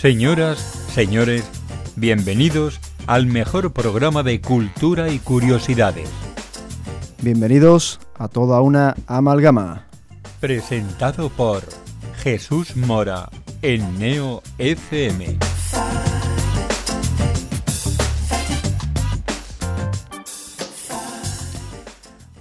[0.00, 0.60] Señoras,
[0.94, 1.42] señores,
[1.96, 6.08] bienvenidos al mejor programa de cultura y curiosidades.
[7.20, 9.88] Bienvenidos a toda una amalgama.
[10.38, 11.64] Presentado por
[12.22, 13.28] Jesús Mora
[13.60, 15.36] en Neo FM.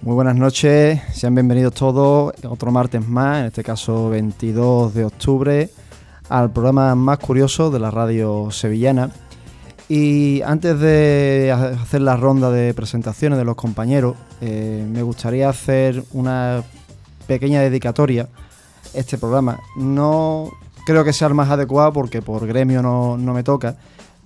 [0.04, 5.70] Muy buenas noches, sean bienvenidos todos otro martes más, en este caso 22 de octubre,
[6.30, 9.12] al programa más curioso de la radio sevillana.
[9.90, 16.04] Y antes de hacer la ronda de presentaciones de los compañeros, eh, me gustaría hacer
[16.12, 16.64] una
[17.26, 19.60] pequeña dedicatoria a este programa.
[19.78, 20.52] No
[20.86, 23.78] creo que sea el más adecuado porque por gremio no, no me toca,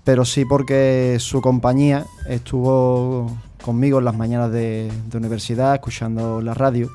[0.03, 3.31] pero sí porque su compañía estuvo
[3.63, 6.89] conmigo en las mañanas de, de universidad, escuchando la radio.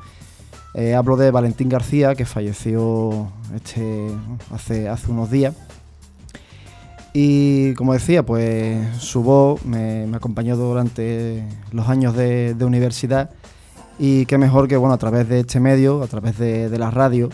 [0.78, 4.10] Eh, hablo de Valentín García, que falleció este,
[4.52, 5.54] hace, hace unos días.
[7.14, 13.30] Y como decía, pues su voz me, acompañó durante los años de, universidad.
[13.98, 17.30] Y qué mejor que bueno, a través de este medio, a través de, la radio,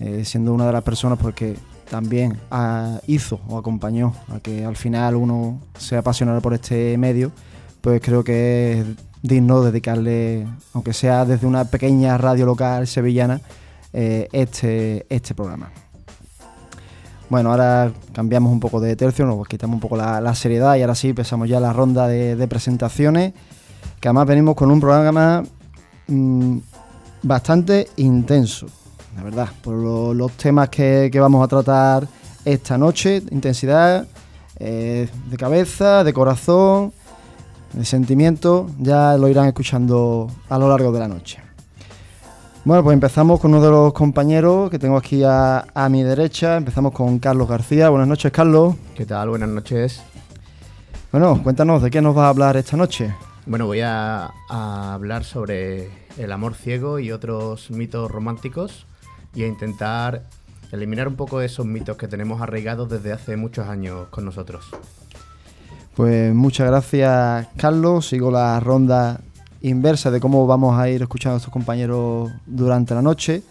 [0.00, 1.54] eh, siendo una de las personas porque
[1.88, 7.30] también ah, hizo o acompañó a que al final uno se apasionara por este medio,
[7.80, 8.86] pues creo que es
[9.24, 13.40] digno dedicarle, aunque sea desde una pequeña radio local sevillana,
[13.94, 15.70] eh, este, este programa.
[17.30, 20.94] Bueno, ahora cambiamos un poco de tercio, nos quitamos un poco la, seriedad y ahora
[20.94, 23.32] sí empezamos ya la ronda de, de, presentaciones,
[23.98, 25.42] que además venimos con un programa
[26.06, 26.58] mmm,
[27.22, 28.66] bastante intenso,
[29.16, 32.06] la verdad, por lo, los temas que, que, vamos a tratar
[32.44, 34.06] esta noche, intensidad,
[34.58, 36.92] eh, de cabeza, de corazón,
[37.74, 41.40] de sentimiento, ya lo irán escuchando a lo largo de la noche.
[42.64, 46.56] Bueno, pues empezamos con uno de los compañeros que tengo aquí a, a, mi derecha.
[46.56, 47.90] Empezamos con Carlos García.
[47.90, 48.74] Buenas noches, Carlos.
[48.94, 49.28] ¿Qué tal?
[49.28, 50.02] Buenas noches.
[51.12, 53.14] Bueno, cuéntanos, ¿de qué nos vas a hablar esta noche?
[53.44, 58.86] Bueno, voy a, a hablar sobre el amor ciego y otros mitos románticos
[59.34, 60.24] y a intentar
[60.72, 64.70] eliminar un poco esos mitos que tenemos arraigados desde hace muchos años con nosotros.
[65.96, 68.08] Pues muchas gracias, Carlos.
[68.08, 69.20] Sigo la ronda
[69.62, 73.42] inversa de cómo vamos a ir escuchando a estos compañeros durante la noche.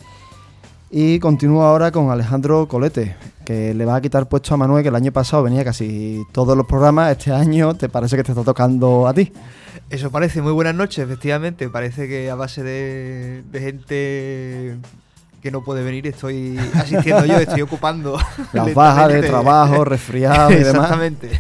[0.92, 3.16] Y continúo ahora con Alejandro Colete,
[3.46, 6.56] que le va a quitar puesto a Manuel, que el año pasado venía casi todos
[6.56, 7.12] los programas.
[7.12, 9.32] Este año te parece que te está tocando a ti.
[9.90, 11.70] Eso parece, muy buenas noches, efectivamente.
[11.70, 14.78] Parece que a base de, de gente
[15.42, 18.20] que no puede venir estoy asistiendo yo, estoy ocupando.
[18.52, 20.74] Las bajas de trabajo, resfriado y demás.
[20.76, 21.32] Exactamente.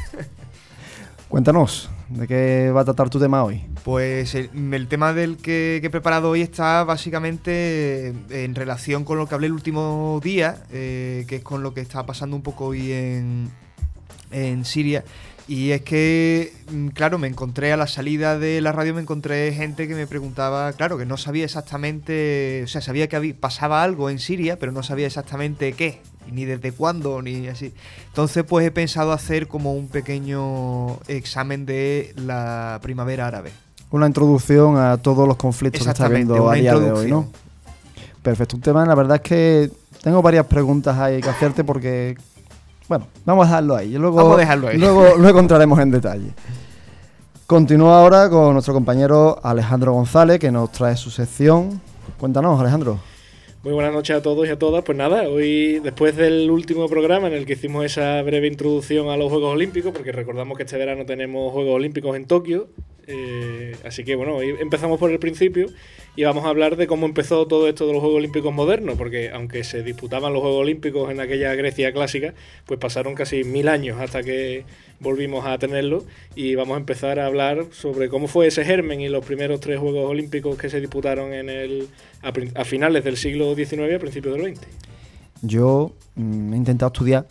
[1.33, 3.65] Cuéntanos, ¿de qué va a tratar tu tema hoy?
[3.83, 9.33] Pues el, tema del que, he preparado hoy está básicamente en relación con lo que
[9.33, 12.91] hablé el último día, eh, que es con lo que está pasando un poco hoy
[12.91, 13.49] en,
[14.29, 15.05] en Siria.
[15.47, 19.51] Y es que, mm, claro, me encontré a la salida de la radio, me encontré
[19.53, 24.11] gente que me preguntaba, claro, que no sabía exactamente, o sea, sabía que pasaba algo
[24.11, 25.99] en Siria, pero no sabía exactamente qué,
[26.31, 27.73] ni desde cuándo, ni así.
[28.07, 33.51] Entonces, pues he pensado hacer como un pequeño examen de la primavera árabe.
[33.91, 37.27] Una introducción a todos los conflictos que está habiendo a día de hoy, ¿no?
[38.21, 42.15] Perfecto, un tema, la verdad es que tengo varias preguntas ahí que hacerte porque
[42.87, 43.93] bueno, vamos a dejarlo ahí.
[43.93, 44.77] Luego, vamos a dejarlo ahí.
[44.77, 46.33] Luego, luego entraremos en detalle.
[47.47, 51.81] Continúa ahora con nuestro compañero Alejandro González, que nos trae su sección.
[52.19, 52.99] Cuéntanos, Alejandro.
[53.63, 54.83] Muy buenas noches a todos y a todas.
[54.83, 59.15] Pues nada, hoy después del último programa en el que hicimos esa breve introducción a
[59.15, 62.67] los Juegos Olímpicos, porque recordamos que este verano tenemos Juegos Olímpicos en Tokio,
[63.07, 65.67] eh, así que bueno, hoy empezamos por el principio
[66.15, 69.29] y vamos a hablar de cómo empezó todo esto de los Juegos Olímpicos modernos, porque
[69.31, 72.33] aunque se disputaban los Juegos Olímpicos en aquella Grecia clásica,
[72.65, 74.63] pues pasaron casi mil años hasta que
[74.99, 76.05] volvimos a tenerlo
[76.35, 79.79] y vamos a empezar a hablar sobre cómo fue ese germen y los primeros tres
[79.79, 81.87] Juegos Olímpicos que se disputaron en el,
[82.21, 84.67] a, a finales del siglo XIX y a principios del XX.
[85.45, 87.25] Yo mm, he intentado estudiar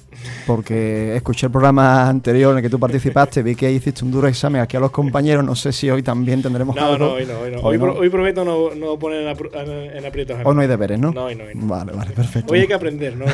[0.46, 4.28] porque escuché el programa anterior en el que tú participaste, vi que hiciste un duro
[4.28, 6.98] examen aquí a los compañeros, no sé si hoy también tendremos no, algo.
[6.98, 7.60] No, hoy no, hoy no.
[7.60, 7.92] Hoy, hoy, no.
[7.94, 10.38] hoy prometo no, no poner en, en aprietos.
[10.44, 11.10] Hoy no hay deberes, ¿no?
[11.10, 11.66] No, hoy no, hoy no.
[11.66, 12.52] Vale, vale, perfecto.
[12.52, 13.24] Hoy hay que aprender, no,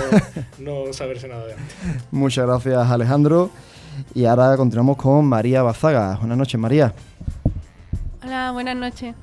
[0.61, 1.77] no saberse nada de antes.
[2.13, 3.51] Muchas gracias, Alejandro.
[4.15, 6.19] Y ahora continuamos con María Bazaga.
[6.19, 6.95] Buenas noches, María.
[8.25, 9.17] Hola, buenas noches.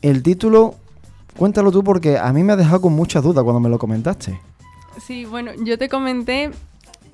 [0.00, 0.76] El título
[1.40, 4.38] Cuéntalo tú porque a mí me ha dejado con muchas dudas cuando me lo comentaste.
[5.00, 6.50] Sí, bueno, yo te comenté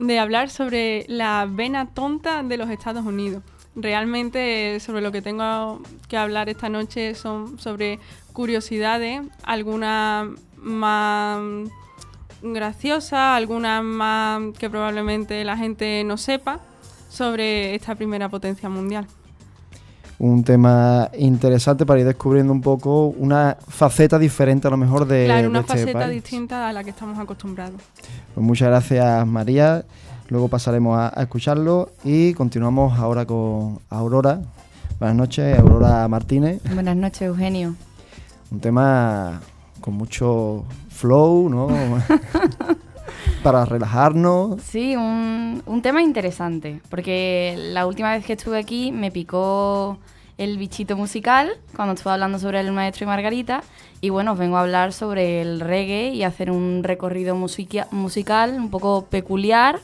[0.00, 3.44] de hablar sobre la vena tonta de los Estados Unidos.
[3.76, 8.00] Realmente sobre lo que tengo que hablar esta noche son sobre
[8.32, 10.26] curiosidades, algunas
[10.56, 11.38] más
[12.42, 16.58] graciosas, algunas más que probablemente la gente no sepa
[17.08, 19.06] sobre esta primera potencia mundial.
[20.18, 25.26] Un tema interesante para ir descubriendo un poco una faceta diferente a lo mejor de,
[25.26, 26.22] claro, una de este faceta país.
[26.22, 27.80] distinta a la que estamos acostumbrados.
[28.34, 29.84] Pues muchas gracias María,
[30.28, 34.40] luego pasaremos a, a escucharlo y continuamos ahora con Aurora.
[34.98, 36.62] Buenas noches, Aurora Martínez.
[36.72, 37.74] Buenas noches, Eugenio.
[38.50, 39.42] Un tema
[39.82, 41.68] con mucho flow, ¿no?
[43.42, 44.60] Para relajarnos.
[44.62, 49.98] Sí, un, un tema interesante, porque la última vez que estuve aquí me picó
[50.38, 53.62] el bichito musical, cuando estuve hablando sobre el maestro y Margarita,
[54.00, 58.54] y bueno, os vengo a hablar sobre el reggae y hacer un recorrido musica- musical
[58.58, 59.78] un poco peculiar,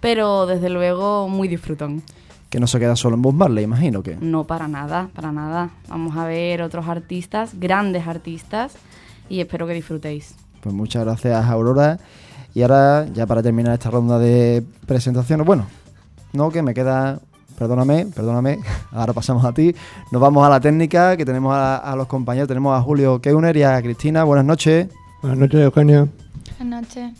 [0.00, 2.02] pero desde luego muy disfrutón.
[2.48, 4.16] Que no se queda solo en Bob Marley, imagino que.
[4.16, 5.70] No para nada, para nada.
[5.88, 8.74] Vamos a ver otros artistas, grandes artistas,
[9.28, 10.34] y espero que disfrutéis.
[10.62, 11.98] Pues muchas gracias, Aurora.
[12.54, 15.66] Y ahora, ya para terminar esta ronda de presentaciones, bueno,
[16.32, 17.20] no, que me queda,
[17.58, 18.58] perdóname, perdóname,
[18.92, 19.74] ahora pasamos a ti.
[20.10, 23.56] Nos vamos a la técnica, que tenemos a, a los compañeros, tenemos a Julio Keuner
[23.56, 24.24] y a Cristina.
[24.24, 24.88] Buenas noches.
[25.22, 26.08] Buenas noches, Eugenio.
[26.58, 27.12] Buenas noches.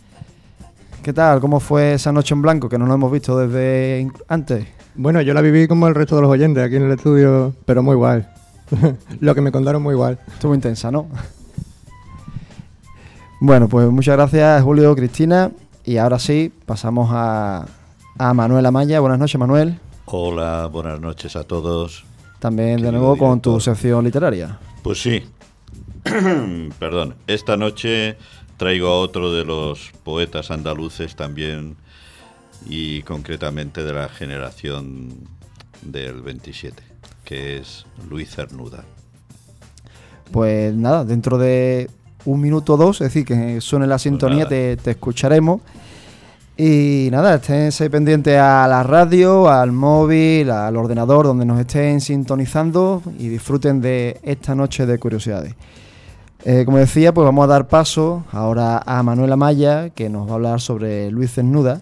[1.03, 1.41] ¿Qué tal?
[1.41, 4.67] ¿Cómo fue esa noche en blanco, que no nos hemos visto desde antes?
[4.95, 7.83] Bueno, yo la viví como el resto de los oyentes aquí en el estudio, pero
[7.83, 8.31] muy igual.
[9.21, 10.19] Lo que me contaron muy igual.
[10.33, 11.07] Estuvo intensa, ¿no?
[13.43, 15.51] Bueno, pues muchas gracias, Julio, Cristina.
[15.87, 17.67] Y ahora sí, pasamos a,
[18.19, 19.01] a Manuel Amaya.
[19.01, 19.81] Buenas noches, Manuel.
[20.05, 22.05] Hola, buenas noches a todos.
[22.39, 24.59] También de nuevo con tu sección literaria.
[24.83, 25.25] Pues sí,
[26.79, 28.19] perdón, esta noche
[28.59, 31.77] traigo a otro de los poetas andaluces también
[32.67, 35.15] y concretamente de la generación
[35.81, 36.83] del 27,
[37.25, 38.85] que es Luis Cernuda.
[40.31, 41.89] Pues nada, dentro de
[42.25, 44.49] un minuto o dos, es decir, que suene la sintonía, nada.
[44.49, 45.61] te, te escucharemos.
[46.63, 53.03] Y nada, esténse pendientes a la radio, al móvil, al ordenador, donde nos estén sintonizando
[53.19, 55.55] y disfruten de esta noche de curiosidades.
[56.45, 60.33] Eh, como decía, pues vamos a dar paso ahora a Manuela Maya, que nos va
[60.33, 61.81] a hablar sobre Luis Cernuda,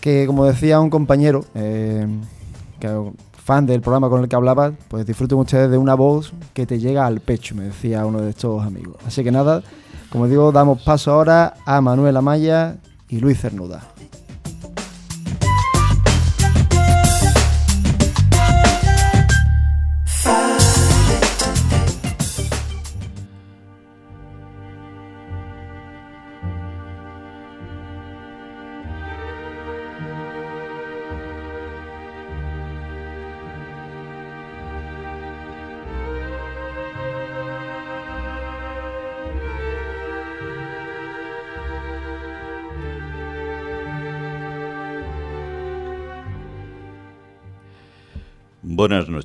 [0.00, 2.08] que como decía un compañero, eh,
[2.80, 2.88] que
[3.42, 6.78] fan del programa con el que hablaba, pues disfruten ustedes de una voz que te
[6.78, 8.96] llega al pecho, me decía uno de estos amigos.
[9.06, 9.62] Así que nada,
[10.10, 12.76] como digo, damos paso ahora a Manuela Maya
[13.08, 13.82] y Luis Cernuda.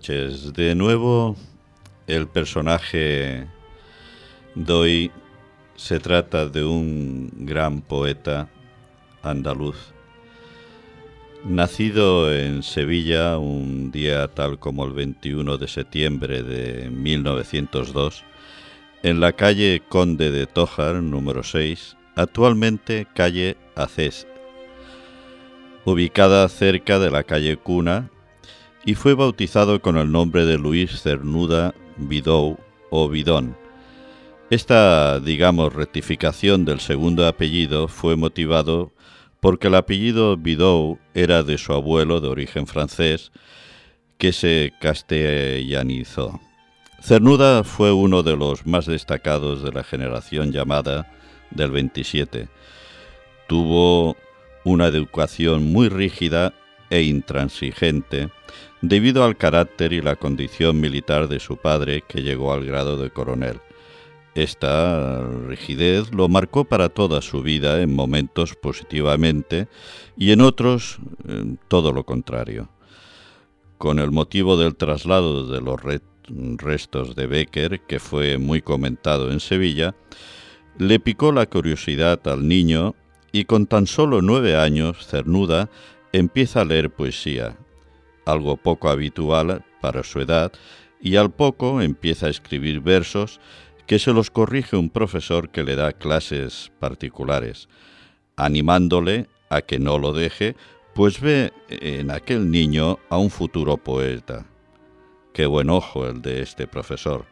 [0.07, 1.35] De nuevo,
[2.05, 3.47] el personaje
[4.53, 5.11] de hoy
[5.75, 8.47] se trata de un gran poeta
[9.23, 9.77] andaluz.
[11.43, 18.23] Nacido en Sevilla un día tal como el 21 de septiembre de 1902,
[19.01, 24.27] en la calle Conde de Tójar, número 6, actualmente calle Acés,
[25.83, 28.11] ubicada cerca de la calle Cuna,
[28.85, 32.57] y fue bautizado con el nombre de Luis Cernuda Bidou
[32.91, 33.57] o Bidón.
[34.51, 38.93] Esta, digamos, rectificación del segundo apellido fue motivado
[39.39, 43.31] porque el apellido Bidou era de su abuelo de origen francés,
[44.17, 46.39] que se castellanizó.
[47.01, 51.11] Cernuda fue uno de los más destacados de la generación llamada
[51.51, 52.47] del 27.
[53.47, 54.15] Tuvo
[54.63, 56.53] una educación muy rígida
[56.89, 58.29] e intransigente
[58.81, 63.09] debido al carácter y la condición militar de su padre que llegó al grado de
[63.09, 63.59] coronel.
[64.35, 69.67] Esta rigidez lo marcó para toda su vida en momentos positivamente
[70.17, 72.69] y en otros eh, todo lo contrario.
[73.77, 76.01] Con el motivo del traslado de los re-
[76.57, 79.95] restos de Becker, que fue muy comentado en Sevilla,
[80.77, 82.93] le picó la curiosidad al niño
[83.31, 85.69] y con tan solo nueve años Cernuda
[86.11, 87.57] empieza a leer poesía,
[88.25, 90.51] algo poco habitual para su edad,
[91.01, 93.39] y al poco empieza a escribir versos
[93.85, 97.69] que se los corrige un profesor que le da clases particulares,
[98.35, 100.55] animándole a que no lo deje,
[100.93, 104.45] pues ve en aquel niño a un futuro poeta.
[105.33, 107.25] Qué buen ojo el de este profesor.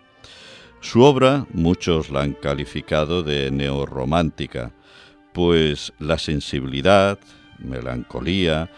[0.82, 4.74] Su obra muchos la han calificado de neorromántica,
[5.32, 7.18] pues la sensibilidad,
[7.58, 8.70] melancolía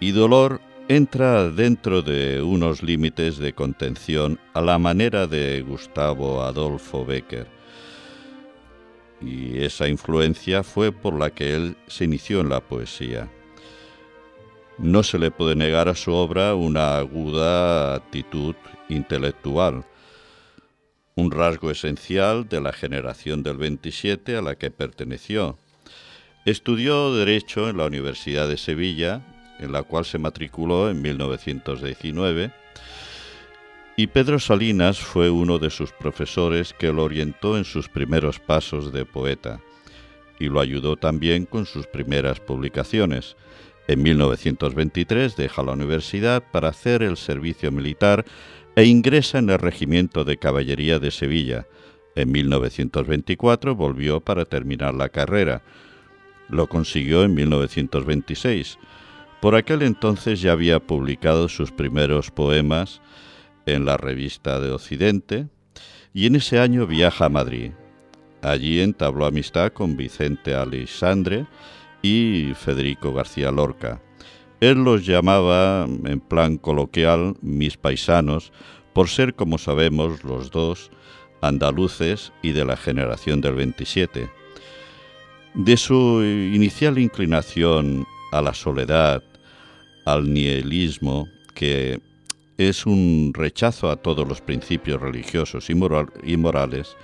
[0.00, 7.04] y dolor entra dentro de unos límites de contención a la manera de Gustavo Adolfo
[7.04, 7.48] Becker.
[9.20, 13.28] Y esa influencia fue por la que él se inició en la poesía.
[14.78, 18.54] No se le puede negar a su obra una aguda actitud
[18.88, 19.84] intelectual,
[21.16, 25.58] un rasgo esencial de la generación del 27 a la que perteneció.
[26.44, 32.52] Estudió Derecho en la Universidad de Sevilla, en la cual se matriculó en 1919,
[33.98, 38.92] y Pedro Salinas fue uno de sus profesores que lo orientó en sus primeros pasos
[38.92, 39.60] de poeta,
[40.38, 43.36] y lo ayudó también con sus primeras publicaciones.
[43.88, 48.26] En 1923 deja la universidad para hacer el servicio militar
[48.74, 51.66] e ingresa en el Regimiento de Caballería de Sevilla.
[52.16, 55.62] En 1924 volvió para terminar la carrera.
[56.50, 58.78] Lo consiguió en 1926.
[59.46, 63.00] Por aquel entonces ya había publicado sus primeros poemas
[63.64, 65.46] en la revista de Occidente
[66.12, 67.70] y en ese año viaja a Madrid.
[68.42, 71.46] Allí entabló amistad con Vicente Alexandre
[72.02, 74.02] y Federico García Lorca.
[74.58, 78.52] Él los llamaba, en plan coloquial, mis paisanos,
[78.94, 80.90] por ser, como sabemos, los dos
[81.40, 84.28] andaluces y de la generación del 27.
[85.54, 89.22] De su inicial inclinación a la soledad,
[90.06, 92.00] al nihilismo, que
[92.56, 95.74] es un rechazo a todos los principios religiosos y,
[96.36, 96.96] morales,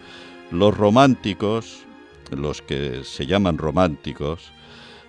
[0.49, 1.85] los románticos,
[2.31, 4.51] los que se llaman románticos,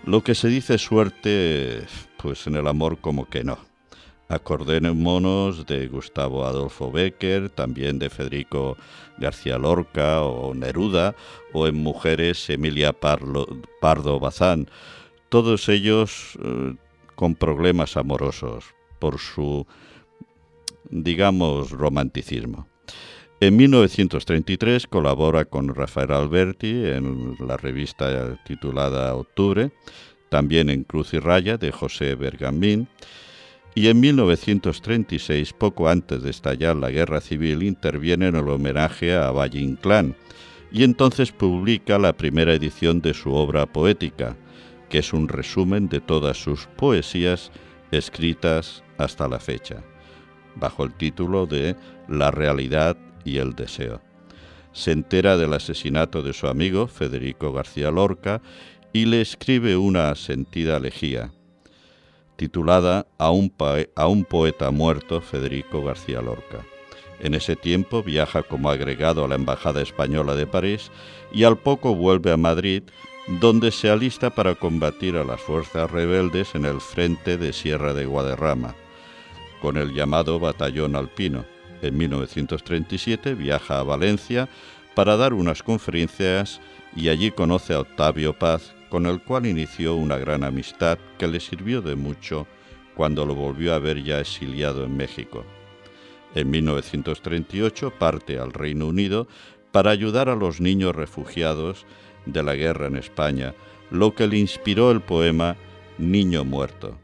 [0.04, 1.82] lo que se dice suerte,
[2.16, 3.58] pues en el amor como que no.
[4.28, 8.76] Acordémonos de Gustavo Adolfo Becker, también de Federico
[9.18, 11.16] García Lorca o Neruda,
[11.52, 14.70] o en mujeres Emilia Pardo Bazán.
[15.28, 16.76] Todos ellos eh,
[17.16, 18.64] con problemas amorosos
[19.00, 19.66] por su,
[20.88, 22.69] digamos, romanticismo.
[23.42, 29.70] En 1933 colabora con Rafael Alberti en la revista titulada Octubre,
[30.28, 32.86] también en Cruz y Raya de José Bergamín,
[33.74, 39.30] y en 1936, poco antes de estallar la guerra civil, interviene en el homenaje a
[39.30, 40.16] Valle Inclán
[40.70, 44.36] y entonces publica la primera edición de su obra poética,
[44.90, 47.52] que es un resumen de todas sus poesías
[47.90, 49.82] escritas hasta la fecha,
[50.56, 51.74] bajo el título de
[52.06, 54.00] La realidad y el deseo.
[54.72, 58.40] Se entera del asesinato de su amigo Federico García Lorca
[58.92, 61.32] y le escribe una sentida elegía,
[62.36, 63.52] titulada a un,
[63.96, 66.64] a un poeta muerto, Federico García Lorca.
[67.20, 70.90] En ese tiempo viaja como agregado a la Embajada Española de París
[71.32, 72.82] y al poco vuelve a Madrid
[73.38, 78.06] donde se alista para combatir a las fuerzas rebeldes en el frente de Sierra de
[78.06, 78.74] Guadarrama,
[79.60, 81.44] con el llamado Batallón Alpino.
[81.82, 84.48] En 1937 viaja a Valencia
[84.94, 86.60] para dar unas conferencias
[86.94, 91.40] y allí conoce a Octavio Paz, con el cual inició una gran amistad que le
[91.40, 92.46] sirvió de mucho
[92.94, 95.44] cuando lo volvió a ver ya exiliado en México.
[96.34, 99.26] En 1938 parte al Reino Unido
[99.72, 101.86] para ayudar a los niños refugiados
[102.26, 103.54] de la guerra en España,
[103.90, 105.56] lo que le inspiró el poema
[105.98, 106.98] Niño Muerto.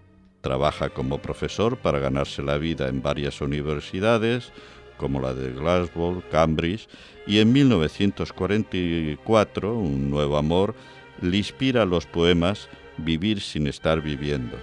[0.47, 4.53] Trabaja como profesor para ganarse la vida en varias universidades,
[4.97, 6.87] como la de Glasgow, Cambridge,
[7.27, 10.77] y en 1944, Un nuevo amor,
[11.21, 14.57] le inspira los poemas Vivir sin estar viviendo.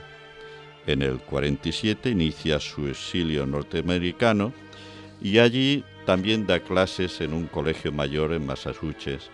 [0.87, 4.53] En el 47 inicia su exilio norteamericano
[5.21, 9.29] y allí también da clases en un colegio mayor en Massachusetts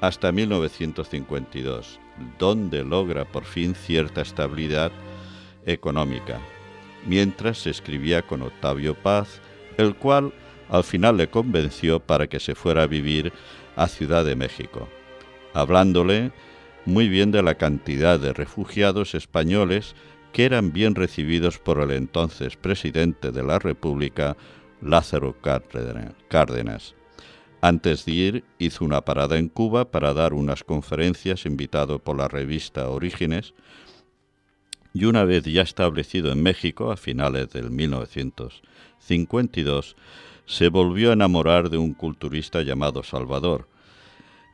[0.00, 2.00] hasta 1952,
[2.38, 4.90] donde logra por fin cierta estabilidad
[5.66, 6.40] económica,
[7.06, 9.40] mientras se escribía con Octavio Paz,
[9.76, 10.32] el cual
[10.68, 13.32] al final le convenció para que se fuera a vivir
[13.76, 14.88] a Ciudad de México,
[15.52, 16.32] hablándole
[16.86, 19.94] muy bien de la cantidad de refugiados españoles
[20.32, 24.36] que eran bien recibidos por el entonces presidente de la República,
[24.82, 25.36] Lázaro
[26.28, 26.94] Cárdenas.
[27.60, 32.28] Antes de ir, hizo una parada en Cuba para dar unas conferencias invitado por la
[32.28, 33.54] revista Orígenes,
[34.94, 39.96] y una vez ya establecido en México, a finales del 1952,
[40.46, 43.68] se volvió a enamorar de un culturista llamado Salvador,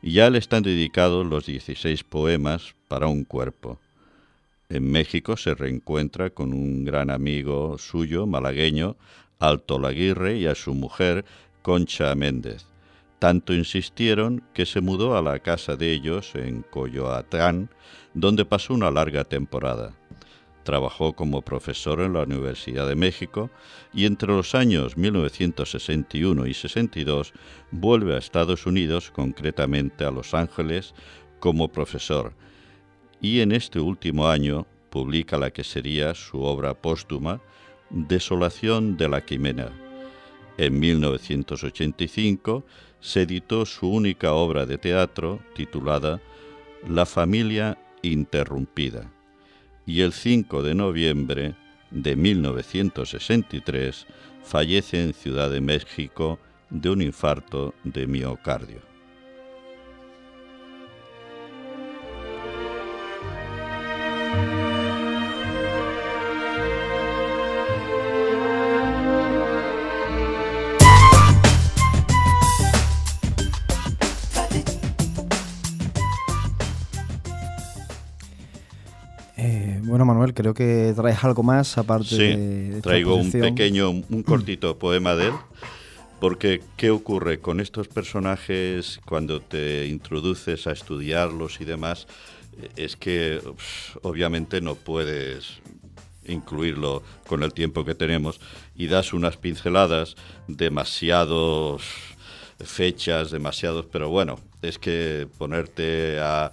[0.01, 3.79] ya le están dedicados los 16 poemas para un cuerpo.
[4.67, 8.95] En México se reencuentra con un gran amigo suyo, malagueño,
[9.37, 11.23] Alto Laguirre, y a su mujer,
[11.61, 12.65] Concha Méndez.
[13.19, 17.69] Tanto insistieron que se mudó a la casa de ellos en Coyoacán,
[18.15, 20.00] donde pasó una larga temporada.
[20.63, 23.49] Trabajó como profesor en la Universidad de México
[23.93, 27.33] y entre los años 1961 y 62
[27.71, 30.93] vuelve a Estados Unidos, concretamente a Los Ángeles,
[31.39, 32.33] como profesor
[33.21, 37.39] y en este último año publica la que sería su obra póstuma,
[37.91, 39.69] Desolación de la Quimena.
[40.57, 42.65] En 1985
[42.99, 46.21] se editó su única obra de teatro titulada
[46.87, 49.11] La familia interrumpida
[49.91, 51.53] y el 5 de noviembre
[51.89, 54.07] de 1963
[54.41, 58.90] fallece en Ciudad de México de un infarto de miocardio.
[80.05, 82.81] Manuel, creo que traes algo más aparte de.
[82.81, 85.33] traigo un pequeño, un cortito poema de él.
[86.19, 92.05] Porque, ¿qué ocurre con estos personajes cuando te introduces a estudiarlos y demás?
[92.75, 93.41] Es que
[94.03, 95.61] obviamente no puedes
[96.27, 98.39] incluirlo con el tiempo que tenemos
[98.75, 100.15] y das unas pinceladas
[100.47, 101.81] demasiados
[102.65, 106.51] fechas, demasiados, pero bueno, es que ponerte a,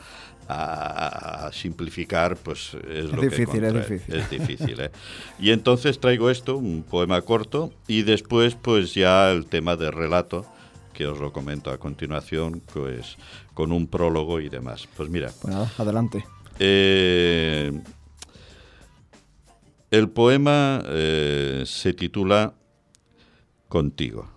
[0.48, 4.80] a, simplificar, pues es, lo difícil, que es difícil, es difícil.
[4.80, 4.90] ¿eh?
[5.38, 10.46] Y entonces traigo esto, un poema corto, y después pues ya el tema de relato,
[10.94, 13.16] que os lo comento a continuación, pues
[13.54, 14.88] con un prólogo y demás.
[14.96, 15.30] Pues mira.
[15.40, 16.24] Pues adelante.
[16.58, 17.72] Eh,
[19.90, 22.54] el poema eh, se titula
[23.68, 24.28] Contigo,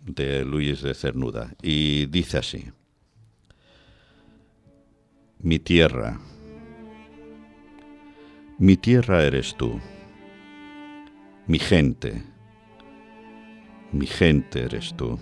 [0.00, 2.64] de Luis de Cernuda, y dice así
[5.40, 6.18] mi tierra.
[8.58, 9.78] Mi tierra eres tú,
[11.46, 12.24] mi gente,
[13.92, 15.18] mi gente eres tú.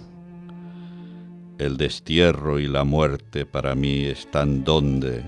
[1.58, 5.22] El destierro y la muerte para mí están donde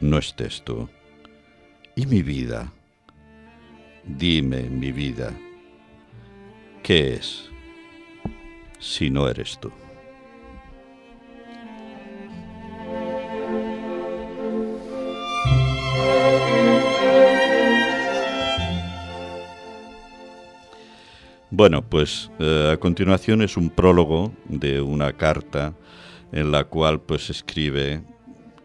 [0.00, 0.88] no estés tú.
[1.96, 2.72] Y mi vida,
[4.04, 5.32] dime mi vida,
[6.82, 7.48] ¿qué es
[8.78, 9.72] si no eres tú?
[21.56, 25.72] Bueno, pues eh, a continuación es un prólogo de una carta
[26.32, 28.02] en la cual pues escribe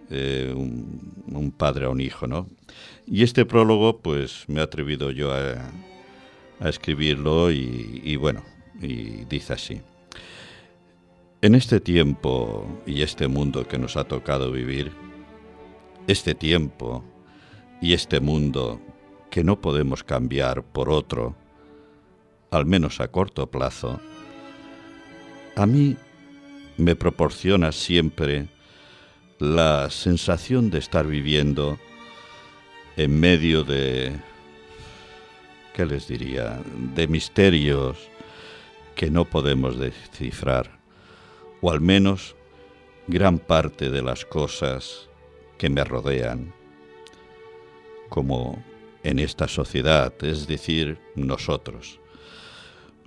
[0.10, 2.48] eh, un, padre a un hijo, ¿no?
[3.06, 5.70] Y este prólogo pues me he atrevido yo a,
[6.68, 8.44] escribirlo y, y bueno,
[8.82, 9.82] y dice así.
[11.44, 14.92] En este tiempo y este mundo que nos ha tocado vivir,
[16.08, 17.04] este tiempo
[17.84, 18.82] y este mundo
[19.30, 21.36] que no podemos cambiar por otro,
[22.52, 24.00] al menos a corto plazo,
[25.56, 25.98] a mí
[26.78, 28.48] me proporciona siempre
[29.40, 31.78] la sensación de estar viviendo
[32.98, 34.14] en medio de,
[35.74, 36.60] ¿qué les diría?,
[36.96, 37.98] de misterios
[38.96, 40.80] que no podemos descifrar,
[41.62, 42.36] o al menos
[43.08, 45.10] gran parte de las cosas
[45.58, 46.54] que me rodean,
[48.10, 48.62] como
[49.04, 51.99] en esta sociedad, es decir, nosotros.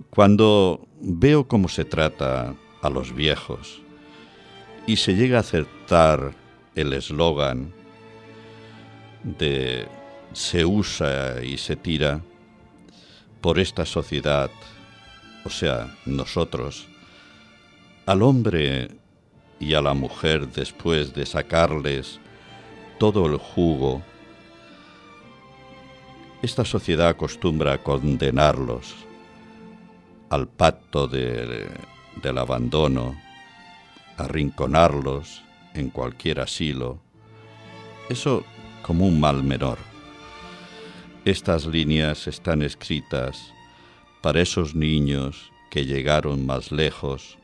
[0.09, 3.81] Cuando veo cómo se trata a los viejos
[4.85, 6.33] y se llega a aceptar
[6.75, 7.73] el eslogan
[9.23, 9.87] de
[10.33, 12.21] se usa y se tira
[13.41, 14.49] por esta sociedad,
[15.45, 16.87] o sea, nosotros,
[18.05, 18.89] al hombre
[19.59, 22.19] y a la mujer después de sacarles
[22.99, 24.01] todo el jugo,
[26.41, 28.95] esta sociedad acostumbra a condenarlos
[30.33, 33.15] al pacto del abandono,
[34.17, 35.43] a rinconarlos
[35.75, 36.99] en cualquier asilo,
[38.09, 38.43] eso
[38.81, 39.77] como un mal menor.
[41.23, 43.53] Estas líneas están escritas
[44.21, 47.37] para esos niños que llegaron más lejos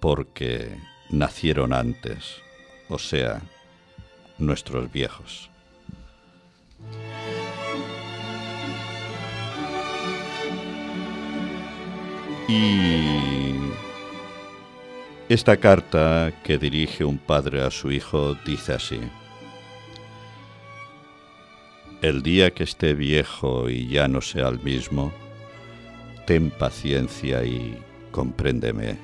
[0.00, 0.76] porque
[1.10, 2.42] nacieron antes,
[2.88, 3.40] o sea,
[4.38, 5.48] nuestros viejos.
[12.48, 13.54] Y
[15.28, 19.00] esta carta que dirige un padre a su hijo dice así.
[22.02, 25.10] El día que esté viejo y ya no sea el mismo,
[26.26, 27.78] ten paciencia y
[28.10, 28.98] compréndeme.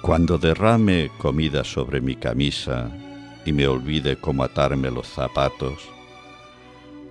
[0.00, 2.90] Cuando derrame comida sobre mi camisa
[3.44, 5.86] y me olvide cómo atarme los zapatos,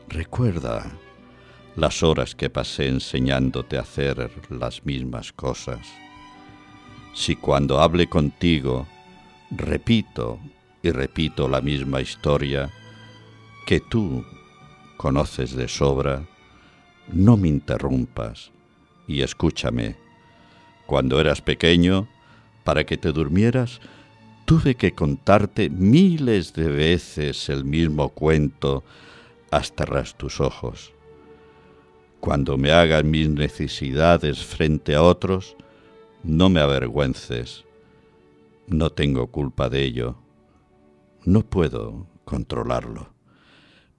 [0.08, 0.91] recuerda
[1.78, 5.80] las horas que pasé enseñándote a hacer las mismas cosas.
[7.13, 8.88] Si cuando hable contigo
[9.52, 10.40] repito
[10.82, 12.72] y repito la misma historia
[13.68, 14.26] que tú
[14.98, 16.28] conoces de sobra,
[17.13, 18.52] no me interrumpas
[19.08, 19.98] y escúchame.
[20.88, 22.08] Cuando eras pequeño,
[22.63, 23.82] para que te durmieras,
[24.46, 28.84] tuve que contarte miles de veces el mismo cuento
[29.52, 30.97] hasta ras tus ojos.
[32.20, 35.56] Cuando me hagan mis necesidades frente a otros,
[36.24, 37.64] no me avergüences.
[38.68, 40.18] No tengo culpa de ello.
[41.24, 43.14] No puedo controlarlo.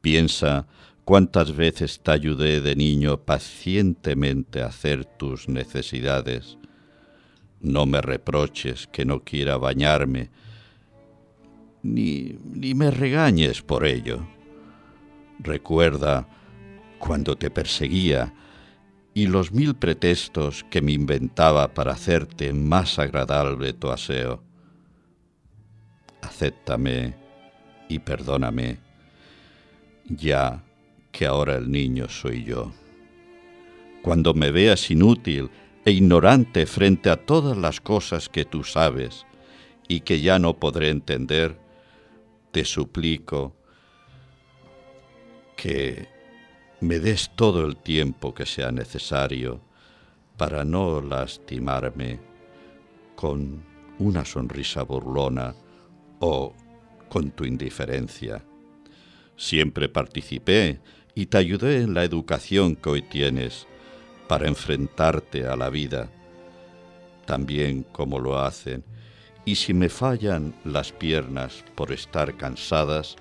[0.01, 0.67] Piensa
[1.05, 6.59] cuántas veces te ayudé de niño pacientemente a hacer tus necesidades.
[7.61, 10.31] No me reproches que no quiera bañarme,
[11.83, 14.27] ni, ni me regañes por ello.
[15.39, 16.29] Recuerda
[16.99, 18.33] cuando te perseguía
[19.15, 24.43] y los mil pretextos que me inventaba para hacerte más agradable tu aseo.
[26.21, 27.15] Acéptame
[27.89, 28.79] y perdóname,
[30.09, 30.63] ya
[31.11, 32.73] que ahora el niño soy yo.
[34.03, 35.51] Cuando me veas inútil
[35.85, 39.27] e ignorante frente a todas las cosas que tú sabes
[39.89, 41.59] y que ya no podré entender,
[42.53, 43.57] te suplico
[45.57, 46.18] que
[46.81, 49.61] me des todo el tiempo que sea necesario
[50.37, 52.21] para no lastimarme
[53.17, 53.65] con
[53.99, 55.55] una sonrisa burlona
[56.21, 56.55] o
[57.09, 58.45] con tu indiferencia.
[59.37, 60.81] Siempre participé
[61.15, 63.67] y te ayudé en la educación que hoy tienes
[64.29, 66.09] para enfrentarte a la vida,
[67.27, 68.85] también como lo hacen,
[69.45, 73.17] y si me fallan las piernas por estar cansadas,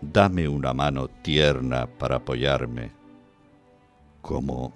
[0.00, 2.92] dame una mano tierna para apoyarme,
[4.22, 4.72] como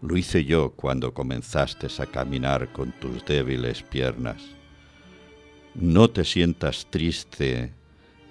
[0.00, 4.42] lo hice yo cuando comenzaste a caminar con tus débiles piernas.
[5.74, 7.72] No te sientas triste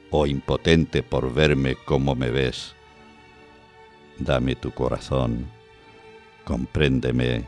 [0.10, 2.74] o impotente por verme como me ves.
[4.17, 5.48] Dame tu corazón,
[6.46, 7.46] compréndeme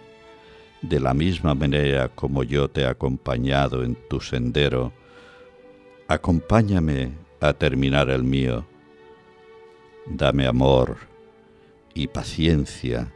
[0.82, 4.94] de la misma manera como yo te he acompañado en tu sendero.
[6.08, 8.66] Acompáñame a terminar el mío.
[10.06, 10.98] Dame amor
[11.94, 13.14] y paciencia,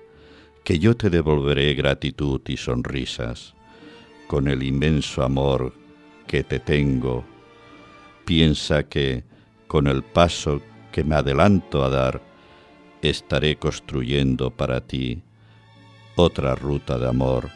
[0.63, 3.53] que yo te devolveré gratitud y sonrisas.
[4.27, 5.73] Con el inmenso amor
[6.27, 7.25] que te tengo,
[8.25, 9.23] piensa que
[9.67, 12.21] con el paso que me adelanto a dar,
[13.01, 15.21] estaré construyendo para ti
[16.15, 17.49] otra ruta de amor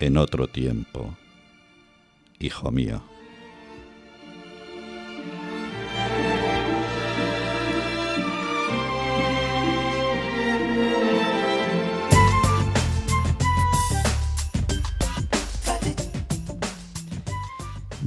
[0.00, 1.16] en otro tiempo,
[2.40, 3.11] hijo mío.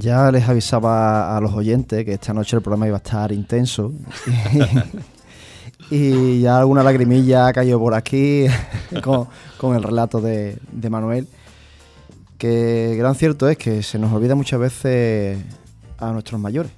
[0.06, 3.92] Ya les avisaba a los oyentes que esta noche el programa iba a estar intenso
[5.92, 8.46] Y ya alguna lagrimilla ha caído por aquí
[9.04, 11.28] con, con el relato de, de Manuel.
[12.38, 15.38] Que gran cierto es que se nos olvida muchas veces
[16.00, 16.72] a nuestros mayores.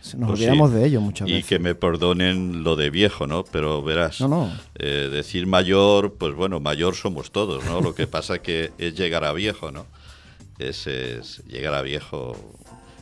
[0.00, 0.46] Se nos Pues sí.
[0.46, 1.46] olvidamos de ellos muchas Y veces.
[1.48, 3.44] que me perdonen lo de viejo, ¿no?
[3.44, 4.50] Pero verás, No, no.
[4.76, 7.80] eh, decir mayor, pues bueno, mayor somos todos, ¿no?
[7.80, 9.86] Lo que pasa que es llegar a viejo, ¿no?
[10.58, 12.36] Es, es llegar a viejo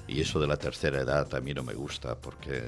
[0.09, 2.63] y eso de la tercera edad a mí no me gusta porque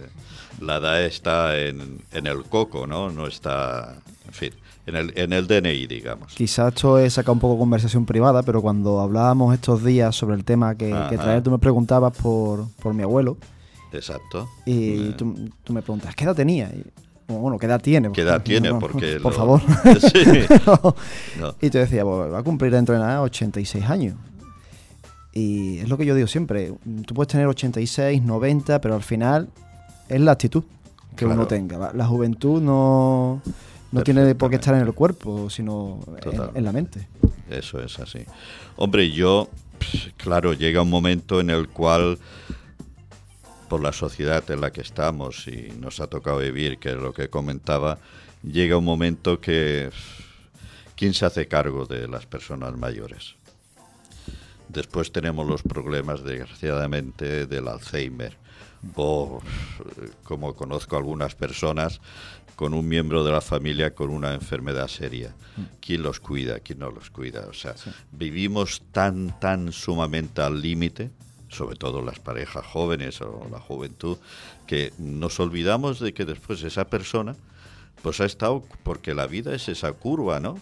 [0.61, 3.11] la edad está en, en el coco, ¿no?
[3.11, 4.53] No está, en fin,
[4.87, 6.35] en el, en el DNI, digamos.
[6.35, 10.37] Quizás esto es sacar un poco de conversación privada, pero cuando hablábamos estos días sobre
[10.37, 11.16] el tema que, que Ajá.
[11.16, 13.37] traer, tú me preguntabas por, por mi abuelo
[13.92, 14.49] Exacto.
[14.66, 16.66] y Eh, tú, tú me preguntas, ¿qué edad tenía?
[16.68, 16.85] Y,
[17.27, 18.12] bueno, ¿qué edad tiene?
[18.12, 18.68] ¿Qué edad No, tiene?
[18.68, 19.61] no, Porque por lo- favor.
[20.01, 20.25] Sí.
[20.66, 20.94] No.
[21.40, 21.55] No.
[21.61, 24.16] Y te decía, pues, va a cumplir dentro de nada 86 años.
[25.35, 26.73] Y es lo que yo digo siempre,
[27.05, 29.49] tú puedes tener 86, 90, pero al final
[30.09, 30.62] es la actitud
[31.16, 31.92] que uno tenga.
[31.92, 33.42] La juventud no,
[33.90, 35.99] no tiene por qué estar en el cuerpo, sino
[36.55, 37.09] en, la mente.
[37.51, 38.20] Eso es así.
[38.77, 39.49] Hombre, yo,
[40.16, 42.18] claro, llega un momento en el cual,
[43.68, 47.12] por la sociedad en la que estamos y nos ha tocado vivir, que es lo
[47.12, 47.99] que comentaba,
[48.42, 49.90] llega un momento que,
[50.97, 53.35] ¿quién se hace cargo de las personas mayores?
[54.74, 58.37] Después tenemos los problemas, desgraciadamente, del Alzheimer.
[58.96, 62.00] O, pf, como conozco algunas personas,
[62.56, 65.34] con un miembro de la familia con una enfermedad seria.
[65.80, 66.60] ¿Quién los cuida?
[66.60, 67.46] ¿Quién no los cuida?
[67.48, 67.74] O sea,
[68.12, 71.10] vivimos tan, tan sumamente al límite,
[71.48, 74.18] sobre todo las parejas jóvenes o la juventud,
[74.66, 77.37] que nos olvidamos de que después esa persona
[78.02, 80.58] pues ha estado, porque la vida es esa curva, ¿no?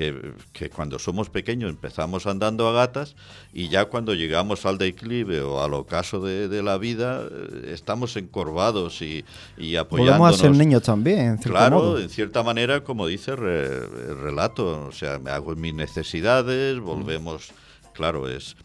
[0.00, 3.16] Que, que cuando somos pequeños empezamos andando a gatas
[3.52, 8.16] y ya cuando llegamos al declive o al ocaso de, de la vida eh, estamos
[8.16, 9.26] encorvados y,
[9.58, 10.18] y apoyándonos.
[10.20, 11.98] Podemos ser niños también, en Claro, modo.
[11.98, 13.66] en cierta manera, como dice re-
[14.08, 17.50] el relato, o sea, me hago mis necesidades, volvemos,
[17.92, 18.56] claro, es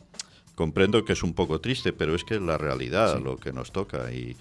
[0.56, 3.74] comprendo que es un poco triste, pero es que es la realidad lo que nos
[3.74, 4.38] toca y,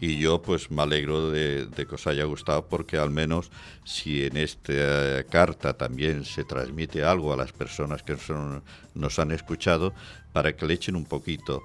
[0.00, 3.50] y yo pues me alegro de, de que os haya gustado porque al menos
[3.84, 8.62] si en esta carta también se transmite algo a las personas que son-
[8.94, 9.92] nos han escuchado
[10.32, 11.62] para que le echen un poquito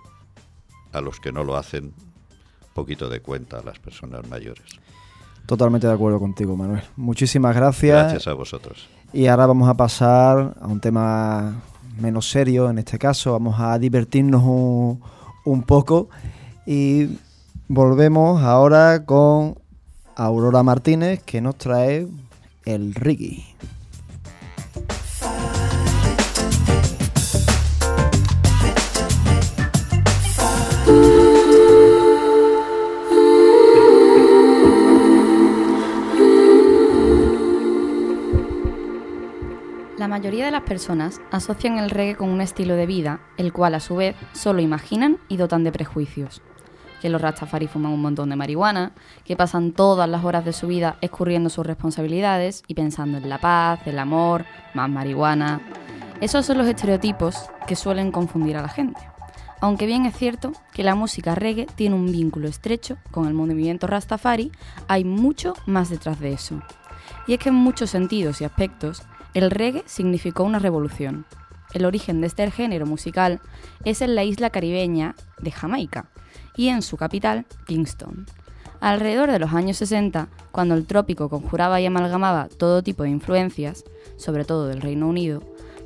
[0.92, 4.64] a los que no lo hacen, un poquito de cuenta a las personas mayores.
[5.46, 6.84] Totalmente de acuerdo contigo, Manuel.
[6.96, 8.04] Muchísimas gracias.
[8.04, 8.88] Gracias a vosotros.
[9.12, 11.62] Y ahora vamos a pasar a un tema
[12.00, 13.34] menos serio, en este caso.
[13.34, 15.02] Vamos a divertirnos un,
[15.46, 16.10] un poco.
[16.66, 17.18] Y
[17.68, 19.56] volvemos ahora con
[20.16, 22.08] Aurora Martínez, que nos trae
[22.66, 23.44] el reggae.
[39.98, 43.74] La mayoría de las personas asocian el reggae con un estilo de vida, el cual
[43.74, 46.42] a su vez solo imaginan y dotan de prejuicios.
[47.04, 48.94] Que los rastafari fuman un montón de marihuana,
[49.26, 53.40] que pasan todas las horas de su vida escurriendo sus responsabilidades y pensando en la
[53.40, 55.60] paz, el amor, más marihuana.
[56.22, 57.36] Esos son los estereotipos
[57.68, 59.02] que suelen confundir a la gente.
[59.60, 63.86] Aunque bien es cierto que la música reggae tiene un vínculo estrecho con el movimiento
[63.86, 64.54] rastafari,
[64.88, 66.62] hay mucho más detrás de eso.
[67.28, 71.26] Y es que en muchos sentidos y aspectos, el reggae significó una revolución.
[71.74, 73.42] El origen de este género musical
[73.84, 76.06] es en la isla caribeña de Jamaica
[76.56, 78.26] y en su capital, Kingston.
[78.80, 83.86] Alrededor de los años 60, cuando el trópico conjuraba y amalgamaba todo tipo de influencias,
[84.18, 85.42] sobre todo del Reino Unido,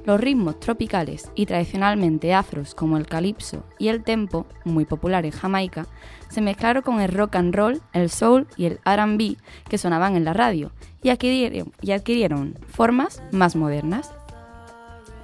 [0.08, 5.32] los ritmos tropicales y tradicionalmente afros como el calipso y el tempo, muy popular en
[5.32, 5.86] Jamaica,
[6.30, 9.36] se mezclaron con el rock and roll, el soul y el RB
[9.70, 10.72] que sonaban en la radio
[11.04, 14.12] y adquirieron, y adquirieron formas más modernas.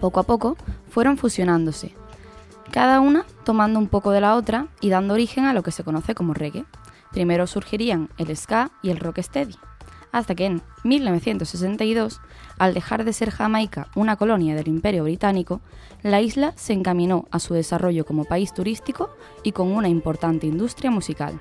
[0.01, 0.57] Poco a poco
[0.89, 1.95] fueron fusionándose,
[2.73, 5.83] cada una tomando un poco de la otra y dando origen a lo que se
[5.83, 6.65] conoce como reggae.
[7.11, 9.55] Primero surgirían el ska y el rocksteady,
[10.11, 12.19] hasta que en 1962,
[12.57, 15.61] al dejar de ser Jamaica una colonia del Imperio Británico,
[16.01, 20.89] la isla se encaminó a su desarrollo como país turístico y con una importante industria
[20.89, 21.39] musical.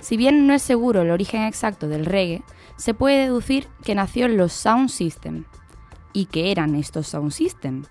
[0.00, 2.42] Si bien no es seguro el origen exacto del reggae,
[2.76, 5.44] se puede deducir que nació en los Sound System.
[6.14, 7.84] ¿Y qué eran estos Sound System?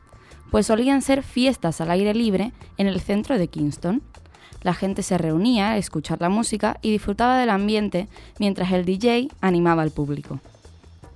[0.52, 4.02] Pues solían ser fiestas al aire libre en el centro de Kingston.
[4.64, 8.08] La gente se reunía a escuchar la música y disfrutaba del ambiente
[8.40, 10.40] mientras el DJ animaba al público.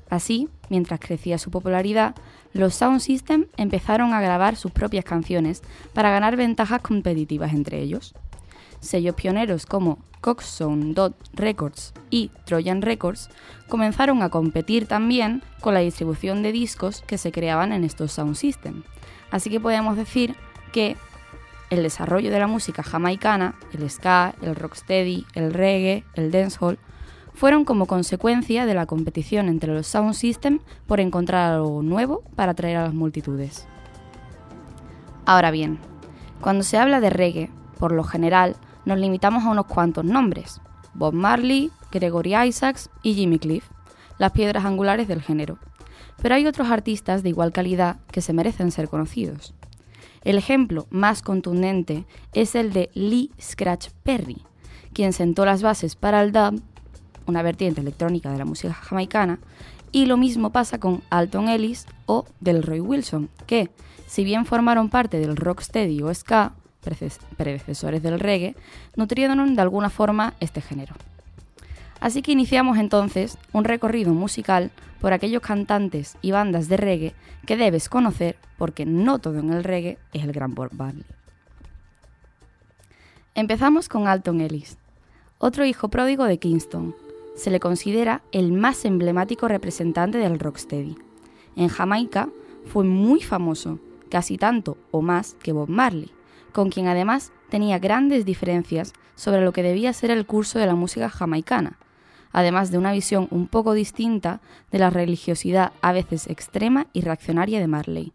[0.09, 2.15] Así, mientras crecía su popularidad,
[2.53, 5.61] los Sound System empezaron a grabar sus propias canciones
[5.93, 8.13] para ganar ventajas competitivas entre ellos.
[8.81, 13.29] sellos pioneros como Coxzone Dot Records y Trojan Records
[13.69, 18.35] comenzaron a competir también con la distribución de discos que se creaban en estos sound
[18.35, 18.83] systems.
[19.31, 20.35] Así que podemos decir
[20.71, 20.97] que
[21.69, 26.77] el desarrollo de la música jamaicana, el ska, el rocksteady, el reggae, el dancehall,
[27.33, 32.51] fueron como consecuencia de la competición entre los sound systems por encontrar algo nuevo para
[32.51, 33.67] atraer a las multitudes.
[35.25, 35.79] Ahora bien,
[36.41, 40.59] cuando se habla de reggae, por lo general nos limitamos a unos cuantos nombres:
[40.93, 43.63] Bob Marley, Gregory Isaacs y Jimmy Cliff,
[44.17, 45.57] las piedras angulares del género.
[46.21, 49.53] Pero hay otros artistas de igual calidad que se merecen ser conocidos.
[50.23, 54.41] El ejemplo más contundente es el de Lee Scratch Perry,
[54.93, 56.61] quien sentó las bases para el dub,
[57.25, 59.39] una vertiente electrónica de la música jamaicana,
[59.91, 63.71] y lo mismo pasa con Alton Ellis o Delroy Wilson, que,
[64.05, 66.53] si bien formaron parte del rocksteady o ska,
[67.37, 68.55] predecesores del reggae,
[68.95, 70.95] nutrieron de alguna forma este género.
[72.01, 77.55] Así que iniciamos entonces un recorrido musical por aquellos cantantes y bandas de reggae que
[77.55, 81.05] debes conocer porque no todo en el reggae es el gran Bob Marley.
[83.35, 84.77] Empezamos con Alton Ellis,
[85.37, 86.95] otro hijo pródigo de Kingston.
[87.35, 90.97] Se le considera el más emblemático representante del rocksteady.
[91.55, 92.29] En Jamaica
[92.65, 96.11] fue muy famoso, casi tanto o más que Bob Marley,
[96.51, 100.75] con quien además tenía grandes diferencias sobre lo que debía ser el curso de la
[100.75, 101.77] música jamaicana,
[102.31, 104.41] además de una visión un poco distinta
[104.71, 108.13] de la religiosidad a veces extrema y reaccionaria de Marley.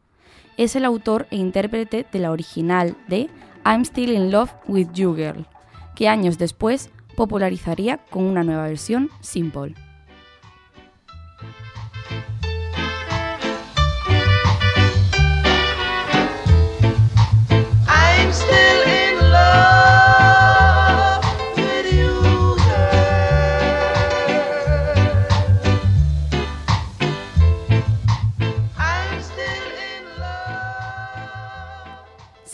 [0.56, 3.28] Es el autor e intérprete de la original de
[3.64, 5.46] I'm Still in Love with You Girl,
[5.94, 9.74] que años después popularizaría con una nueva versión, Simple.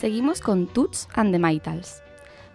[0.03, 2.03] Seguimos con Toots and the Maytals.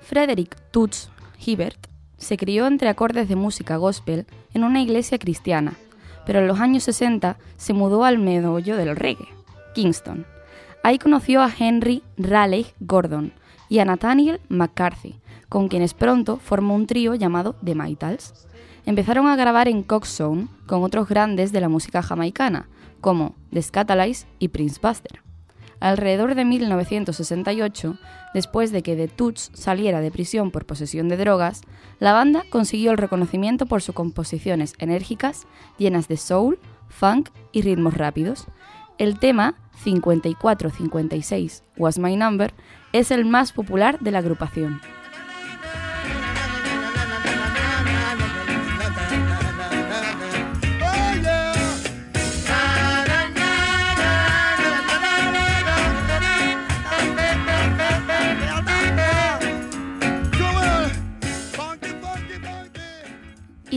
[0.02, 1.08] Frederick Toots
[1.42, 1.78] Hibbert
[2.18, 5.72] se crió entre acordes de música gospel en una iglesia cristiana,
[6.26, 9.28] pero en los años 60 se mudó al meollo del reggae,
[9.74, 10.26] Kingston.
[10.82, 13.32] Ahí conoció a Henry Raleigh Gordon
[13.70, 18.46] y a Nathaniel McCarthy, con quienes pronto formó un trío llamado The Maytals.
[18.84, 22.68] Empezaron a grabar en Coxzone con otros grandes de la música jamaicana,
[23.00, 25.26] como The Scatalites y Prince Buster.
[25.80, 27.98] Alrededor de 1968,
[28.34, 31.62] después de que The Toots saliera de prisión por posesión de drogas,
[32.00, 35.46] la banda consiguió el reconocimiento por sus composiciones enérgicas,
[35.78, 38.46] llenas de soul, funk y ritmos rápidos.
[38.98, 42.52] El tema 5456 Was My Number
[42.92, 44.80] es el más popular de la agrupación.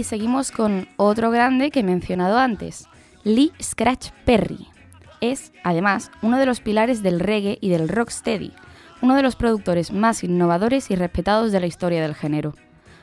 [0.03, 2.87] Seguimos con otro grande que he mencionado antes,
[3.23, 4.67] Lee Scratch Perry.
[5.21, 8.51] Es, además, uno de los pilares del reggae y del rocksteady,
[9.01, 12.55] uno de los productores más innovadores y respetados de la historia del género.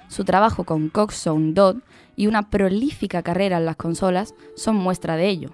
[0.08, 1.78] Su trabajo con Coxzone Dot
[2.16, 5.50] y una prolífica carrera en las consolas son muestra de ello.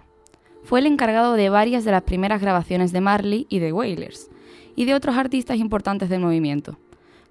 [0.64, 4.30] Fue el encargado de varias de las primeras grabaciones de Marley y de Wailers,
[4.76, 6.78] y de otros artistas importantes del movimiento.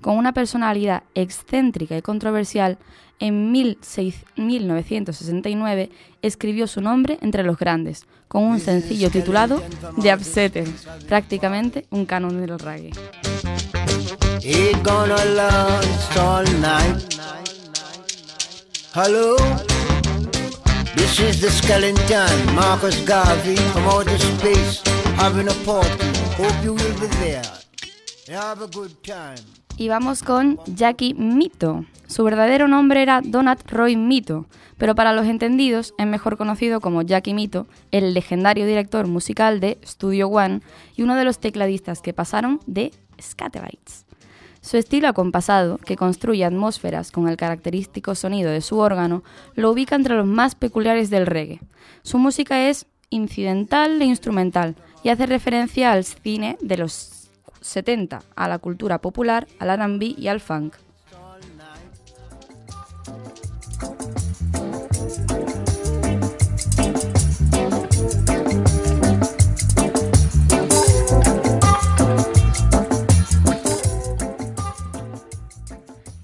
[0.01, 2.77] Con una personalidad excéntrica y controversial,
[3.19, 5.89] en 1969
[6.21, 9.63] escribió su nombre entre los grandes, con un sencillo titulado
[10.01, 10.67] The Upsetter,
[11.07, 12.91] prácticamente un canon del reggae.
[18.95, 19.35] Hello,
[20.95, 24.83] this is the skeleton, Marcus Garvey from outer space,
[25.15, 26.05] having a party.
[26.37, 27.41] Hope you will be there.
[28.29, 29.62] Have a good time.
[29.75, 31.85] Y vamos con Jackie Mito.
[32.05, 34.45] Su verdadero nombre era Donat Roy Mito,
[34.77, 39.79] pero para los entendidos es mejor conocido como Jackie Mito, el legendario director musical de
[39.83, 40.61] Studio One
[40.95, 44.05] y uno de los tecladistas que pasaron de Scatterlights.
[44.61, 49.23] Su estilo acompasado, que construye atmósferas con el característico sonido de su órgano,
[49.55, 51.61] lo ubica entre los más peculiares del reggae.
[52.03, 56.91] Su música es incidental e instrumental y hace referencia al cine de los
[57.63, 60.75] 70 a la cultura popular, al R&B y al funk.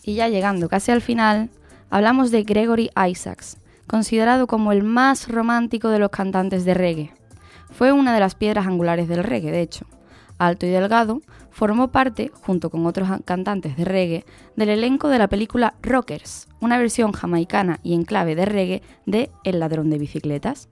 [0.04, 1.50] Y ya llegando casi al final,
[1.90, 7.14] hablamos de Gregory Isaacs, considerado como el más romántico de los cantantes de reggae.
[7.72, 9.86] Fue una de las piedras angulares del reggae, de hecho.
[10.40, 11.22] Alto y delgado,
[11.52, 14.26] formó parte, junto con otros cantantes de reggae,
[14.56, 19.30] del elenco de la película Rockers, una versión jamaicana y en clave de reggae de
[19.44, 20.70] El ladrón de bicicletas.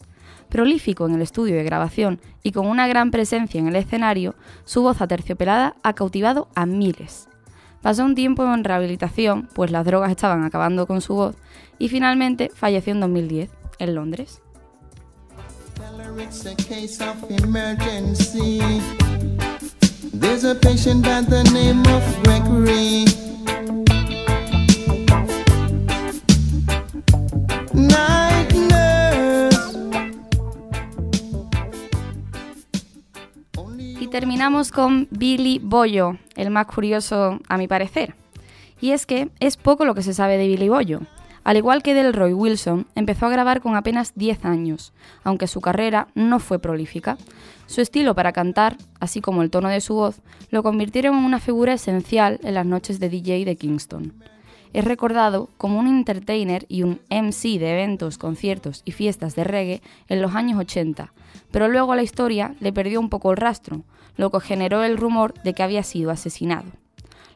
[0.48, 4.82] Prolífico en el estudio de grabación y con una gran presencia en el escenario, su
[4.82, 7.28] voz aterciopelada ha cautivado a miles.
[7.82, 11.36] Pasó un tiempo en rehabilitación, pues las drogas estaban acabando con su voz,
[11.78, 14.42] y finalmente falleció en 2010, en Londres.
[34.00, 38.16] Y terminamos con Billy Boyo, el más curioso a mi parecer.
[38.80, 41.02] Y es que es poco lo que se sabe de Billy Boyo.
[41.48, 44.92] Al igual que Delroy Wilson, empezó a grabar con apenas 10 años,
[45.24, 47.18] aunque su carrera no fue prolífica.
[47.68, 50.20] Su estilo para cantar, así como el tono de su voz,
[50.52, 54.14] lo convirtieron en una figura esencial en las noches de DJ de Kingston.
[54.74, 59.82] Es recordado como un entertainer y un MC de eventos, conciertos y fiestas de reggae
[60.10, 61.14] en los años 80,
[61.52, 63.86] pero luego la historia le perdió un poco el rastro,
[64.18, 66.68] lo que generó el rumor de que había sido asesinado.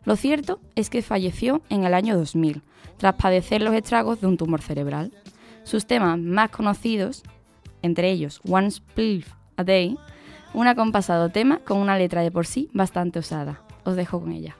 [0.04, 2.62] Lo cierto es que falleció en el año 2000,
[2.98, 5.12] tras padecer los estragos de un tumor cerebral.
[5.64, 7.24] Sus temas más conocidos,
[7.82, 9.98] entre ellos One Spliff a Day,
[10.54, 13.62] un acompasado tema con una letra de por sí bastante osada.
[13.84, 14.56] Os dejo con ella.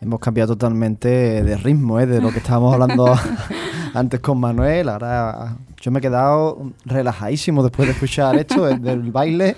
[0.00, 1.08] Hemos cambiado totalmente
[1.42, 2.06] de ritmo, ¿eh?
[2.06, 3.12] de lo que estábamos hablando
[3.94, 4.88] antes con Manuel.
[4.88, 9.56] Ahora yo me he quedado relajadísimo después de escuchar esto del, baile.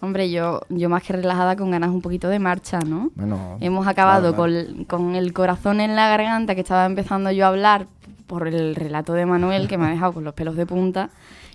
[0.00, 3.10] Hombre, yo, yo más que relajada con ganas un poquito de marcha, ¿no?
[3.16, 7.44] Bueno, Hemos acabado claro, Con, con el corazón en la garganta que estaba empezando yo
[7.44, 7.86] a hablar
[8.28, 11.10] por el relato de Manuel que me ha dejado con los pelos de punta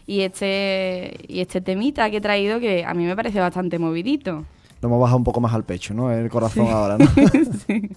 [0.05, 4.45] y este y este temita que he traído que a mí me parece bastante movidito.
[4.81, 6.11] Lo hemos bajado un poco más al pecho, ¿no?
[6.11, 7.05] El corazón ahora, ¿no?
[7.67, 7.89] Sí.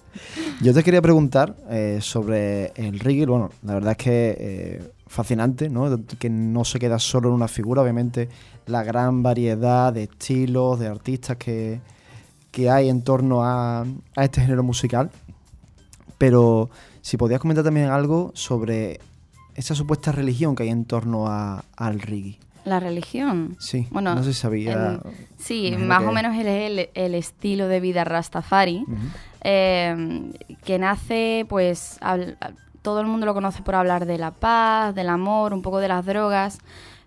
[0.63, 3.27] Yo te quería preguntar eh, sobre el reggae.
[3.27, 6.01] Bueno, la verdad es que eh, fascinante, ¿no?
[6.19, 8.29] Que no se queda solo en una figura, obviamente
[8.67, 11.81] la gran variedad de estilos, de artistas que,
[12.51, 13.81] que hay en torno a,
[14.17, 15.11] a este género musical.
[16.19, 16.71] Pero
[17.01, 19.01] si podías comentar también algo sobre
[19.55, 22.39] esa supuesta religión que hay en torno a- al reggae.
[22.69, 23.57] La religión.
[23.59, 24.73] Sí, Bueno, no si sabía.
[24.73, 25.01] el-
[25.39, 28.85] sí, más que- o menos es el, el estilo de vida Rastafari,
[29.43, 30.31] eh,
[30.65, 32.37] que nace, pues, al-
[32.83, 35.89] todo el mundo lo conoce por hablar de la paz, del amor, un poco de
[35.89, 36.59] las drogas,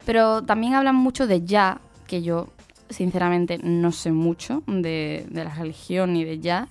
[0.06, 2.48] pero también hablan mucho de ya, que yo
[2.90, 6.68] sinceramente no sé mucho de, de la religión ni de ya,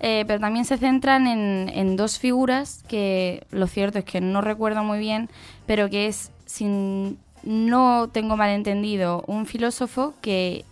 [0.00, 4.40] eh, pero también se centran en, en dos figuras que lo cierto es que no
[4.40, 5.28] recuerdo muy bien,
[5.66, 10.64] pero que es, sin no tengo malentendido, un filósofo que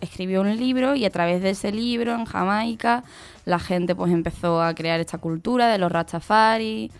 [0.00, 3.04] escribió un libro y a través de ese libro en Jamaica
[3.44, 6.90] la gente pues empezó a crear esta cultura de los Rastafari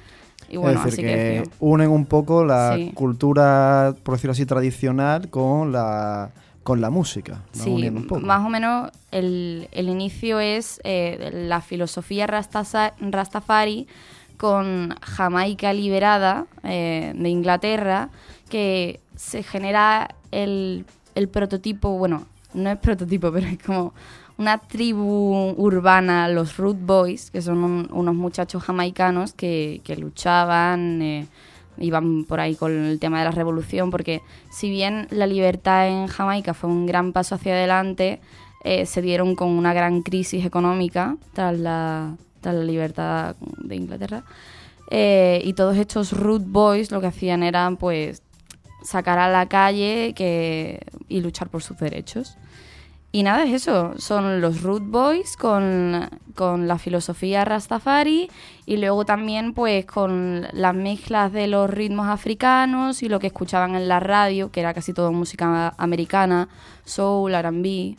[0.51, 1.51] y bueno, es decir, así que, que...
[1.61, 2.91] unen un poco la Sí.
[2.95, 6.31] cultura, por decirlo así, tradicional con la,
[6.63, 7.41] con la música.
[7.53, 8.21] Sí, unen un poco.
[8.21, 13.87] más o menos el, el inicio es eh, la filosofía rastasa- Rastafari
[14.37, 18.09] con Jamaica liberada eh, de Inglaterra,
[18.51, 20.85] que se genera el,
[21.15, 23.95] el prototipo, bueno, no es prototipo, pero es como
[24.37, 31.01] una tribu urbana, los Root Boys, que son un- unos muchachos jamaicanos que, que luchaban,
[31.03, 31.27] eh,
[31.79, 34.21] iban por ahí con el tema de la revolución, porque
[34.51, 38.21] si bien la libertad en Jamaica fue un gran paso hacia adelante,
[38.65, 44.25] eh, se dieron con una gran crisis económica tras la, tras la libertad de Inglaterra.
[44.91, 48.23] Eh, y todos estos root boys lo que hacían era pues
[48.83, 52.37] sacar a la calle que, y luchar por sus derechos.
[53.13, 58.31] Y nada, es eso, son los root boys con, con la filosofía Rastafari
[58.67, 63.75] y luego también pues con las mezclas de los ritmos africanos y lo que escuchaban
[63.75, 66.49] en la radio, que era casi todo música americana,
[66.85, 67.97] soul, R&B.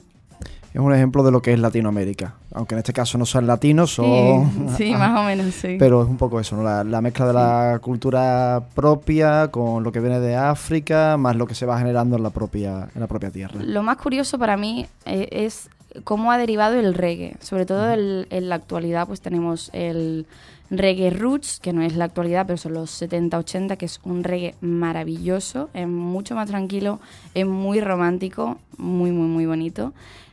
[0.73, 2.35] Es un ejemplo de lo que es Latinoamérica.
[2.53, 4.69] Aunque en este caso no son latinos, son...
[4.77, 5.75] Sí, sí, más o menos, sí.
[5.79, 6.63] Pero es un poco eso, ¿no?
[6.63, 11.45] la, la mezcla de la cultura propia con lo que viene de África, más lo
[11.47, 13.61] que se va generando en la propia, en la propia tierra.
[13.63, 15.69] Lo más curioso para mí eh, es
[16.03, 17.35] cómo ha derivado el reggae.
[17.41, 20.25] Sobre todo el- en la actualidad, pues tenemos el
[20.69, 24.55] reggae roots, que no es la actualidad, pero son los 70-80, que es un reggae
[24.61, 26.99] maravilloso, es mucho más tranquilo,
[27.33, 29.91] es muy romántico, muy, muy, muy bonito.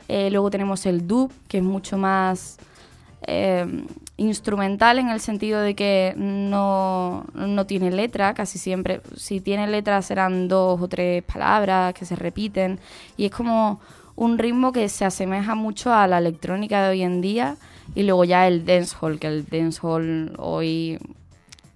[0.09, 2.57] Eh, luego tenemos el dub, que es mucho más
[3.27, 3.85] eh,
[4.17, 9.01] instrumental en el sentido de que no, no tiene letra, casi siempre.
[9.15, 12.79] Si tiene letra serán dos o tres palabras que se repiten
[13.17, 13.79] y es como
[14.15, 17.57] un ritmo que se asemeja mucho a la electrónica de hoy en día
[17.93, 20.97] y luego ya el dancehall, que el dancehall hoy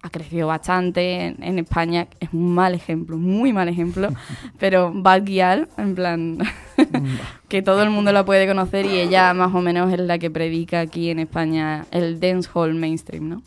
[0.06, 4.08] ha crecido bastante en, en España, es un mal ejemplo, muy mal ejemplo,
[4.58, 6.38] pero Bad Gyal, en plan,
[7.48, 10.30] que todo el mundo la puede conocer y ella más o menos es la que
[10.30, 13.42] predica aquí en España el dancehall mainstream, ¿no?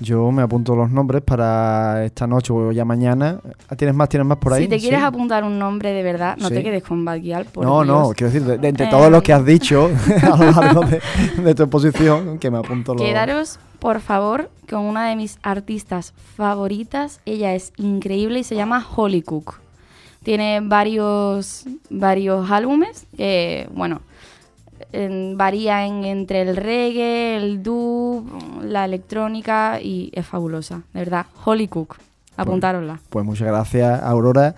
[0.00, 3.38] Yo me apunto los nombres para esta noche o ya mañana.
[3.68, 4.08] Ah, ¿Tienes más?
[4.08, 4.64] ¿Tienes más por ahí?
[4.64, 5.06] Si te quieres Sí.
[5.06, 6.54] apuntar un nombre de verdad, no Sí.
[6.54, 9.12] te quedes con Bad Gyal, por No, no, quiero decir, de, de entre Eh, todos
[9.12, 9.88] los que has dicho
[10.22, 11.00] a lo largo de,
[11.44, 13.02] de tu exposición, que me apunto los...
[13.02, 17.18] Quedaros, por favor, con una de mis artistas favoritas.
[17.26, 19.54] Ella es increíble y se llama Holly Cook.
[20.22, 24.00] Tiene varios, varios álbumes que, bueno,
[24.92, 28.24] en- varía en- entre el reggae, el dub,
[28.62, 31.26] la electrónica y es fabulosa, de verdad.
[31.44, 31.96] Holly Cook,
[32.36, 33.00] apuntárosla.
[33.10, 34.54] Pues muchas gracias, Aurora.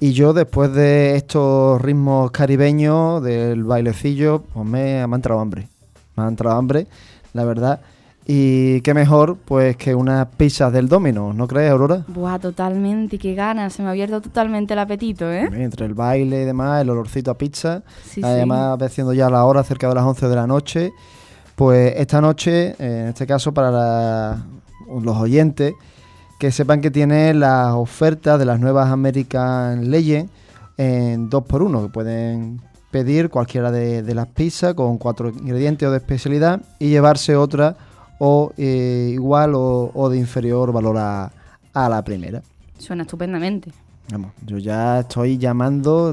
[0.00, 5.68] Y yo, después de estos ritmos caribeños, del bailecillo, pues me, me ha entrado hambre.
[6.16, 6.88] Me ha entrado hambre,
[7.34, 7.80] la verdad.
[8.26, 12.04] Y qué mejor, pues, que unas pizzas del Domino, ¿no crees, Aurora?
[12.08, 15.48] Buah, totalmente, qué ganas, se me ha abierto totalmente el apetito, ¿eh?
[15.52, 17.82] Entre el baile y demás, el olorcito a pizza.
[18.04, 18.22] Sí, sí.
[18.24, 20.90] Además, va siendo ya la hora, cerca de las 11 de la noche.
[21.54, 24.46] Pues esta noche, eh, en este caso para la-
[25.02, 25.74] los oyentes,
[26.38, 30.30] que sepan que tiene las ofertas de las nuevas American Legend
[30.78, 32.60] en 2x1, que pueden
[32.90, 37.76] pedir cualquiera de, de las pizzas con cuatro ingredientes o de especialidad y llevarse otra
[38.18, 41.32] o eh, igual o, o de inferior valor a,
[41.72, 42.42] a la primera.
[42.78, 43.70] Suena estupendamente.
[44.10, 46.12] Vamos, yo ya estoy llamando,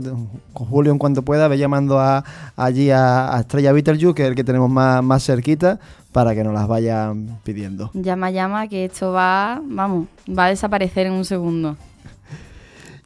[0.53, 2.23] con Julio en cuanto pueda, ve llamando a,
[2.55, 5.77] allí a, a Estrella Beetlejuice, que es el que tenemos más, más cerquita,
[6.13, 7.91] para que nos las vayan pidiendo.
[7.93, 11.75] Llama, llama, que esto va, vamos, va a desaparecer en un segundo.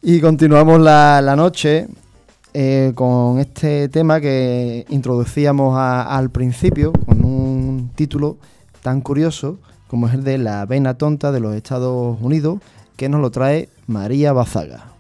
[0.04, 1.88] Y continuamos la, la noche
[2.54, 8.38] eh, con este tema que introducíamos a- al principio, con un título
[8.86, 9.58] tan curioso
[9.88, 12.60] como es el de La Vena Tonta de los Estados Unidos,
[12.96, 14.92] que nos lo trae María Bazaga.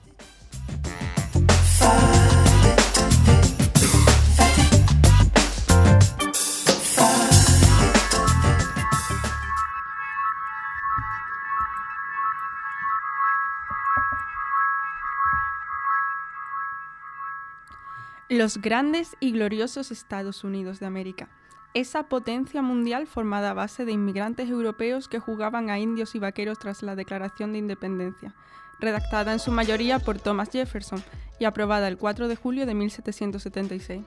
[18.29, 21.29] Los grandes y gloriosos Estados Unidos de América.
[21.75, 26.57] Esa potencia mundial formada a base de inmigrantes europeos que jugaban a indios y vaqueros
[26.57, 28.33] tras la Declaración de Independencia,
[28.79, 31.03] redactada en su mayoría por Thomas Jefferson
[31.37, 34.03] y aprobada el 4 de julio de 1776.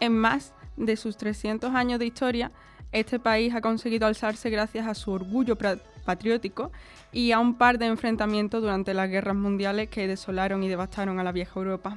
[0.00, 2.52] En más de sus 300 años de historia,
[2.92, 5.56] este país ha conseguido alzarse gracias a su orgullo
[6.04, 6.72] patriótico
[7.10, 11.24] y a un par de enfrentamientos durante las guerras mundiales que desolaron y devastaron a
[11.24, 11.96] la vieja Europa.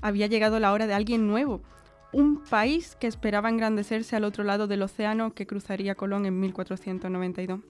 [0.00, 1.60] Había llegado la hora de alguien nuevo,
[2.12, 7.60] un país que esperaba engrandecerse al otro lado del océano que cruzaría Colón en 1492.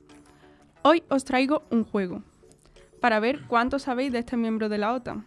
[0.83, 2.23] Hoy os traigo un juego,
[3.01, 5.27] para ver cuánto sabéis de este miembro de la OTAN.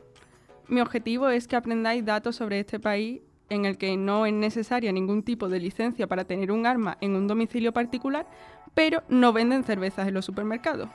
[0.68, 4.94] Mi objetivo es que aprendáis datos sobre este país en el que no es necesaria
[4.94, 8.26] ningún tipo de licencia para tener un arma en un domicilio particular,
[8.74, 10.90] pero no venden cervezas en los supermercados.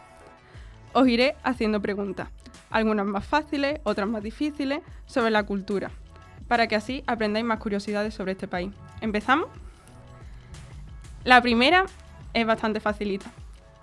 [0.94, 2.30] Os iré haciendo preguntas,
[2.70, 5.90] algunas más fáciles, otras más difíciles, sobre la cultura,
[6.48, 8.70] para que así aprendáis más curiosidades sobre este país.
[9.00, 9.46] ¿Empezamos?
[11.24, 11.84] La primera
[12.34, 13.26] es bastante facilita.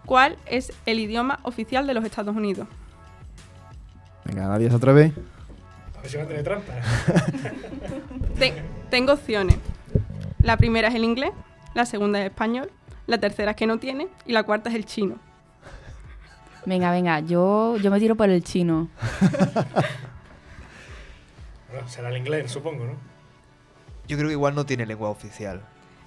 [0.06, 2.68] ¿Cuál es el idioma oficial de los Estados Unidos?
[4.26, 5.14] Venga, nadie se atreve.
[5.98, 6.74] A ver si va a tener trampa.
[8.40, 9.58] Te- tengo opciones.
[10.40, 11.32] La primera es el inglés,
[11.74, 12.70] la segunda es español,
[13.08, 15.16] la tercera es que no tiene y la cuarta es el chino.
[16.66, 18.90] Venga, venga, yo, yo me tiro por el chino.
[21.74, 22.94] Bueno, será el inglés, supongo, ¿no?
[24.08, 25.60] Yo creo que igual no tiene lengua oficial.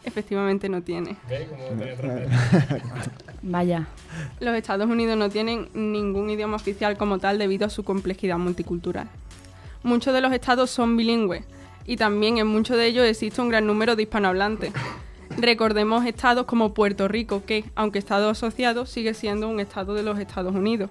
[0.04, 1.16] Efectivamente no tiene.
[3.42, 3.88] Vaya.
[4.38, 9.08] Los Estados Unidos no tienen ningún idioma oficial como tal debido a su complejidad multicultural.
[9.82, 11.44] Muchos de los estados son bilingües
[11.84, 14.72] y también en muchos de ellos existe un gran número de hispanohablantes.
[15.36, 20.20] Recordemos estados como Puerto Rico, que, aunque estado asociado, sigue siendo un estado de los
[20.20, 20.90] Estados Unidos.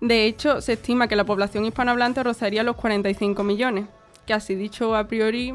[0.00, 3.86] De hecho, se estima que la población hispanohablante rozaría los 45 millones,
[4.26, 5.54] que así dicho a priori,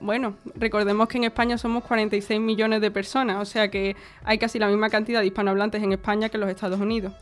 [0.00, 4.58] bueno, recordemos que en España somos 46 millones de personas, o sea que hay casi
[4.58, 7.12] la misma cantidad de hispanohablantes en España que en los Estados Unidos.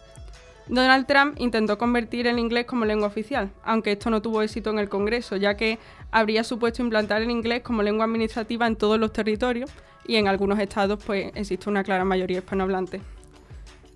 [0.68, 4.78] Donald Trump intentó convertir el inglés como lengua oficial, aunque esto no tuvo éxito en
[4.78, 5.78] el Congreso, ya que
[6.10, 9.70] habría supuesto implantar el inglés como lengua administrativa en todos los territorios
[10.06, 13.00] y en algunos estados pues existe una clara mayoría hispanohablante.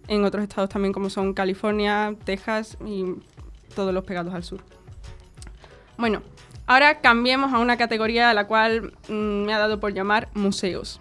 [0.08, 3.04] En otros estados también como son California, Texas y
[3.74, 4.60] todos los pegados al sur.
[5.98, 6.22] Bueno,
[6.66, 11.00] ahora cambiemos a una categoría a la cual mm, me ha dado por llamar museos.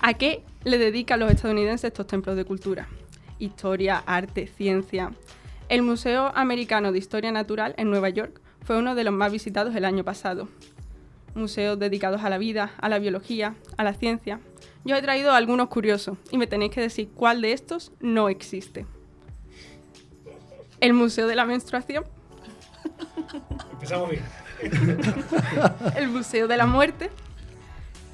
[0.00, 2.88] ¿A qué le dedican los estadounidenses estos templos de cultura?
[3.40, 5.10] historia, arte, ciencia.
[5.68, 9.74] El Museo Americano de Historia Natural en Nueva York fue uno de los más visitados
[9.74, 10.48] el año pasado.
[11.34, 14.40] Museos dedicados a la vida, a la biología, a la ciencia.
[14.84, 18.86] Yo he traído algunos curiosos y me tenéis que decir cuál de estos no existe.
[20.80, 22.04] El Museo de la Menstruación.
[23.72, 24.22] Empezamos bien.
[25.96, 27.10] el Museo de la Muerte.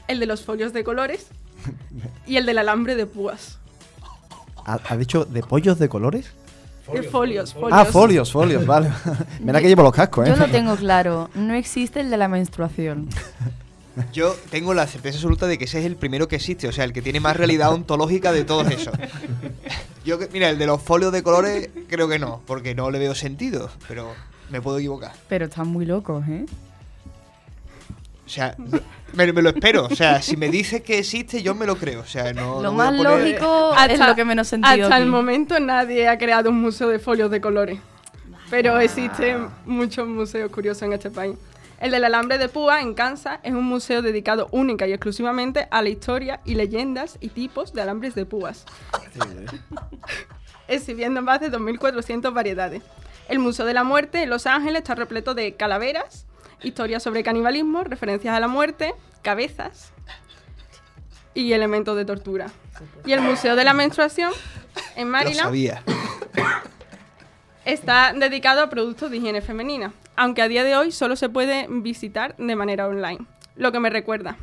[0.09, 1.29] El de los folios de colores.
[2.27, 3.59] Y el del alambre de púas.
[4.65, 6.33] ¿Ha, dicho de pollos de colores?
[6.93, 7.73] De folios, folios.
[7.73, 8.91] Ah, folios, folios, vale.
[9.41, 10.31] Mira que llevo los cascos, ¿eh?
[10.31, 11.31] Yo lo tengo claro.
[11.35, 13.09] No existe el de la menstruación.
[14.13, 16.85] Yo tengo la certeza absoluta de que ese es el primero que existe, o sea,
[16.85, 18.95] el que tiene más realidad ontológica de todos esos.
[20.05, 23.15] Yo, mira, el de los folios de colores creo que no, porque no le veo
[23.15, 24.13] sentido, pero
[24.51, 25.13] me puedo equivocar.
[25.29, 26.45] Pero están muy locos, ¿eh?
[28.27, 28.57] O sea,
[29.13, 29.87] me, lo espero.
[29.87, 32.01] O sea, si me dices que existe, yo me lo creo.
[32.01, 32.61] O sea, no.
[32.61, 34.85] Lo más lógico es lo que menos sentido.
[34.85, 37.79] Hasta el momento nadie ha creado un museo de folios de colores.
[38.51, 41.37] Pero existen muchos museos curiosos en este país.
[41.81, 45.83] El del alambre de púa en Kansas es un museo dedicado única y exclusivamente a
[45.83, 48.65] la historia y leyendas y tipos de alambres de púas,
[50.69, 52.83] exhibiendo más de 2.400 variedades.
[53.29, 56.27] El Museo de la Muerte en Los Ángeles está repleto de calaveras,
[56.63, 59.93] historias sobre canibalismo, referencias a la muerte, cabezas
[61.35, 62.47] y elementos de tortura.
[63.05, 64.33] Y el Museo de la Menstruación
[64.97, 65.81] en Maryland
[67.65, 71.67] está dedicado a productos de higiene femenina, aunque a día de hoy solo se puede
[71.69, 73.27] visitar de manera online.
[73.57, 74.37] Lo que me recuerda.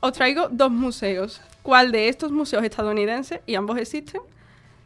[0.00, 1.40] Os traigo dos museos.
[1.62, 4.20] ¿Cuál de estos museos estadounidenses, y ambos existen,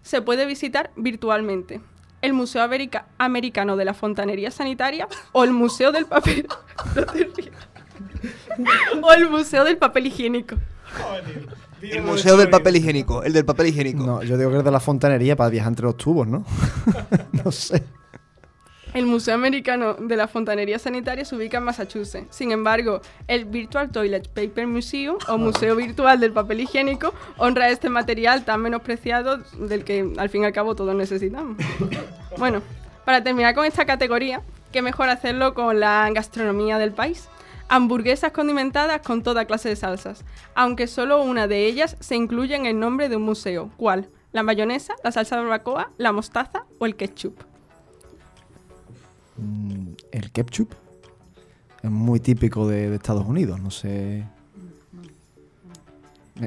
[0.02, 1.80] se puede visitar virtualmente?
[2.22, 2.66] El Museo
[3.18, 6.46] Americano de la Fontanería Sanitaria o el Museo del Papel.
[9.02, 10.56] o el Museo del Papel Higiénico.
[11.82, 14.04] El Museo del Papel Higiénico, el del papel higiénico.
[14.04, 16.44] No, yo digo que es de la fontanería para viajar entre los tubos, ¿no?
[17.44, 17.82] no sé.
[18.92, 22.26] El Museo Americano de la Fontanería Sanitaria se ubica en Massachusetts.
[22.30, 27.88] Sin embargo, el Virtual Toilet Paper Museum, o Museo Virtual del Papel Higiénico, honra este
[27.88, 31.56] material tan menospreciado del que al fin y al cabo todos necesitamos.
[32.38, 32.62] Bueno,
[33.04, 37.28] para terminar con esta categoría, qué mejor hacerlo con la gastronomía del país.
[37.68, 40.24] Hamburguesas condimentadas con toda clase de salsas,
[40.54, 43.72] aunque solo una de ellas se incluye en el nombre de un museo.
[43.76, 44.08] ¿Cuál?
[44.32, 47.49] ¿La mayonesa, la salsa de barbacoa, la mostaza o el ketchup?
[49.40, 50.74] Mm, el ketchup
[51.82, 54.26] es muy típico de, Estados Unidos, no sé.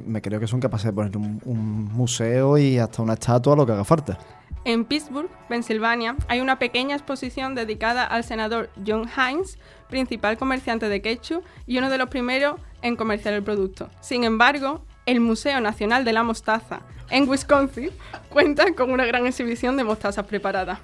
[0.06, 3.72] Me, creo que son capaces de poner un, museo y hasta una estatua, lo que
[3.72, 4.18] haga falta.
[4.66, 9.58] En Pittsburgh, Pensilvania, hay una pequeña exposición dedicada al senador John Hines,
[9.90, 13.90] principal comerciante de ketchup y uno de los primeros en comerciar el producto.
[14.02, 17.90] Sin embargo, el Museo Nacional de la Mostaza en Wisconsin
[18.30, 20.80] cuenta con una gran exhibición de mostazas preparadas.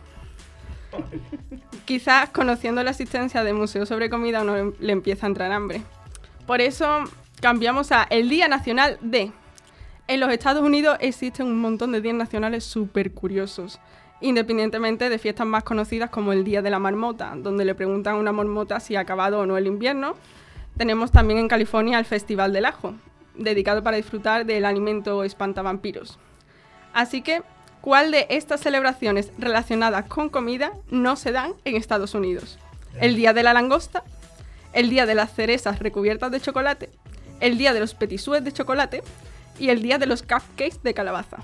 [1.89, 5.81] Quizás conociendo la existencia de museos sobre comida uno le empieza a entrar hambre.
[6.45, 6.85] Por eso
[7.41, 9.31] cambiamos a el Día Nacional de.
[10.07, 13.79] En los Estados Unidos existen un montón de días nacionales súper curiosos,
[14.21, 18.19] independientemente de fiestas más conocidas como el Día de la Marmota, donde le preguntan a
[18.19, 20.13] una marmota si ha acabado o no el invierno.
[20.77, 22.93] Tenemos también en California el Festival del Ajo,
[23.33, 26.19] dedicado para disfrutar del alimento espantavampiros.
[26.93, 27.41] Así que
[27.82, 32.59] ¿Cuál de estas celebraciones relacionadas con comida no se dan en Estados Unidos?
[32.99, 34.03] El día de la langosta,
[34.73, 36.89] el día de las cerezas recubiertas de chocolate,
[37.39, 39.01] el día de los petisúes de chocolate
[39.59, 41.38] y el día de los cupcakes de calabaza.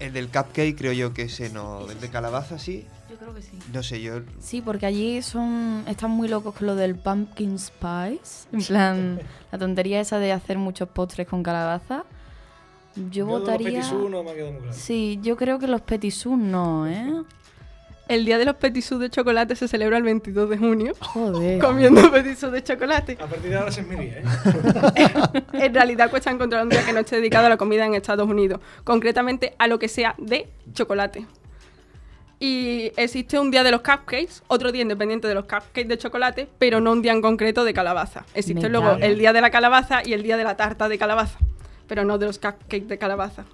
[0.00, 2.84] El del cupcake creo yo que ese no, el de calabaza sí.
[3.08, 3.56] Yo creo que sí.
[3.72, 4.22] No sé, yo.
[4.40, 9.20] Sí, porque allí son están muy locos con lo del pumpkin spice, en plan
[9.52, 12.04] la tontería esa de hacer muchos postres con calabaza.
[13.10, 13.78] Yo, votaría.
[13.78, 14.76] Los no me ha quedado muy claro.
[14.76, 17.22] Sí, yo creo que los petisús no, ¿eh?
[18.06, 20.92] El día de los petisús de chocolate se celebra el 22 de junio.
[21.00, 21.58] Joder.
[21.58, 23.16] Comiendo petisús de chocolate.
[23.20, 24.24] A partir de ahora se es mi día, ¿eh?
[25.54, 28.28] En realidad cuesta encontrar un día que no esté dedicado a la comida en Estados
[28.28, 28.60] Unidos.
[28.84, 31.26] Concretamente a lo que sea de chocolate.
[32.40, 36.46] Y existe un día de los cupcakes, otro día independiente de los cupcakes de chocolate,
[36.58, 38.26] pero no un día en concreto de calabaza.
[38.34, 40.98] Existe Me luego el día de la calabaza y el día de la tarta de
[40.98, 41.38] calabaza,
[41.86, 43.44] pero no de los cupcakes de calabaza.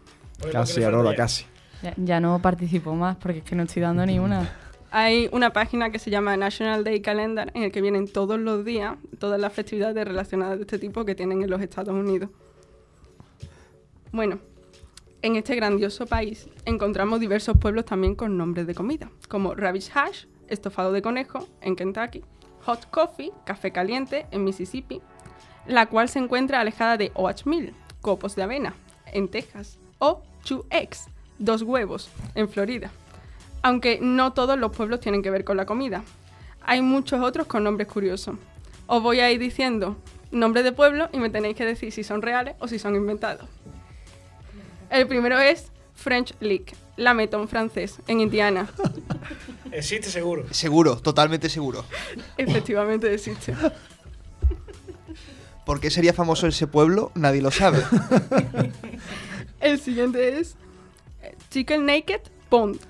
[0.53, 1.45] Casi, ¿por qué le Aurora, casi.
[1.83, 4.51] Ya, ya no participo más porque es que no estoy dando ni una.
[4.93, 8.65] Hay una página que se llama National Day Calendar en el que vienen todos los
[8.65, 12.29] días, todas las festividades relacionadas de este tipo que tienen en los Estados Unidos.
[14.11, 14.41] Bueno,
[15.23, 20.25] en este grandioso país encontramos diversos pueblos también con nombres de comida, como Rabbit Hash,
[20.49, 22.25] estofado de conejo, en Kentucky,
[22.63, 25.01] Hot Coffee, café caliente, en Mississippi,
[25.67, 28.75] la cual se encuentra alejada de Oatmeal, copos de avena,
[29.07, 32.91] en Texas, o Two Eggs, dos huevos, en Florida.
[33.63, 36.03] Aunque no todos los pueblos tienen que ver con la comida.
[36.63, 38.37] Hay muchos otros con nombres curiosos.
[38.87, 39.97] Os voy a ir diciendo
[40.31, 43.49] nombres de pueblo y me tenéis que decir si son reales o si son inventados.
[44.91, 48.69] El primero es French Lick, lametón francés, en Indiana.
[49.73, 50.47] Existe seguro.
[50.51, 51.85] Seguro, totalmente seguro.
[52.37, 53.55] Efectivamente existe.
[55.71, 57.13] ¿Por qué sería famoso ese pueblo?
[57.15, 57.79] Nadie lo sabe.
[59.61, 60.57] El siguiente es
[61.51, 62.81] Chicken Naked Pond,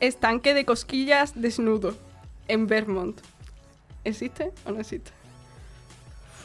[0.00, 1.96] estanque de cosquillas desnudo,
[2.46, 3.18] en Vermont.
[4.04, 5.12] ¿Existe o no existe?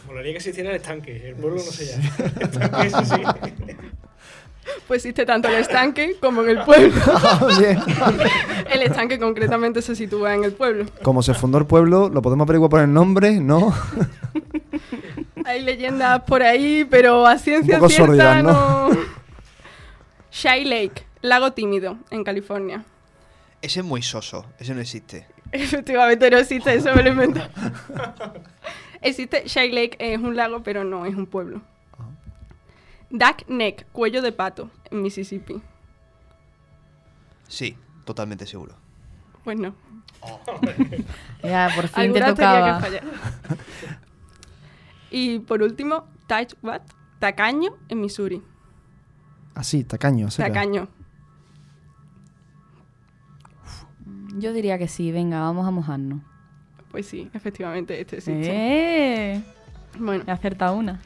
[0.08, 1.32] Molaría que existiera el estanque.
[1.32, 2.14] El pueblo no se llama.
[2.40, 3.22] Estanque, eso sí.
[4.88, 6.94] Pues existe tanto el estanque como en el pueblo.
[7.60, 7.80] Bien.
[8.72, 10.86] El estanque concretamente se sitúa en el pueblo.
[11.04, 13.74] Como se fundó el pueblo, lo podemos averiguar por el nombre, ¿no?
[15.46, 18.90] Hay leyendas por ahí, pero a ciencia cierta no.
[18.90, 18.98] ¿no?
[20.32, 22.84] Shy Lake, lago tímido, en California.
[23.62, 24.48] Ese es muy soso.
[24.58, 25.28] Ese no existe.
[25.52, 27.42] Efectivamente no existe, eso me lo invento.
[29.02, 31.62] existe Shy Lake, es un lago, pero no es un pueblo.
[33.12, 35.62] Duck Neck, cuello de pato, en Mississippi.
[37.48, 38.76] Sí, totalmente seguro.
[39.44, 39.76] Pues no.
[41.44, 43.58] Ya, por fin te Alguna tenía que tocaba.
[45.12, 46.06] Y por último,
[46.62, 46.82] What?
[47.20, 48.42] Tacaño, en Missouri.
[49.54, 50.30] Así, tacaño.
[50.32, 50.48] seca.
[50.50, 50.88] Tacaño.
[54.38, 56.20] Yo diría que sí, venga, vamos a mojarnos.
[56.92, 58.50] Pues sí, efectivamente, este existe.
[58.52, 59.44] ¡Eh!
[59.98, 61.00] Bueno, He acertado una.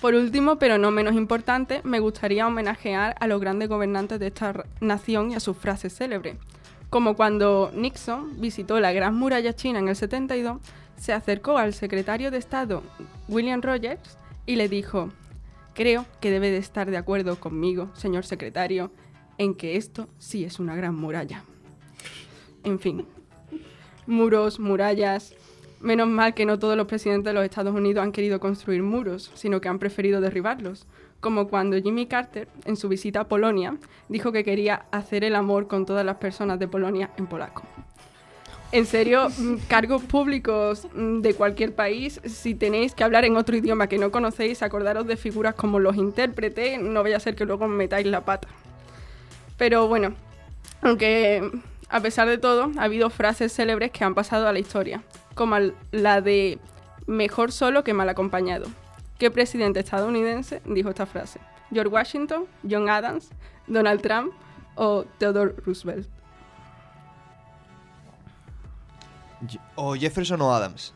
[0.00, 4.64] por último, pero no menos importante, me gustaría homenajear a los grandes gobernantes de esta
[4.80, 6.36] nación y a sus frases célebres.
[6.90, 10.58] Como cuando Nixon visitó la Gran Muralla China en el 72,
[11.02, 12.84] se acercó al secretario de Estado
[13.26, 15.08] William Rogers y le dijo,
[15.74, 18.92] creo que debe de estar de acuerdo conmigo, señor secretario,
[19.36, 21.42] en que esto sí es una gran muralla.
[22.62, 23.04] En fin,
[24.06, 25.34] muros, murallas.
[25.80, 29.32] Menos mal que no todos los presidentes de los Estados Unidos han querido construir muros,
[29.34, 30.86] sino que han preferido derribarlos.
[31.18, 33.76] Como cuando Jimmy Carter, en su visita a Polonia,
[34.08, 37.64] dijo que quería hacer el amor con todas las personas de Polonia en polaco.
[38.72, 43.54] En serio, mm, cargos públicos mm, de cualquier país, si tenéis que hablar en otro
[43.54, 47.44] idioma que no conocéis, acordaros de figuras como los intérpretes, no vaya a ser que
[47.44, 48.48] luego metáis la pata.
[49.58, 50.14] Pero bueno,
[50.80, 51.50] aunque
[51.90, 55.02] a pesar de todo, ha habido frases célebres que han pasado a la historia,
[55.34, 55.56] como
[55.90, 56.58] la de
[57.06, 58.66] mejor solo que mal acompañado.
[59.18, 61.38] ¿Qué presidente estadounidense dijo esta frase?
[61.70, 63.28] ¿George Washington, John Adams,
[63.66, 64.32] Donald Trump
[64.76, 66.08] o Theodore Roosevelt?
[69.74, 70.94] O Jefferson o Adams.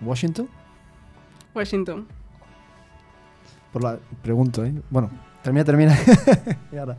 [0.00, 0.48] ¿Washington?
[1.54, 2.06] Washington.
[3.72, 3.98] Por la...
[4.22, 4.74] Pregunto, ¿eh?
[4.90, 5.10] Bueno,
[5.42, 5.98] termina, termina.
[6.72, 6.98] Y ahora.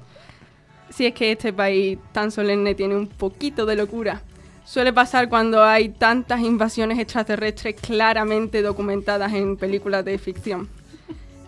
[0.90, 4.22] Si es que este país tan solemne tiene un poquito de locura.
[4.64, 10.70] Suele pasar cuando hay tantas invasiones extraterrestres claramente documentadas en películas de ficción.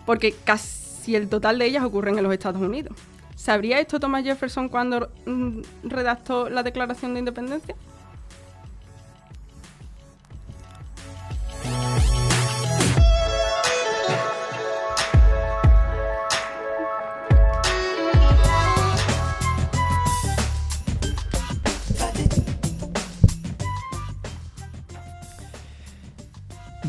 [0.06, 2.96] Porque casi el total de ellas ocurren en los Estados Unidos.
[3.34, 7.74] ¿Sabría esto Thomas Jefferson cuando mm, redactó la Declaración de Independencia?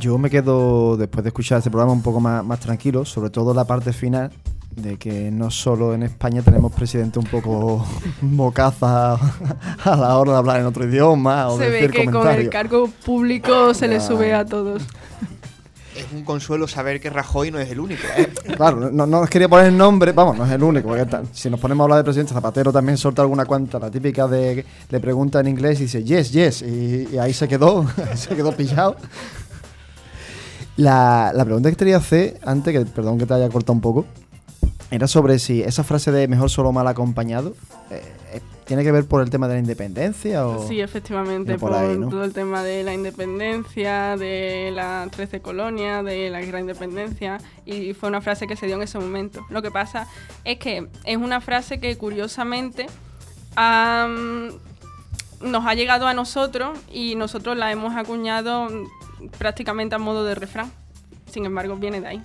[0.10, 3.54] Yo me quedo, después de escuchar este programa, un poco más, más tranquilo, sobre todo
[3.54, 4.32] la parte final,
[4.76, 7.86] de que no solo en España tenemos presidente un poco
[8.22, 12.06] bocaza a la hora de hablar en otro idioma o Se de ve decir que
[12.10, 14.82] con el cargo público se le sube a todos.
[15.96, 18.02] es un consuelo saber que Rajoy no es el único.
[18.18, 18.34] ¿eh?
[18.58, 20.88] Claro, no, no os quería poner el nombre, vamos, no es el único.
[20.88, 23.92] Porque tal, si nos ponemos a hablar del presidente Zapatero, también solta alguna cuanta, la
[23.92, 27.86] típica de le pregunta en inglés y dice yes, yes, y, y ahí se quedó,
[28.10, 28.96] ahí se quedó pillado.
[30.80, 34.06] La, la pregunta que quería hacer, antes, que perdón que te haya cortado un poco,
[34.92, 37.54] era sobre si esa frase de mejor solo mal acompañado
[37.92, 38.02] eh,
[38.32, 40.66] eh, tiene que ver por el tema de la independencia o...
[40.70, 42.08] Sí, efectivamente, por por, ahí, ¿no?
[42.08, 47.40] todo el tema de la independencia, de las 13 colonias, de la guerra de independencia,
[47.66, 49.46] y fue una frase que se dio en ese momento.
[49.50, 50.08] Lo que pasa
[50.46, 52.88] es que es una frase que curiosamente
[53.58, 54.48] am,
[55.42, 58.70] nos ha llegado a nosotros y nosotros la hemos acuñado
[59.38, 60.72] prácticamente a modo de refrán.
[61.32, 62.22] Sin embargo, viene de ahí.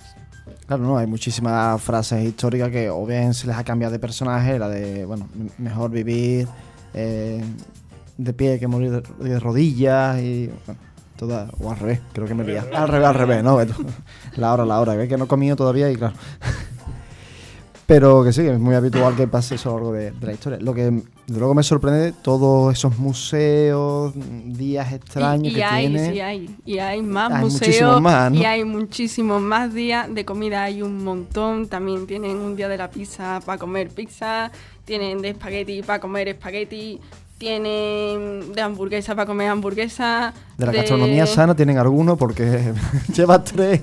[0.67, 4.57] Claro, no, hay muchísimas frases históricas que o bien se les ha cambiado de personaje,
[4.57, 5.27] la de, bueno,
[5.57, 6.47] mejor vivir
[6.93, 7.43] eh,
[8.17, 10.79] de pie que morir de, de rodillas y, bueno,
[11.17, 12.65] toda, o al revés, creo que me lía.
[12.73, 13.57] Al revés, al revés, ¿no?
[14.35, 16.15] La hora, la hora, que que no he comido todavía y claro.
[17.87, 20.25] Pero que sí, que es muy habitual que pase eso a lo largo de, de
[20.25, 20.57] la historia.
[20.59, 24.13] Lo que luego me sorprende todos esos museos,
[24.45, 26.11] días extraños y, y que hay, tiene.
[26.11, 26.55] sí hay.
[26.65, 28.01] Y hay más Hay museos.
[28.01, 28.39] más, ¿no?
[28.39, 30.63] Y hay muchísimos más días de comida.
[30.63, 31.67] Hay un montón.
[31.67, 34.51] También tienen un día de la pizza para comer pizza.
[34.83, 36.99] Tienen de espagueti para comer espagueti.
[37.37, 40.33] Tienen de hamburguesa para comer hamburguesa.
[40.57, 42.73] De la gastronomía sana tienen algunos porque
[43.15, 43.81] lleva tres.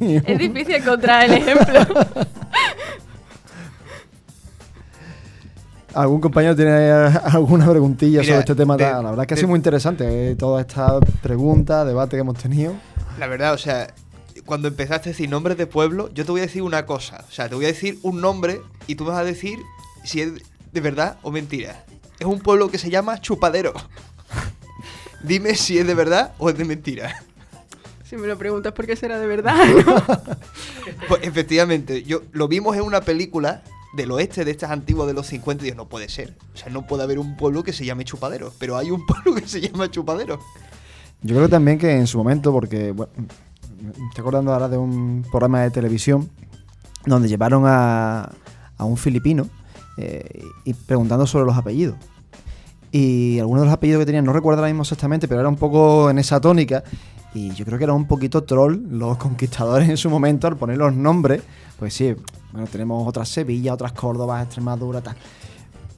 [0.00, 1.80] Es difícil encontrar el ejemplo.
[5.94, 8.76] ¿Algún compañero tiene alguna preguntilla Mira, sobre este tema?
[8.78, 12.20] de- la verdad es que ha sido muy interesante eh, toda esta pregunta, debate que
[12.20, 12.72] hemos tenido.
[13.18, 13.92] La verdad, o sea,
[14.46, 17.22] cuando empezaste a decir nombres de pueblo, yo te voy a decir una cosa.
[17.28, 19.58] O sea, te voy a decir un nombre y tú me vas a decir
[20.02, 20.32] si es
[20.72, 21.84] de verdad o mentira.
[22.18, 23.72] Es un pueblo que se llama Chupadero.
[25.22, 27.22] Dime si es de verdad o es de mentira.
[28.04, 29.56] si me lo preguntas, ¿por qué será de verdad?
[29.86, 30.02] ¿no?
[31.08, 33.62] Pues efectivamente, yo lo vimos en una película
[33.92, 36.34] del oeste, de estas antiguas de los 50, y digo, no puede ser.
[36.54, 39.34] O sea, no puede haber un pueblo que se llame Chupadero, pero hay un pueblo
[39.34, 40.40] que se llama Chupadero.
[41.22, 43.12] Yo creo también que en su momento, porque bueno,
[43.80, 46.30] me estoy acordando ahora de un programa de televisión
[47.04, 48.32] donde llevaron a,
[48.76, 49.48] a un filipino
[49.96, 51.96] eh, y preguntando sobre los apellidos.
[52.90, 55.56] Y algunos de los apellidos que tenían, no recuerdo ahora mismo exactamente, pero era un
[55.56, 56.84] poco en esa tónica.
[57.34, 60.76] Y yo creo que era un poquito troll los conquistadores en su momento al poner
[60.76, 61.42] los nombres.
[61.78, 62.14] Pues sí,
[62.52, 65.16] bueno, tenemos otras Sevilla, otras Córdoba, Extremadura, tal.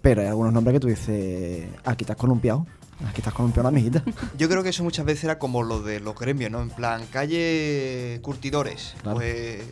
[0.00, 2.66] Pero hay algunos nombres que tú dices, aquí estás columpiado.
[3.08, 4.02] Aquí estás columpiado, amiguita.
[4.38, 6.62] Yo creo que eso muchas veces era como lo de los gremios, ¿no?
[6.62, 8.94] En plan, calle curtidores.
[9.02, 9.18] Claro.
[9.18, 9.62] Pues.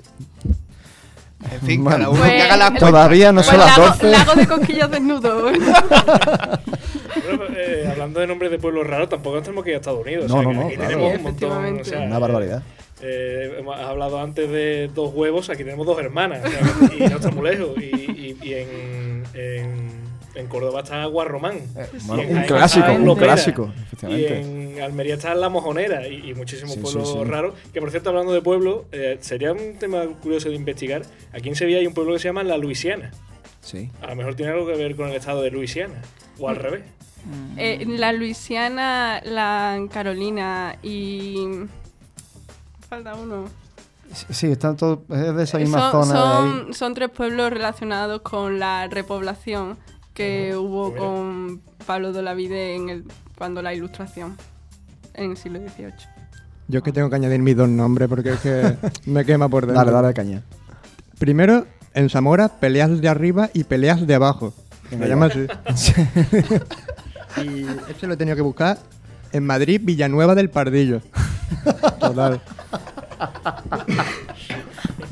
[1.50, 1.98] En fin, Bueno.
[1.98, 2.74] cada uno Pues, que haga las.
[2.78, 4.10] Todavía no Pues son las lago, 12.
[4.10, 5.50] lago de cosquillas desnudo.
[7.24, 10.00] Bueno, eh, hablando de nombres de pueblos raros, tampoco nos tenemos que ir a Estados
[10.04, 10.28] Unidos.
[10.28, 10.90] No, o sea, no, no, aquí claro.
[10.90, 11.48] tenemos un montón.
[11.50, 11.82] Efectivamente.
[11.82, 12.62] o sea, Una barbaridad.
[13.00, 16.42] eh, hemos- has hablado antes de dos huevos, aquí tenemos dos hermanas.
[16.44, 17.68] o sea, y no está muy lejos.
[17.78, 20.01] Y, y- y en, en,
[20.34, 21.58] en Córdoba está Guarromán.
[22.06, 23.70] Bueno, en un clásico, un clásico,
[24.08, 27.24] Y en Almería está La Mojonera y, y muchísimos Sí, pueblos sí.
[27.24, 27.54] raros.
[27.72, 31.02] Que por cierto, hablando de pueblos, eh, sería un tema curioso de investigar.
[31.32, 33.10] Aquí en Sevilla hay un pueblo que se llama La Luisiana.
[33.60, 33.90] Sí.
[34.00, 36.00] A lo mejor tiene algo que ver con el estado de Luisiana.
[36.38, 36.82] O al revés.
[37.56, 41.36] Eh, la Luisiana, la Carolina y.
[42.88, 43.44] Falta uno.
[44.30, 46.58] Sí, están todos es de esa misma son, zona de ahí.
[46.64, 49.78] son, son tres pueblos relacionados con la repoblación
[50.14, 53.04] que hubo con Pablo de la Vide en el,
[53.36, 54.36] cuando la ilustración
[55.14, 55.92] en el siglo XVIII.
[56.68, 59.66] Yo es que tengo que añadir mis dos nombres porque es que me quema por
[59.66, 59.84] dentro.
[59.84, 60.42] Dale, dale caña.
[61.18, 64.54] Primero, en Zamora, peleas de arriba y peleas de abajo.
[64.88, 65.92] Se llama así.
[67.42, 68.78] y este lo he tenido que buscar
[69.32, 71.00] en Madrid, Villanueva del Pardillo.
[72.00, 72.40] Total.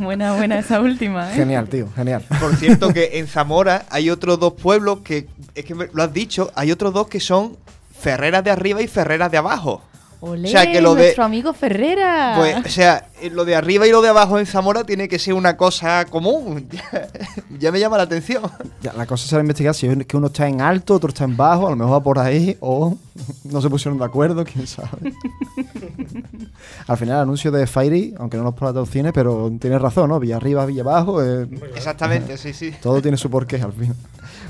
[0.01, 1.35] Buena, buena esa última, ¿eh?
[1.37, 2.25] Genial, tío, genial.
[2.41, 6.13] Por cierto, que en Zamora hay otros dos pueblos que, es que me- lo has
[6.13, 7.57] dicho, hay otros dos que son
[7.99, 9.83] Ferreras de arriba y Ferreras de abajo.
[10.23, 12.35] Olé, O sea, que lo de- nuestro amigo Ferrera.
[12.37, 15.19] Pues, o sea, eh, lo de arriba y lo de abajo en Zamora tiene que
[15.19, 16.69] ser una cosa común.
[17.59, 18.43] ya me llama la atención.
[18.83, 21.37] Ya, la cosa será investigar si es que uno está en alto, otro está en
[21.39, 22.97] bajo, a lo mejor va por ahí, o
[23.45, 25.15] no se pusieron de acuerdo, quién sabe.
[26.87, 30.21] Al final, el anuncio de Fairy, aunque no nos patrocine, pero tiene razón, ¿no?
[30.21, 32.73] Villa arriba, Villa abajo, eh, Exactamente, sí, sí.
[32.83, 33.95] todo tiene su porqué al fin.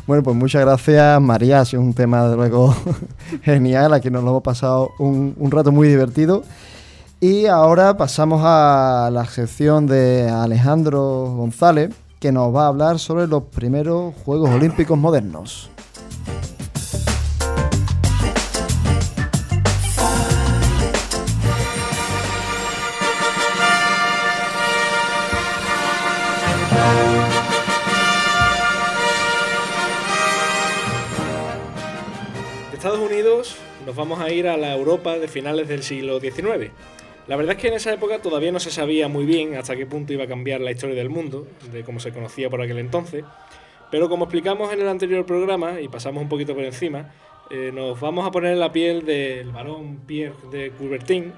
[0.07, 1.61] Bueno, pues muchas gracias, María.
[1.61, 2.75] Ha sido un tema, de luego,
[3.43, 3.95] genial.
[3.95, 6.43] Aquí nos lo hemos pasado un, un rato muy divertido.
[7.21, 13.27] Y ahora pasamos a la sección de Alejandro González, que nos va a hablar sobre
[13.27, 15.71] los primeros Juegos Olímpicos modernos.
[33.87, 36.71] Nos vamos a ir a la Europa de finales del siglo XIX.
[37.27, 39.87] La verdad es que en esa época todavía no se sabía muy bien hasta qué
[39.87, 43.25] punto iba a cambiar la historia del mundo, de cómo se conocía por aquel entonces,
[43.91, 47.13] pero como explicamos en el anterior programa, y pasamos un poquito por encima,
[47.51, 51.33] eh, nos vamos a poner en la piel del barón Pierre de Coubertin,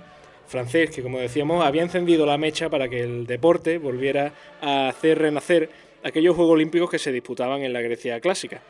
[0.46, 5.18] francés, que como decíamos había encendido la mecha para que el deporte volviera a hacer
[5.18, 5.70] renacer
[6.04, 8.60] aquellos Juegos Olímpicos que se disputaban en la Grecia clásica.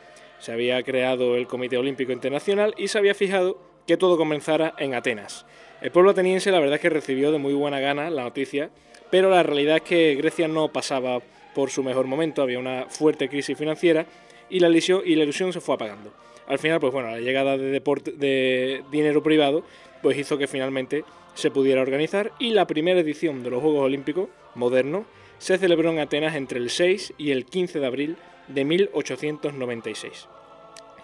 [0.43, 4.93] Se había creado el Comité Olímpico Internacional y se había fijado que todo comenzara en
[4.93, 5.45] Atenas.
[5.81, 8.69] El pueblo ateniense la verdad es que recibió de muy buena gana la noticia,
[9.09, 11.21] pero la realidad es que Grecia no pasaba
[11.55, 14.05] por su mejor momento, había una fuerte crisis financiera
[14.49, 16.11] y la ilusión, y la ilusión se fue apagando.
[16.45, 19.63] Al final, pues bueno, la llegada de, de dinero privado
[20.01, 24.27] pues hizo que finalmente se pudiera organizar y la primera edición de los Juegos Olímpicos
[24.55, 25.05] modernos
[25.37, 28.17] se celebró en Atenas entre el 6 y el 15 de abril
[28.49, 30.27] de 1896.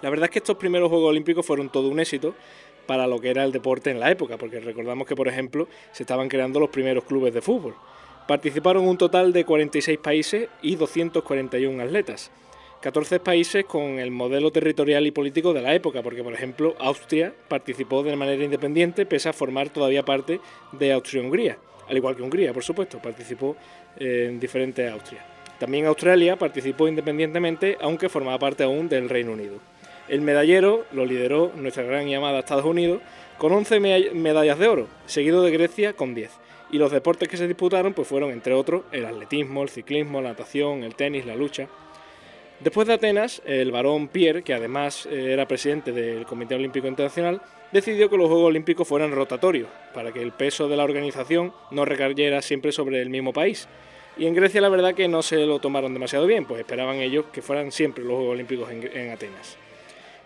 [0.02, 2.36] La verdad es que estos primeros Juegos Olímpicos fueron todo un éxito
[2.86, 6.04] para lo que era el deporte en la época, porque recordamos que, por ejemplo, se
[6.04, 7.76] estaban creando los primeros clubes de fútbol.
[8.28, 12.32] Participaron un total de 46 países y 241 atletas.
[12.82, 17.34] 14 países con el modelo territorial y político de la época, porque por ejemplo Austria
[17.50, 20.40] participó de manera independiente pese a formar todavía parte
[20.72, 21.58] de Austria-Hungría,
[21.90, 23.58] al igual que Hungría, por supuesto, participó
[23.98, 25.26] en diferentes Austria.
[25.60, 29.60] También Australia participó independientemente, aunque formaba parte aún del Reino Unido.
[30.10, 33.02] El medallero lo lideró nuestra gran llamada Estados Unidos
[33.38, 33.80] con 11
[34.14, 36.32] medallas de oro, seguido de Grecia con 10.
[36.72, 40.30] Y los deportes que se disputaron pues fueron, entre otros, el atletismo, el ciclismo, la
[40.30, 41.68] natación, el tenis, la lucha.
[42.60, 47.42] Después de Atenas, el barón Pierre, que además eh, era presidente del Comité Olímpico Internacional,
[47.72, 51.86] decidió que los Juegos Olímpicos fueran rotatorios, para que el peso de la organización no
[51.86, 53.70] recayera siempre sobre el mismo país,
[54.20, 57.26] y en Grecia la verdad que no se lo tomaron demasiado bien, pues esperaban ellos
[57.32, 59.58] que fueran siempre los Juegos Olímpicos en, Atenas.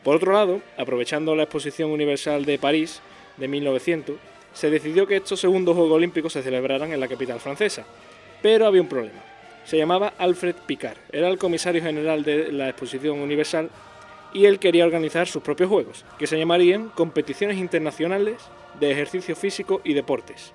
[0.03, 3.01] Por otro lado, aprovechando la Exposición Universal de París
[3.37, 4.17] de 1900,
[4.53, 7.85] se decidió que estos segundos Juegos Olímpicos se celebraran en la capital francesa.
[8.41, 9.21] Pero había un problema.
[9.65, 13.69] Se llamaba Alfred Picard, era el comisario general de la Exposición Universal
[14.33, 18.37] y él quería organizar sus propios juegos, que se llamarían Competiciones Internacionales
[18.79, 20.53] de Ejercicio Físico y Deportes.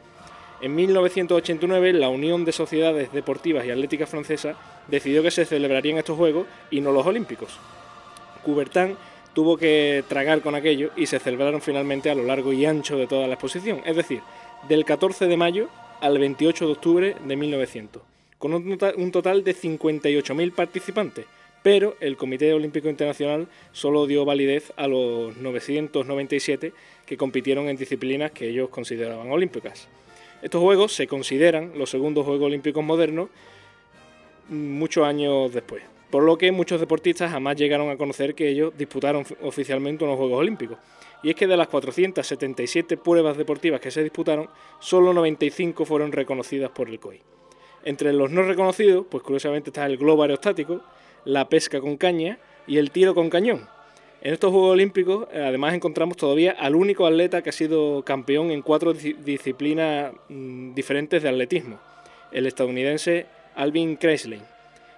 [0.60, 4.56] En 1989, la Unión de Sociedades Deportivas y Atléticas Francesa
[4.88, 7.58] decidió que se celebrarían estos Juegos y no los Olímpicos.
[8.44, 8.96] Coubertin
[9.38, 13.06] tuvo que tragar con aquello y se celebraron finalmente a lo largo y ancho de
[13.06, 14.20] toda la exposición, es decir,
[14.68, 15.68] del 14 de mayo
[16.00, 18.02] al 28 de octubre de 1900,
[18.36, 21.26] con un total de 58.000 participantes,
[21.62, 26.72] pero el Comité Olímpico Internacional solo dio validez a los 997
[27.06, 29.86] que compitieron en disciplinas que ellos consideraban olímpicas.
[30.42, 33.28] Estos Juegos se consideran los segundos Juegos Olímpicos modernos
[34.48, 39.24] muchos años después, por lo que muchos deportistas jamás llegaron a conocer que ellos disputaron
[39.42, 40.78] oficialmente unos Juegos Olímpicos.
[41.22, 44.48] Y es que de las 477 pruebas deportivas que se disputaron,
[44.78, 47.20] solo 95 fueron reconocidas por el COI.
[47.84, 50.80] Entre los no reconocidos, pues curiosamente está el globo aerostático,
[51.24, 53.68] la pesca con caña y el tiro con cañón,
[54.20, 58.50] en estos Juegos Olímpicos, eh, además, encontramos todavía al único atleta que ha sido campeón
[58.50, 61.78] en cuatro disciplinas mm, diferentes de atletismo,
[62.32, 64.42] el estadounidense Alvin Kreisling,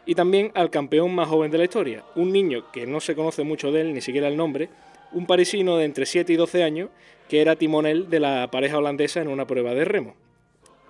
[0.07, 3.43] y también al campeón más joven de la historia, un niño que no se conoce
[3.43, 4.69] mucho de él, ni siquiera el nombre,
[5.13, 6.91] un parisino de entre 7 y 12 años,
[7.29, 10.15] que era timonel de la pareja holandesa en una prueba de remo.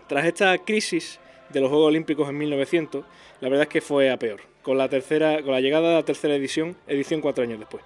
[0.08, 1.20] Tras esta crisis
[1.52, 3.04] de los Juegos Olímpicos en 1900,
[3.40, 6.04] la verdad es que fue a peor, con la, tercera, con la llegada de la
[6.04, 7.84] tercera edición, edición cuatro años después.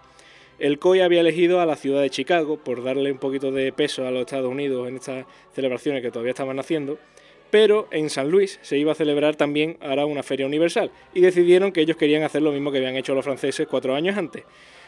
[0.59, 4.07] El COI había elegido a la ciudad de Chicago por darle un poquito de peso
[4.07, 6.99] a los Estados Unidos en estas celebraciones que todavía estaban haciendo,
[7.55, 11.71] pero en San Luis se iba a celebrar también ahora una feria universal y decidieron
[11.71, 14.43] que ellos querían hacer lo mismo que habían hecho los franceses cuatro años antes.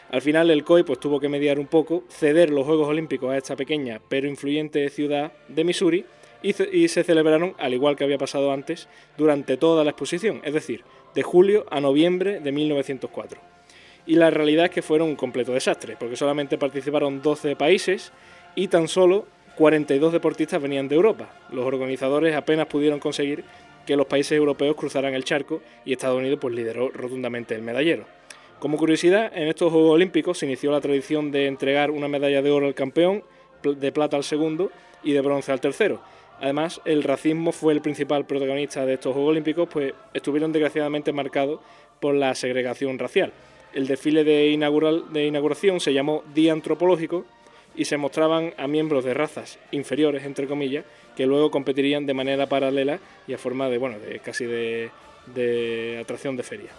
[0.09, 3.37] Al final el COI pues tuvo que mediar un poco, ceder los Juegos Olímpicos a
[3.37, 6.03] esta pequeña pero influyente ciudad de Missouri
[6.43, 10.53] y, y se celebraron, al igual que había pasado antes, durante toda la exposición, es
[10.53, 10.83] decir,
[11.15, 13.39] de julio a noviembre de 1904
[14.05, 18.11] y la realidad es que fueron un completo desastre, porque solamente participaron 12 países
[18.55, 19.25] y tan solo
[19.57, 21.29] 42 deportistas venían de Europa.
[21.51, 23.43] Los organizadores apenas pudieron conseguir
[23.87, 28.05] que los países europeos cruzaran el charco y Estados Unidos pues lideró rotundamente el medallero.
[28.59, 32.51] Como curiosidad, en estos Juegos Olímpicos se inició la tradición de entregar una medalla de
[32.51, 33.23] oro al campeón,
[33.63, 34.71] de plata al segundo
[35.03, 36.01] y de bronce al tercero.
[36.39, 41.59] Además, el racismo fue el principal protagonista de estos Juegos Olímpicos, pues estuvieron desgraciadamente marcados
[41.99, 43.33] por la segregación racial.
[43.73, 47.25] El desfile de, inauguración se llamó Día Antropológico
[47.77, 50.83] y se mostraban a miembros de razas inferiores, entre comillas,
[51.15, 56.35] que luego competirían de manera paralela y a forma de, bueno, de casi de, atracción
[56.35, 56.71] de feria.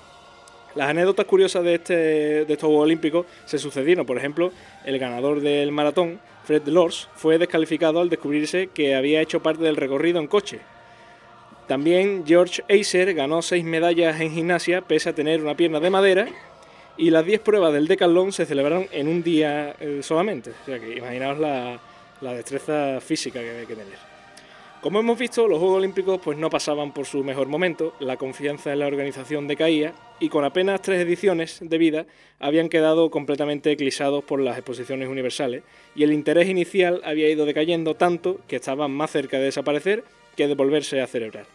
[0.74, 4.04] Las anécdotas curiosas de, este, de estos Juegos Olímpicos se sucedieron.
[4.04, 4.52] Por ejemplo,
[4.84, 9.76] el ganador del maratón, Fred Delors, fue descalificado al descubrirse que había hecho parte del
[9.76, 10.60] recorrido en coche.
[11.66, 16.28] También George Acer ganó seis medallas en gimnasia pese a tener una pierna de madera
[16.98, 20.50] y las 10 pruebas del decathlon se celebraron en un día eh, solamente.
[20.50, 21.80] O sea que imaginaos la,
[22.20, 24.18] la destreza física que hay que tener.
[24.80, 28.72] Como hemos visto, los Juegos Olímpicos pues no pasaban por su mejor momento, la confianza
[28.72, 32.06] en la organización decaía y con apenas tres ediciones de vida
[32.38, 35.64] habían quedado completamente eclipsados por las exposiciones universales
[35.96, 40.04] y el interés inicial había ido decayendo tanto que estaban más cerca de desaparecer
[40.36, 41.46] que de volverse a celebrar.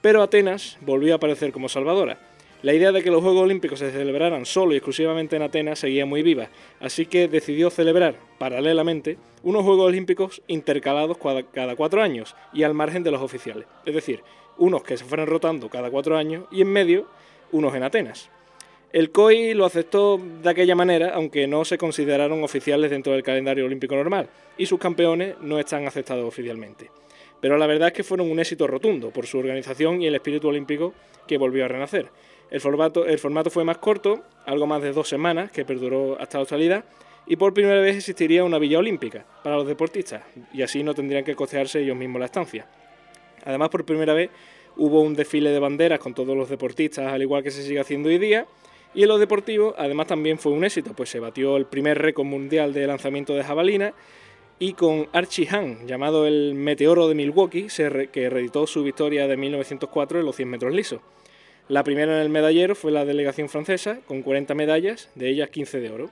[0.00, 2.18] Pero Atenas volvió a aparecer como salvadora.
[2.62, 6.06] La idea de que los Juegos Olímpicos se celebraran solo y exclusivamente en Atenas seguía
[6.06, 6.48] muy viva,
[6.78, 11.18] así que decidió celebrar, paralelamente, unos Juegos Olímpicos intercalados
[11.52, 13.66] cada cuatro años y al margen de los oficiales.
[13.84, 14.22] Es decir,
[14.58, 17.08] unos que se fueran rotando cada cuatro años y en medio
[17.50, 18.30] unos en Atenas.
[18.92, 23.64] El COI lo aceptó de aquella manera, aunque no se consideraron oficiales dentro del calendario
[23.64, 26.90] olímpico normal, y sus campeones no están aceptados oficialmente
[27.42, 30.46] pero la verdad es que fueron un éxito rotundo por su organización y el espíritu
[30.46, 30.94] olímpico
[31.26, 32.06] que volvió a renacer.
[32.52, 36.36] El formato, el formato fue más corto, algo más de dos semanas, que perduró hasta
[36.36, 36.84] la actualidad,
[37.26, 40.22] y por primera vez existiría una villa olímpica para los deportistas,
[40.52, 42.66] y así no tendrían que costearse ellos mismos la estancia.
[43.46, 44.28] Además, por primera vez
[44.76, 48.10] hubo un desfile de banderas con todos los deportistas, al igual que se sigue haciendo
[48.10, 48.46] hoy día,
[48.94, 52.26] y en lo deportivo, además, también fue un éxito, pues se batió el primer récord
[52.26, 53.94] mundial de lanzamiento de jabalina,
[54.58, 57.68] y con Archie Hahn, llamado el Meteoro de Milwaukee,
[58.12, 61.00] que reeditó su victoria de 1904 en los 100 metros lisos.
[61.72, 65.80] La primera en el medallero fue la delegación francesa, con 40 medallas, de ellas 15
[65.80, 66.10] de oro.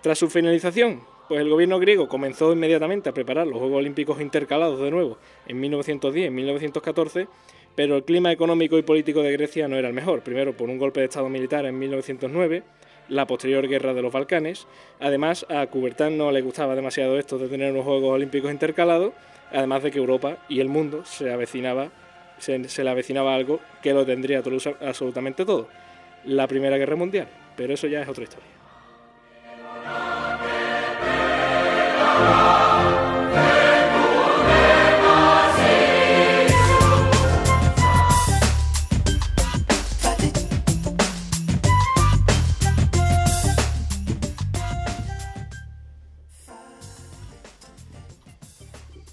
[0.00, 4.80] Tras su finalización, pues el gobierno griego comenzó inmediatamente a preparar los Juegos Olímpicos intercalados
[4.80, 7.28] de nuevo en 1910 y 1914,
[7.74, 10.22] pero el clima económico y político de Grecia no era el mejor.
[10.22, 12.62] Primero por un golpe de Estado militar en 1909
[13.10, 14.66] la posterior guerra de los Balcanes.
[14.98, 19.12] Además, a Coubertin no le gustaba demasiado esto de tener unos Juegos Olímpicos intercalados,
[19.52, 21.90] además de que Europa y el mundo se avecinaba,
[22.38, 24.42] se, le avecinaba algo que lo tendría
[24.80, 25.68] absolutamente todo,
[26.24, 27.28] la Primera Guerra Mundial.
[27.56, 28.56] Pero eso ya es otra historia.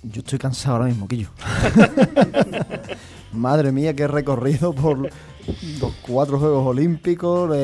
[0.03, 1.30] Yo estoy cansado ahora mismo, Quillo.
[3.34, 4.97] Madre mía, qué recorrido por
[5.79, 7.55] los cuatro Juegos Olímpicos,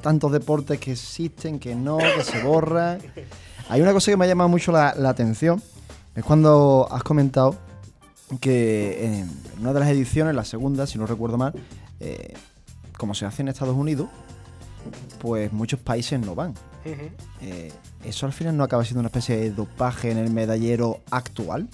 [0.00, 2.98] tantos deportes que existen, que no, que se borran.
[3.68, 5.62] Hay una cosa que me ha llamado mucho la, atención,
[6.14, 7.56] es cuando has comentado
[8.40, 11.54] que en una de las ediciones, la segunda, si no recuerdo mal,
[12.00, 12.34] eh,
[12.98, 14.08] como se hace en Estados Unidos,
[15.20, 16.54] pues muchos países no van.
[17.40, 17.72] Eh,
[18.04, 21.68] ¿Eso al final no acaba siendo una especie de dopaje en el medallero actual?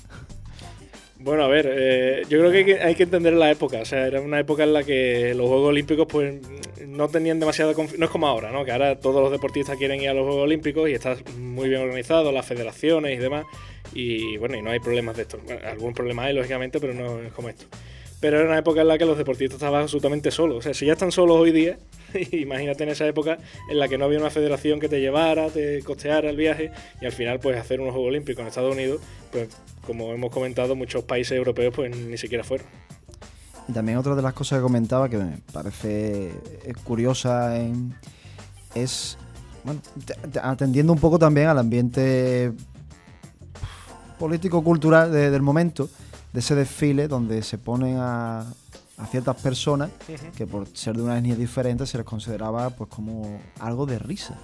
[1.20, 3.80] Bueno, a ver, eh, yo creo que hay, que entender la época.
[3.80, 6.40] O sea, era una época en la que los Juegos Olímpicos pues
[6.86, 7.72] no tenían demasiada.
[7.74, 8.64] No es como ahora, ¿no?
[8.64, 11.82] Que ahora todos los deportistas quieren ir a los Juegos Olímpicos y está muy bien
[11.82, 13.46] organizado, las federaciones y demás.
[13.92, 15.38] Y bueno, y no hay problemas de esto.
[15.64, 17.66] algún problema hay, lógicamente, pero no es como esto.
[18.20, 20.58] Pero era una época en la que los deportistas estaban absolutamente solos.
[20.58, 21.78] O sea, si ya están solos hoy día,
[22.32, 23.38] imagínate en esa época
[23.70, 27.06] en la que no había una federación que te llevara, te costeara el viaje y
[27.06, 29.48] al final pues hacer unos Juegos Olímpicos en Estados Unidos, pues
[29.86, 32.66] como hemos comentado, muchos países europeos pues ni siquiera fueron.
[33.68, 36.32] Y también otra de las cosas que comentaba que me parece
[36.84, 37.54] curiosa
[38.74, 39.18] es,
[39.62, 39.80] bueno,
[40.42, 42.52] atendiendo un poco también al ambiente
[44.18, 45.88] político-cultural del momento,
[46.32, 48.44] de ese desfile donde se ponen a,
[49.10, 49.90] ciertas personas
[50.36, 54.36] que por ser de una etnia diferente se les consideraba pues como algo de risa.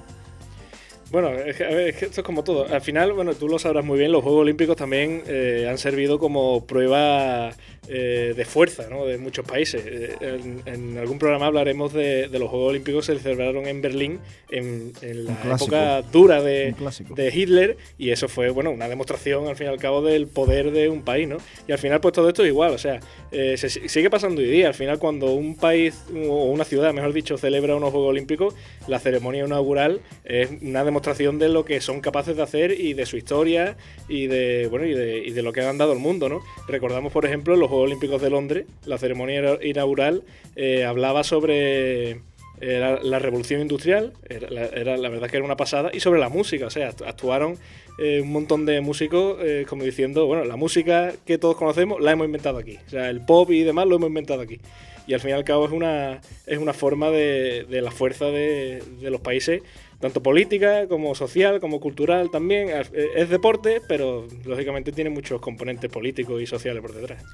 [1.14, 2.66] Bueno, es que, esto es como todo.
[2.66, 6.18] Al final, bueno, tú lo sabrás muy bien, los Juegos Olímpicos también eh, han servido
[6.18, 7.54] como prueba
[7.86, 9.04] eh, de fuerza ¿no?
[9.04, 9.82] de muchos países.
[9.84, 10.16] Eh,
[10.64, 14.20] en, algún programa hablaremos de, los Juegos Olímpicos que se celebraron en Berlín
[14.50, 16.74] en, la época dura de,
[17.10, 20.70] de, Hitler y eso fue bueno una demostración al fin y al cabo del poder
[20.70, 21.28] de un país.
[21.28, 21.36] ¿no?
[21.68, 23.00] Y al final pues todo esto es igual, o sea,
[23.30, 24.68] eh, se sigue pasando hoy día.
[24.68, 28.54] Al final cuando un país o una ciudad, mejor dicho, celebra unos Juegos Olímpicos,
[28.88, 33.04] la ceremonia inaugural es una demostración de lo que son capaces de hacer y de
[33.06, 33.76] su historia
[34.08, 36.28] y de, bueno, y de, y de lo que han dado al mundo.
[36.28, 36.40] ¿no?
[36.66, 40.22] Recordamos, por ejemplo, los Juegos Olímpicos de Londres, la ceremonia inaugural
[40.56, 42.22] eh, hablaba sobre
[42.60, 46.66] eh, la, revolución industrial, era la, verdad que era una pasada, y sobre la música,
[46.66, 47.58] o sea, actuaron
[47.98, 49.36] eh, un montón de músicos
[49.68, 53.24] como diciendo, bueno, la música que todos conocemos la hemos inventado aquí, o sea, el
[53.24, 54.58] pop y demás lo hemos inventado aquí.
[55.06, 58.26] y al fin y al cabo es una, es una forma de, de la fuerza
[58.26, 59.62] de, de los países
[60.04, 62.68] tanto política como social, como cultural también.
[62.92, 67.24] Es deporte, pero lógicamente tiene muchos componentes políticos y sociales por detrás.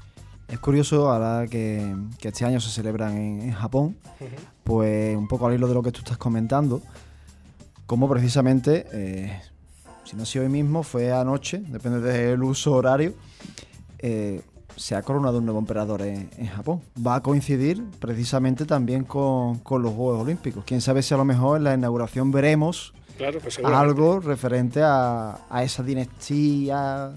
[0.46, 1.82] Es curioso ahora que,
[2.22, 3.96] este año se celebran en, Japón,
[4.62, 6.80] pues un poco al hilo de lo que tú estás comentando,
[7.86, 9.40] como precisamente, eh,
[10.04, 13.14] si no ha sido hoy mismo, fue anoche, depende del uso horario,
[13.98, 14.42] eh,
[14.76, 16.80] se ha coronado un nuevo emperador en, Japón.
[17.04, 20.64] Va a coincidir precisamente también con, los Juegos Olímpicos.
[20.64, 22.94] Quién sabe si a lo mejor en la inauguración veremos
[23.42, 27.12] pues algo referente a, a esa dinastía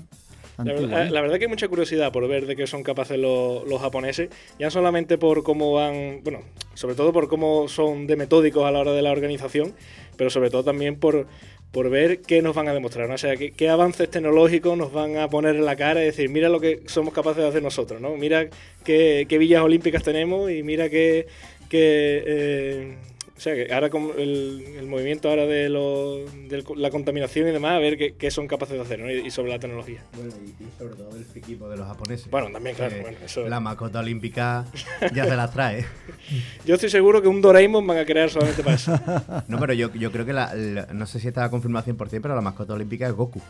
[0.58, 4.70] la verdad, que hay mucha curiosidad por ver de qué son capaces los, japoneses, ya
[4.70, 6.42] solamente por cómo van, bueno,
[6.76, 9.74] sobre todo por cómo son de metódicos a la hora de la organización,
[10.16, 11.28] pero sobre todo también por,
[11.74, 15.28] por ver qué nos van a demostrar, o sea, qué, avances tecnológicos nos van a
[15.28, 18.16] poner en la cara y decir, mira lo que somos capaces de hacer nosotros, ¿no?
[18.16, 18.48] Mira
[18.84, 21.26] qué, villas olímpicas tenemos y mira qué,
[21.70, 22.96] qué eh,
[23.44, 28.32] sea, que ahora con el, movimiento ahora de, la contaminación y demás, a ver qué,
[28.32, 29.12] son capaces de hacer, ¿no?
[29.12, 30.04] Y, sobre la tecnología.
[30.16, 32.30] Bueno, y, sobre todo el equipo de los japoneses.
[32.30, 32.96] Bueno, también, claro.
[33.02, 33.48] Bueno, eso...
[33.48, 34.66] La mascota olímpica
[35.14, 35.86] ya se las trae.
[36.66, 38.98] yo estoy seguro que un Doraemon van a crear solamente para eso.
[39.48, 40.54] no, pero yo, yo creo que la,
[40.94, 43.42] no sé si está confirmado 100%, pero la mascota olímpica es Goku.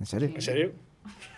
[0.00, 0.30] ¿En serio?
[0.34, 0.72] ¿En serio?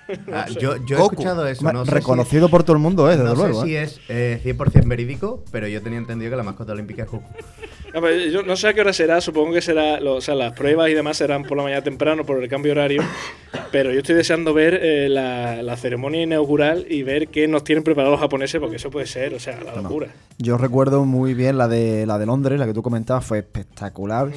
[0.32, 1.72] Ah, yo, yo he escuchado eso.
[1.72, 3.16] No reconocido por todo el mundo, ¿eh?
[3.16, 6.42] Desde no luego, sé si es eh, 100% verídico, pero yo tenía entendido que la
[6.42, 7.24] mascota olímpica es Goku.
[8.30, 10.94] yo no sé a qué hora será, supongo que será, o sea, las pruebas y
[10.94, 13.02] demás serán por la mañana temprano por el cambio horario,
[13.72, 18.12] pero yo estoy deseando ver eh, la, ceremonia inaugural y ver qué nos tienen preparados
[18.12, 20.08] los japoneses, porque eso puede ser, o sea, la locura.
[20.38, 24.30] Yo recuerdo muy bien la de la de Londres, la que tú comentabas, fue espectacular,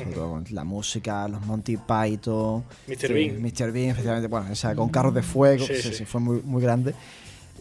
[0.52, 3.14] la música, los Monty Python, Mr.
[3.14, 3.42] Bean.
[3.42, 3.72] Mr.
[3.72, 6.94] Bean, especialmente, bueno, esa, con carros de fuego, sí, sí, fue muy, muy grande.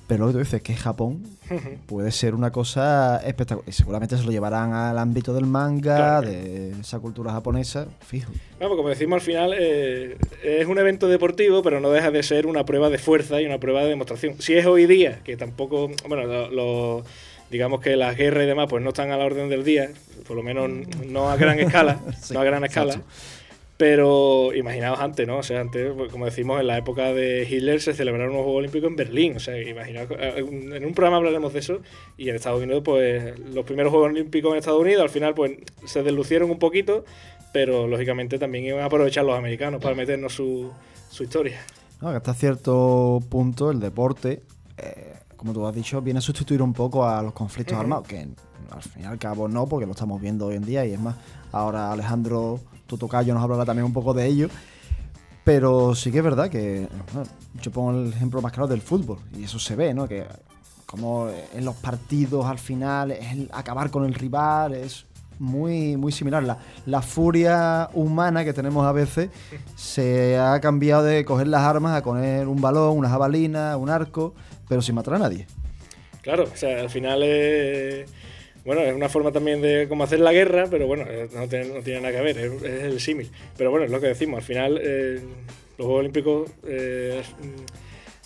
[0.08, 1.22] Pero lo que tú dices que Japón
[1.86, 3.68] puede ser una cosa espectacular.
[3.68, 8.32] Y seguramente se lo llevarán al ámbito del manga, de esa cultura japonesa, fijo.
[8.58, 12.46] Pues como decimos al final, eh, es un evento deportivo, pero no deja de ser
[12.46, 14.40] una prueba de fuerza y una prueba de demostración.
[14.40, 17.04] Si es hoy día, que tampoco, bueno,
[17.50, 19.90] digamos que las guerras y demás pues no están a la orden del día,
[20.26, 20.70] por lo menos
[21.06, 22.00] no a gran escala,
[22.32, 23.02] no a gran escala.
[23.78, 25.38] Pero imaginaos antes, ¿no?
[25.38, 28.58] O sea, antes, pues, como decimos, en la época de Hitler se celebraron los Juegos
[28.58, 29.36] Olímpicos en Berlín.
[29.36, 31.78] O sea, imaginaos, eh, en un programa hablaremos de eso.
[32.16, 35.52] Y en Estados Unidos, pues, los primeros Juegos Olímpicos en Estados Unidos, al final, pues,
[35.86, 37.04] se deslucieron un poquito,
[37.52, 40.72] pero lógicamente también iban a aprovechar los americanos para meternos su,
[41.08, 41.60] su historia.
[42.00, 44.42] No, que hasta cierto punto el deporte,
[44.76, 48.26] eh, como tú has dicho, viene a sustituir un poco a los conflictos armados, que
[48.70, 51.00] al fin y al cabo no, porque lo estamos viendo hoy en día y es
[51.00, 51.16] más,
[51.52, 54.48] ahora Alejandro Tutocayo nos hablará también un poco de ello.
[55.44, 56.86] Pero sí que es verdad que
[57.62, 60.06] yo pongo el ejemplo más claro del fútbol y eso se ve, ¿no?
[60.06, 60.26] Que
[60.84, 65.06] como en los partidos al final es acabar con el rival, es
[65.38, 66.42] muy, muy similar.
[66.42, 69.30] La, la, furia humana que tenemos a veces
[69.74, 74.34] se ha cambiado de coger las armas a poner un balón, una jabalina, un arco,
[74.68, 75.46] pero sin matar a nadie.
[76.20, 78.10] Claro, o sea, al final es
[78.68, 82.02] bueno, es una forma también de cómo hacer la guerra, pero bueno, eh, no tiene,
[82.02, 83.30] nada que ver, es, el símil.
[83.56, 85.20] Pero bueno, es lo que decimos, al final eh,
[85.78, 87.22] los Juegos Olímpicos eh,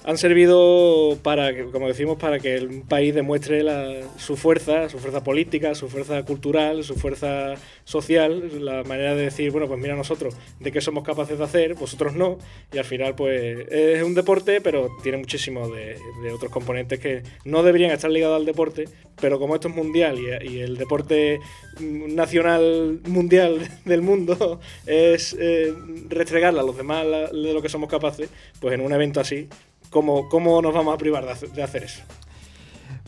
[0.05, 3.62] han servido para, como decimos, para que el país demuestre
[4.16, 7.55] su fuerza, su fuerza política, su fuerza cultural, su fuerza
[7.85, 11.74] social, la manera de decir, bueno, pues mira nosotros de qué somos capaces de hacer,
[11.74, 12.39] vosotros no,
[12.73, 15.97] y al final pues es un deporte, pero tiene muchísimo de,
[16.33, 18.87] otros componentes que no deberían estar ligados al deporte,
[19.20, 21.41] pero como esto es mundial y, el deporte
[21.81, 25.73] nacional mundial del mundo es eh,
[26.43, 28.29] a los demás de lo que somos capaces,
[28.61, 29.49] pues en un evento así
[29.93, 32.02] ¿cómo, cómo nos vamos a privar de hacer eso?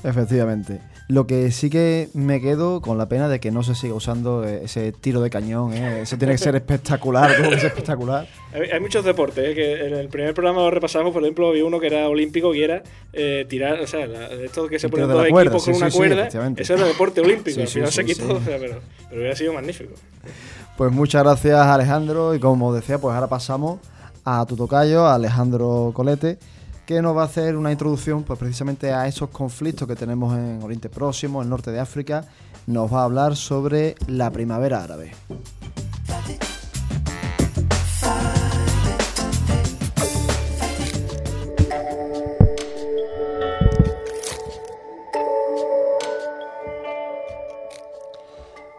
[0.04, 0.80] Efectivamente.
[1.08, 4.44] Lo que sí que me quedo con la pena de que no se siga usando
[4.44, 5.74] eh, ese tiro de cañón.
[5.74, 6.02] ¿eh?
[6.02, 8.26] Eso tiene que ser espectacular, que ser espectacular.
[8.72, 9.54] Hay, muchos deportes, ¿eh?
[9.54, 12.62] que en el primer programa lo repasamos, por ejemplo, había uno que era olímpico y
[12.62, 12.82] era
[13.12, 16.86] eh, tirar, o sea, esto que se ponen dos equipos con una cuerda, eso era
[16.86, 19.92] deporte olímpico, al final se quitó, pero, pero hubiera sido magnífico.
[20.76, 23.78] Pues muchas gracias Alejandro y como decía, pues ahora pasamos
[24.24, 26.38] a tu tocayo, a Alejandro Colete
[26.86, 30.62] que nos va a hacer una introducción pues precisamente a esos conflictos que tenemos en
[30.62, 32.24] Oriente Próximo, en el norte de África.
[32.66, 35.12] Nos va a hablar sobre la primavera árabe.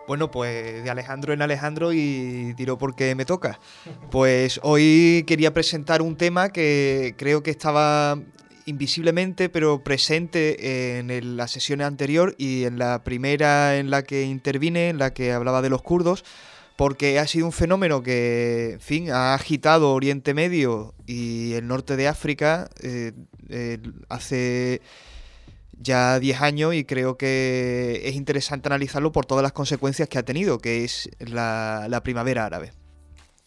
[0.07, 3.60] Bueno, pues de Alejandro en Alejandro y tiro porque me toca.
[4.11, 8.19] Pues hoy quería presentar un tema que creo que estaba
[8.68, 14.90] invisiblemente pero presente en la sesión anterior y en la primera en la que intervine,
[14.90, 16.23] en la que hablaba de los kurdos,
[16.76, 21.95] porque ha sido un fenómeno que, en fin, ha agitado Oriente Medio y el norte
[21.95, 23.14] de África eh,
[24.10, 24.82] hace
[25.80, 30.24] ya 10 años y creo que es interesante analizarlo por todas las consecuencias que ha
[30.24, 32.72] tenido, que es la primavera árabe.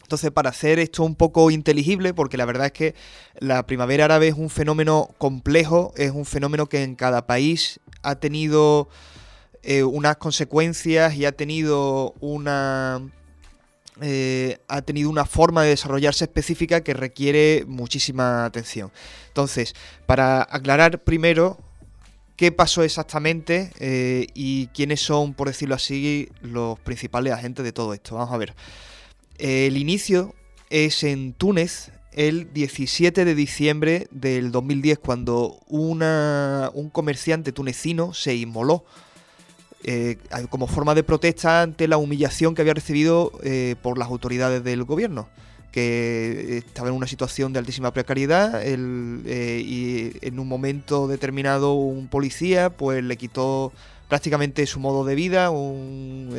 [0.09, 2.95] Entonces, para hacer esto un poco inteligible, porque la verdad es que
[3.37, 8.15] la primavera árabe es un fenómeno complejo, es un fenómeno que en cada país ha
[8.15, 8.89] tenido
[9.61, 13.07] eh, unas consecuencias y ha tenido una
[14.01, 18.91] eh, ha tenido una forma de desarrollarse específica que requiere muchísima atención.
[19.27, 19.75] Entonces,
[20.07, 21.59] para aclarar primero
[22.39, 27.93] qué pasó exactamente eh, y quiénes son, por decirlo así, los principales agentes de todo
[27.93, 28.15] esto.
[28.15, 28.55] Vamos a ver.
[29.37, 30.33] El inicio
[30.69, 38.35] es en Túnez el 17 de diciembre del 2010 cuando una, un comerciante tunecino se
[38.35, 38.85] inmoló
[39.83, 40.15] eh,
[40.49, 44.85] como forma de protesta ante la humillación que había recibido eh, por las autoridades del
[44.85, 45.27] gobierno
[45.71, 52.07] que estaba en una situación de altísima precariedad eh, y en un momento determinado un
[52.07, 53.71] policía pues le quitó
[54.07, 56.33] prácticamente su modo de vida, un,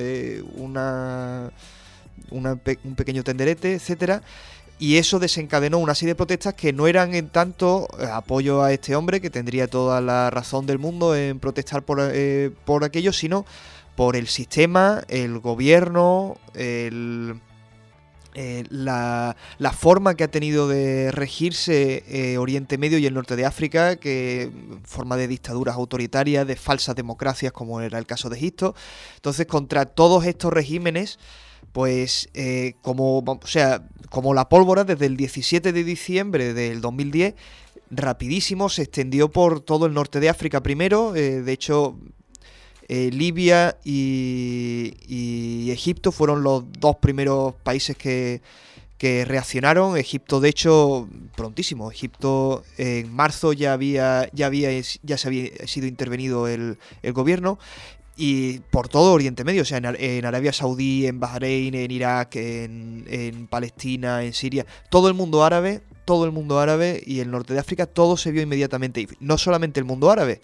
[0.56, 1.52] una
[2.30, 4.22] un pequeño tenderete, etcétera.
[4.78, 8.72] Y eso desencadenó una serie de protestas que no eran en tanto eh, apoyo a
[8.72, 13.12] este hombre, que tendría toda la razón del mundo en protestar por, eh, por aquello,
[13.12, 13.44] sino
[13.94, 17.38] por el sistema, el gobierno, el,
[18.34, 19.36] eh, la,
[19.72, 24.50] forma que ha tenido de regirse Oriente Medio y el norte de África, que
[24.84, 28.74] forma de dictaduras autoritarias, de falsas democracias, como era el caso de Egipto.
[29.16, 31.18] Entonces, contra todos estos regímenes
[31.72, 37.34] pues eh, como, o sea, como la pólvora desde el 17 de diciembre del 2010,
[37.90, 41.96] rapidísimo se extendió por todo el norte de África primero, eh, de hecho
[42.92, 48.42] eh, Libia y, y, Egipto fueron los dos primeros países que,
[48.98, 49.96] que reaccionaron.
[49.96, 51.92] Egipto, de hecho, prontísimo.
[51.92, 54.70] Egipto en marzo ya había, ya había,
[55.04, 57.60] ya se había sido intervenido el, el gobierno
[58.16, 63.46] y por todo Oriente Medio, o sea, en, Arabia Saudí, en Bahrein, en Irak, en,
[63.48, 67.60] Palestina, en Siria, todo el mundo árabe, todo el mundo árabe y el norte de
[67.60, 69.06] África, todo se vio inmediatamente.
[69.20, 70.40] No solamente el mundo árabe,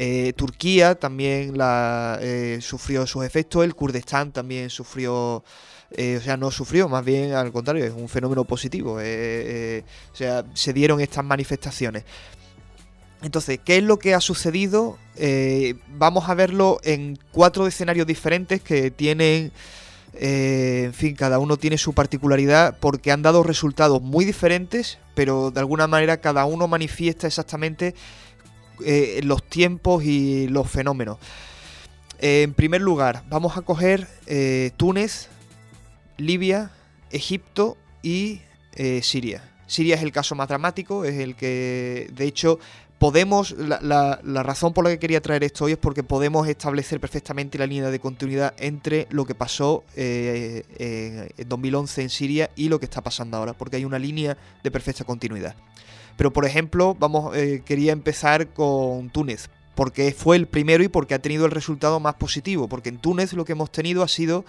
[0.00, 5.44] eh, Turquía también eh, sufrió sus efectos, el Kurdistán también sufrió...
[5.90, 8.96] Eh, o sea, no sufrió, más bien al contrario, es un fenómeno positivo.
[8.96, 12.04] o sea, se dieron estas manifestaciones.
[13.22, 14.98] Entonces, ¿qué es lo que ha sucedido?
[15.88, 19.50] Vamos a verlo en cuatro escenarios diferentes que tienen,
[20.14, 25.50] eh, en fin, cada uno tiene su particularidad porque han dado resultados muy diferentes, pero
[25.50, 27.94] de alguna manera cada uno manifiesta exactamente
[28.84, 31.18] eh, los tiempos y los fenómenos.
[32.20, 34.08] en primer lugar, vamos a coger
[34.76, 35.28] Túnez,
[36.16, 36.70] Libia,
[37.10, 38.40] Egipto y
[39.02, 39.42] Siria.
[39.68, 42.58] Siria es el caso más dramático, es el que, de hecho,
[42.98, 47.58] podemos, la, razón por la que quería traer esto hoy es porque podemos establecer perfectamente
[47.58, 52.78] la línea de continuidad entre lo que pasó eh, en 2011 en Siria y lo
[52.78, 55.54] que está pasando ahora, porque hay una línea de perfecta continuidad.
[56.16, 61.14] Pero por ejemplo, vamos, eh, quería empezar con Túnez, porque fue el primero y porque
[61.14, 64.44] ha tenido el resultado más positivo, porque en Túnez lo que hemos tenido ha sido,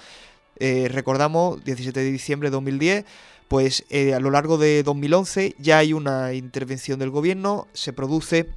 [0.57, 3.05] eh, recordamos, 17 de diciembre de 2010,
[3.49, 8.47] pues eh, a lo largo de 2011 ya hay una intervención del gobierno, se produce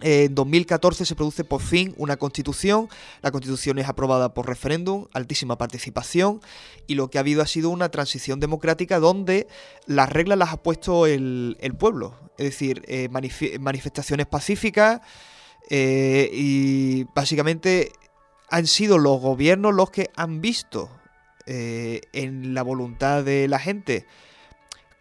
[0.00, 2.88] en 2014 se produce por fin una constitución,
[3.22, 6.40] la constitución es aprobada por referéndum, altísima participación
[6.86, 9.48] y lo que ha habido ha sido una transición democrática donde
[9.86, 15.00] las reglas las ha puesto el, pueblo, es decir, eh, manifestaciones pacíficas
[15.70, 17.90] eh, y básicamente
[18.50, 20.90] han sido los gobiernos los que han visto
[21.46, 24.06] eh, en la voluntad de la gente.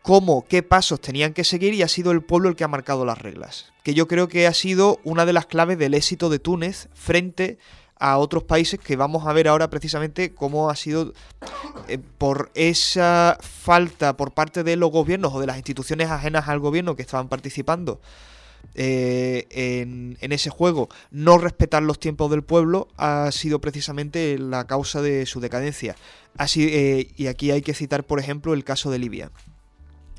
[0.01, 3.05] Cómo, qué pasos tenían que seguir y ha sido el pueblo el que ha marcado
[3.05, 3.73] las reglas.
[3.83, 7.57] Que yo creo que ha sido una de las claves del éxito de Túnez frente
[7.97, 11.13] a otros países que vamos a ver ahora precisamente cómo ha sido
[11.87, 16.59] eh, por esa falta por parte de los gobiernos o de las instituciones ajenas al
[16.59, 17.99] gobierno que estaban participando
[18.73, 19.47] eh,
[20.19, 25.25] en, ese juego, no respetar los tiempos del pueblo ha sido precisamente la causa de
[25.25, 25.95] su decadencia.
[26.37, 29.31] Así, eh, y aquí hay que citar, por ejemplo, el caso de Libia.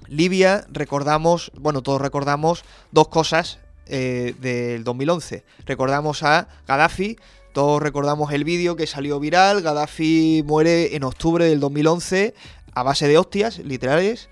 [0.08, 5.44] Libia, recordamos, bueno, todos recordamos dos cosas eh, del 2011.
[5.66, 7.18] Recordamos a Gaddafi,
[7.52, 12.34] todos recordamos el vídeo que salió viral, Gaddafi muere en octubre del 2011
[12.74, 14.28] a base de hostias literales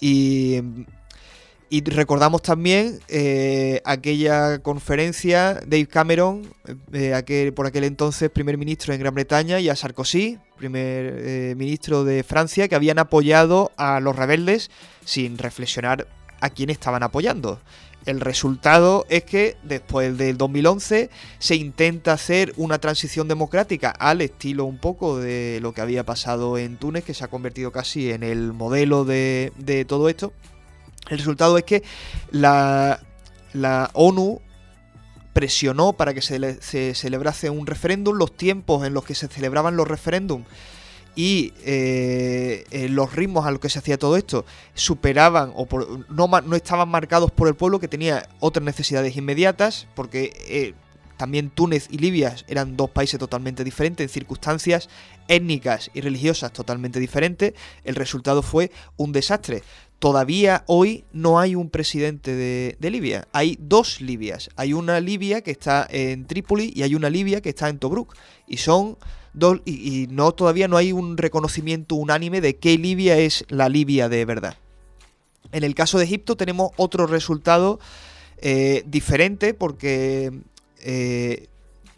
[0.00, 0.62] y
[1.68, 6.42] Y recordamos también eh, aquella conferencia, Dave Cameron,
[6.92, 11.54] eh, aquel, por aquel entonces primer ministro en Gran Bretaña, y a Sarkozy, primer eh,
[11.56, 14.70] ministro de Francia, que habían apoyado a los rebeldes
[15.04, 16.06] sin reflexionar
[16.40, 17.60] a quién estaban apoyando.
[18.04, 21.10] El resultado es que después del 2011
[21.40, 26.56] se intenta hacer una transición democrática al estilo un poco de lo que había pasado
[26.58, 30.32] en Túnez, que se ha convertido casi en el modelo de, de todo esto.
[31.08, 31.82] El resultado es que
[32.30, 33.00] la,
[33.94, 34.40] ONU
[35.32, 39.76] presionó para que se, se, celebrase un referéndum, los tiempos en los que se celebraban
[39.76, 40.46] los referéndums
[41.16, 45.66] y eh, eh, los ritmos a los que se hacía todo esto superaban o
[46.10, 50.74] no, estaban marcados por el pueblo que tenía otras necesidades inmediatas, porque eh,
[51.16, 54.90] también Túnez y Libia eran dos países totalmente diferentes, en circunstancias
[55.26, 57.54] étnicas y religiosas totalmente diferentes.
[57.84, 59.62] El resultado fue un desastre
[59.98, 63.28] todavía hoy no hay un presidente de, Libia.
[63.32, 64.50] Hay dos Libias.
[64.56, 68.14] Hay una Libia que está en Trípoli y hay una Libia que está en Tobruk.
[68.46, 68.98] Y son
[69.32, 69.60] dos.
[69.64, 74.24] Y, no todavía no hay un reconocimiento unánime de qué Libia es la Libia de
[74.24, 74.56] verdad.
[75.52, 77.78] En el caso de Egipto tenemos otro resultado
[78.38, 80.32] eh, diferente porque
[80.82, 81.48] eh,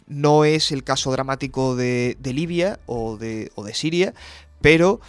[0.06, 4.14] no es el caso dramático de, Libia o de, o de Siria,
[4.60, 5.00] pero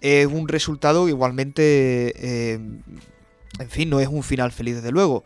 [0.00, 1.62] es un resultado igualmente,
[2.16, 2.54] eh,
[3.58, 5.24] en fin, no es un final feliz desde luego.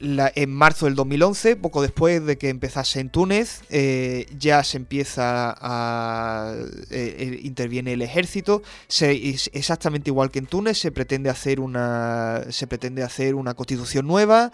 [0.00, 5.54] en marzo del 2011, poco después de que empezase en Túnez, eh, ya se empieza
[5.56, 6.54] a...
[6.90, 8.62] Eh, interviene el ejército,
[9.00, 14.52] exactamente igual que en Túnez, se pretende hacer una, se pretende hacer una constitución nueva,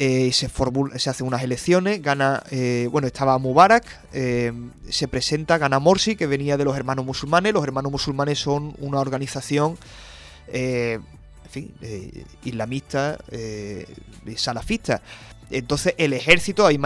[0.00, 4.52] eh, se, hacen unas elecciones, gana, eh, bueno, estaba Mubarak, eh,
[4.88, 9.00] se presenta, gana Morsi, que venía de los hermanos musulmanes, los hermanos musulmanes son una
[9.00, 9.76] organización,
[10.46, 11.02] en
[11.50, 11.74] fin,
[12.44, 13.18] islamista,
[14.36, 15.02] salafista.
[15.50, 16.78] Entonces el ejército, ahí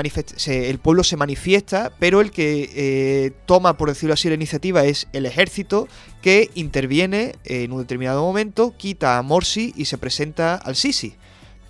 [0.46, 5.26] el pueblo se manifiesta, pero el que toma, por decirlo así, la iniciativa es el
[5.26, 5.86] ejército
[6.22, 11.16] que interviene en un determinado momento, quita a Morsi y se presenta al Sisi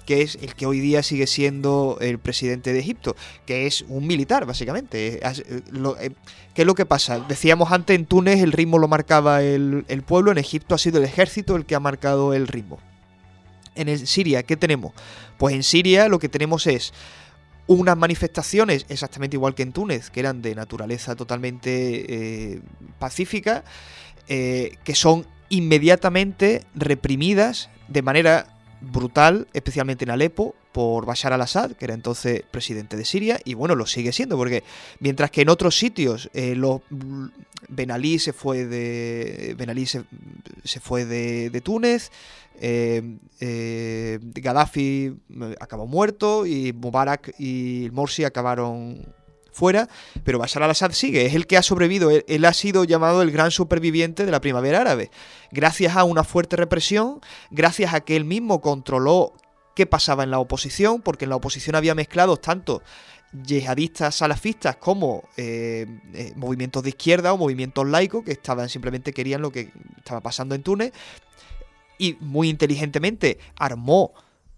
[0.07, 3.17] que es el que hoy día sigue siendo el presidente de Egipto,
[3.47, 5.15] que es un militar, básicamente.
[5.15, 5.21] Eh,
[6.01, 6.11] eh,
[6.55, 7.21] ¿Qué es lo que pasa?
[7.21, 11.05] Decíamos antes, en Túnez el ritmo lo marcaba el, pueblo, en Egipto ha sido el
[11.05, 12.79] ejército el que ha marcado el ritmo.
[13.75, 14.93] En Siria, ¿qué tenemos?
[15.39, 16.93] Pues en Siria lo que tenemos es
[17.67, 22.61] unas manifestaciones exactamente igual que en Túnez, que eran de naturaleza totalmente eh,
[22.99, 23.65] pacífica,
[24.27, 28.52] que son inmediatamente reprimidas de manera
[28.83, 33.75] brutal, especialmente en Alepo, por Bashar al-Assad, que era entonces presidente de Siria, y bueno,
[33.75, 34.65] lo sigue siendo, porque
[35.01, 36.61] mientras que en otros sitios eh,
[37.69, 40.05] Ben Ali se fue de Ben Ali se,
[40.81, 42.11] fue de, Túnez,
[42.61, 45.15] eh, eh, Gaddafi
[45.61, 49.07] acabó muerto y Mubarak y Morsi acabaron
[49.53, 49.89] fuera,
[50.25, 53.51] pero Bashar al-Assad sigue, es el que ha sobrevivido, él, ha sido llamado el gran
[53.51, 55.11] superviviente de la primavera árabe,
[55.51, 57.21] gracias a una fuerte represión,
[57.51, 59.35] gracias a que él mismo controló
[59.75, 62.83] qué pasaba en la oposición, porque en la oposición había mezclados tanto
[63.33, 69.41] yihadistas salafistas como eh, eh, movimientos de izquierda o movimientos laicos que estaban simplemente querían
[69.41, 70.93] lo que estaba pasando en Túnez
[71.97, 74.13] y muy inteligentemente armó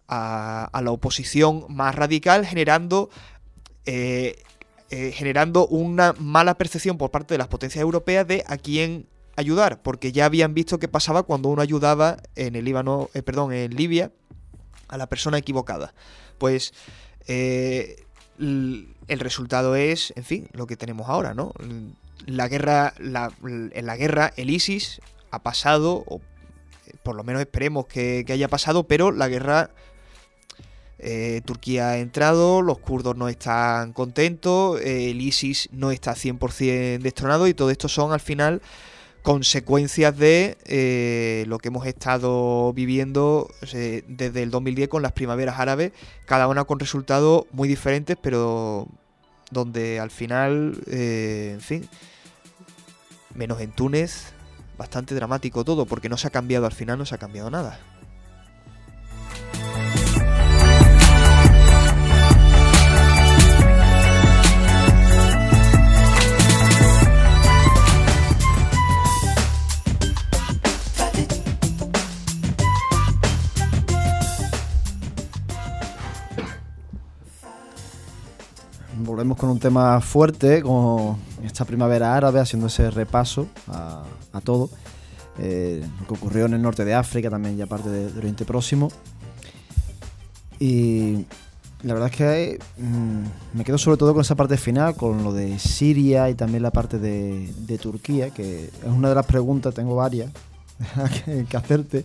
[0.09, 3.11] a, la oposición más radical generando
[3.87, 4.43] eh,
[4.97, 9.83] eh, generando una mala percepción por parte de las potencias europeas de a quién ayudar,
[9.83, 13.75] porque ya habían visto qué pasaba cuando uno ayudaba en el Líbano, eh, perdón, en
[13.75, 14.13] Libia
[14.87, 15.95] a la persona equivocada.
[16.39, 16.75] Pues
[17.27, 18.05] eh,
[18.39, 21.53] el resultado es, en fin, lo que tenemos ahora, ¿no?
[22.27, 25.01] La guerra, en la guerra, el ISIS
[25.33, 26.21] ha pasado, o
[27.03, 29.71] por lo menos esperemos que haya pasado, pero la guerra
[30.99, 36.99] eh, Turquía ha entrado, los kurdos no están contentos, eh, el ISIS no está 100%
[37.01, 38.63] destronado y todo esto son al final
[39.23, 45.93] consecuencias de eh, lo que hemos estado viviendo desde el 2010 con las primaveras árabes,
[46.27, 48.87] cada una con resultados muy diferentes, pero
[49.51, 51.89] donde al final, en fin,
[53.35, 54.35] menos en Túnez,
[54.77, 57.81] bastante dramático todo, porque no se ha cambiado al final, no se ha cambiado nada.
[79.15, 84.03] Volvemos con un tema fuerte, como esta primavera árabe, haciendo ese repaso a,
[84.43, 84.71] todo.
[85.39, 88.89] Eh, lo que ocurrió en el norte de África, también ya parte de, Oriente Próximo.
[90.59, 91.27] Y
[91.85, 95.33] la verdad es que mm, me quedo sobre todo con esa parte final, con lo
[95.33, 99.75] de Siria y también la parte de, de Turquía, que es una de las preguntas,
[99.75, 100.33] tengo varias
[101.25, 102.05] que, que hacerte,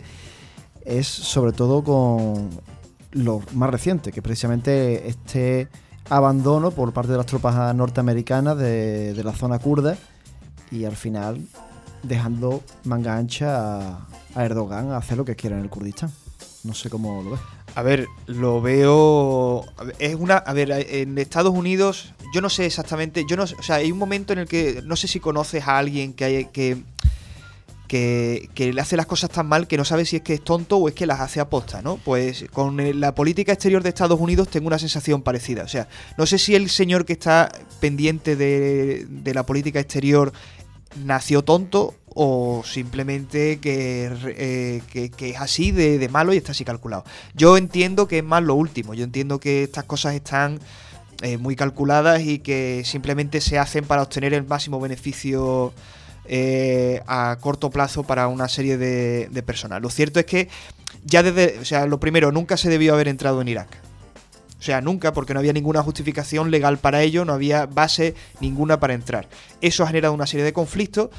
[0.84, 2.50] es sobre todo con
[3.10, 5.66] lo más reciente, que precisamente este
[6.10, 9.96] abandono por parte de las tropas norteamericanas de, de la zona kurda
[10.70, 11.40] y al final
[12.02, 13.98] dejando manga ancha
[14.34, 16.12] a, Erdogan a hacer lo que quiera en el Kurdistán.
[16.62, 17.40] No sé cómo lo ves.
[17.74, 19.64] A ver, lo veo.
[19.98, 20.36] Es una.
[20.36, 23.24] A ver, en Estados Unidos, yo no sé exactamente.
[23.28, 24.82] Yo no O sea, hay un momento en el que.
[24.84, 26.82] No sé si conoces a alguien que hay, que.
[27.90, 30.44] Que, que le hace las cosas tan mal que no sabe si es que es
[30.44, 31.96] tonto o es que las hace aposta, ¿no?
[31.96, 35.64] Pues con la política exterior de Estados Unidos tengo una sensación parecida.
[35.64, 37.50] O sea, no sé si el señor que está
[37.80, 40.32] pendiente de, de la política exterior
[41.04, 47.04] nació tonto o simplemente que, eh, es así de, de malo y está así calculado.
[47.34, 50.60] Yo entiendo que es más lo último, yo entiendo que estas cosas están
[51.22, 55.72] eh, muy calculadas y que simplemente se hacen para obtener el máximo beneficio
[56.32, 59.82] eh, a corto plazo para una serie de, personas.
[59.82, 60.48] Lo cierto es que
[61.04, 63.66] ya desde, o sea, lo primero, nunca se debió haber entrado en Irak.
[64.56, 68.78] O sea, nunca, porque no había ninguna justificación legal para ello, no había base ninguna
[68.78, 69.28] para entrar.
[69.60, 71.10] Eso ha generado una serie de conflictos.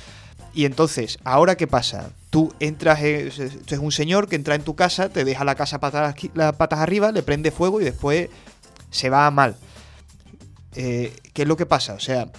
[0.54, 2.12] Y entonces, ¿ahora qué pasa?
[2.30, 5.56] Tú entras, en- esto es un señor que entra en tu casa, te deja la
[5.56, 8.30] casa patas, las patas arriba, le prende fuego y después
[8.92, 9.58] se va mal.
[10.76, 11.96] Eh, ¿Qué es lo que pasa?
[11.96, 12.32] O sea,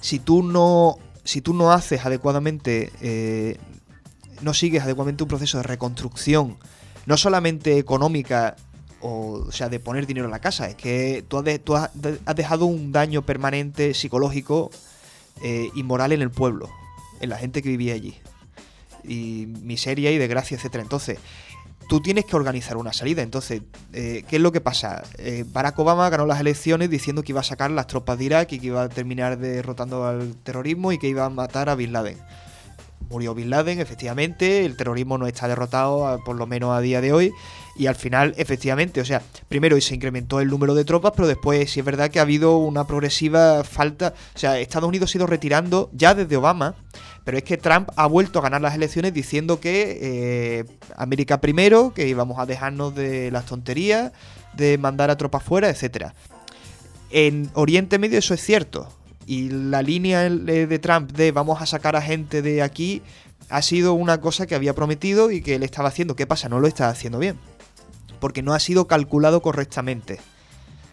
[0.00, 0.98] si tú no,
[1.28, 3.58] si tú no haces adecuadamente, eh,
[4.40, 6.56] no sigues adecuadamente un proceso de reconstrucción,
[7.04, 8.56] no solamente económica,
[9.02, 11.76] o, o sea, de poner dinero en la casa, es que tú has, de- tú
[11.76, 14.70] has de- has dejado un daño permanente psicológico
[15.42, 16.70] eh, y moral en el pueblo,
[17.20, 18.16] en la gente que vivía allí.
[19.04, 20.82] Y miseria y desgracia, etcétera.
[20.82, 21.18] Entonces,
[21.88, 23.22] tú tienes que organizar una salida.
[23.22, 23.62] Entonces,
[23.92, 25.02] eh, ¿qué es lo que pasa?
[25.16, 28.52] Eh, Barack Obama ganó las elecciones diciendo que iba a sacar las tropas de Irak
[28.52, 31.92] y que iba a terminar derrotando al terrorismo y que iba a matar a Bin
[31.92, 32.18] Laden.
[33.10, 37.00] Murió Bin Laden, efectivamente, el terrorismo no está derrotado, a- por lo menos a día
[37.00, 37.32] de hoy,
[37.76, 41.70] y al final, efectivamente, o sea, primero se incrementó el número de tropas, pero después
[41.70, 45.26] sí es verdad que ha habido una progresiva falta, o sea, Estados Unidos ha ido
[45.26, 46.74] retirando ya desde Obama,
[47.24, 50.64] pero es que Trump ha vuelto a ganar las elecciones diciendo que eh,
[50.96, 54.12] América primero, que íbamos a dejarnos de las tonterías,
[54.54, 56.14] de mandar a tropas fuera, etcétera.
[57.10, 58.88] En Oriente Medio eso es cierto.
[59.28, 63.02] Y la línea eh, de Trump de vamos a sacar a gente de aquí
[63.50, 66.16] ha sido una cosa que había prometido y que él estaba haciendo.
[66.16, 66.48] ¿Qué pasa?
[66.48, 67.38] No lo está haciendo bien.
[68.20, 70.18] Porque no ha sido calculado correctamente.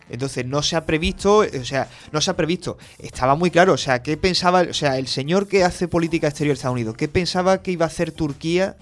[0.09, 2.77] Entonces no se ha previsto, o sea, no se ha previsto.
[2.99, 6.55] Estaba muy claro, o sea, ¿qué pensaba, o sea, el señor que hace política exterior
[6.55, 8.75] de Estados Unidos, qué pensaba que iba a hacer Turquía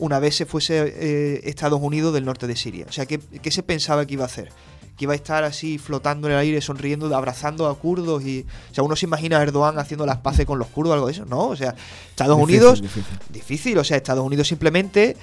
[0.00, 2.86] una vez se fuese eh, Estados Unidos del norte de Siria?
[2.88, 4.50] O sea, ¿qué, qué se pensaba que iba a hacer?
[4.96, 8.46] Que iba a estar así flotando en el aire, sonriendo, abrazando a kurdos y...
[8.70, 11.06] O sea, uno se imagina a Erdogan haciendo las paces con los kurdos o algo
[11.06, 11.26] de eso.
[11.26, 11.74] No, o sea,
[12.08, 13.18] Estados Difícil, Unidos difícil.
[13.28, 13.78] difícil.
[13.78, 15.16] O sea, Estados Unidos simplemente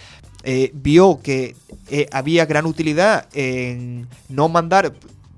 [0.43, 1.55] eh, vio que
[1.89, 4.93] eh, había gran utilidad en no mandar.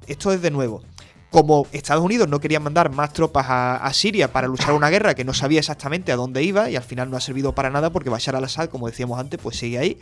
[0.08, 0.84] Esto es de nuevo.
[1.32, 5.16] Como Estados Unidos no quería mandar más tropas a, a Siria para luchar una guerra
[5.16, 7.90] que no sabía exactamente a dónde iba y al final no ha servido para nada
[7.90, 9.98] porque Bashar al-Assad, como decíamos antes, pues sigue ahí.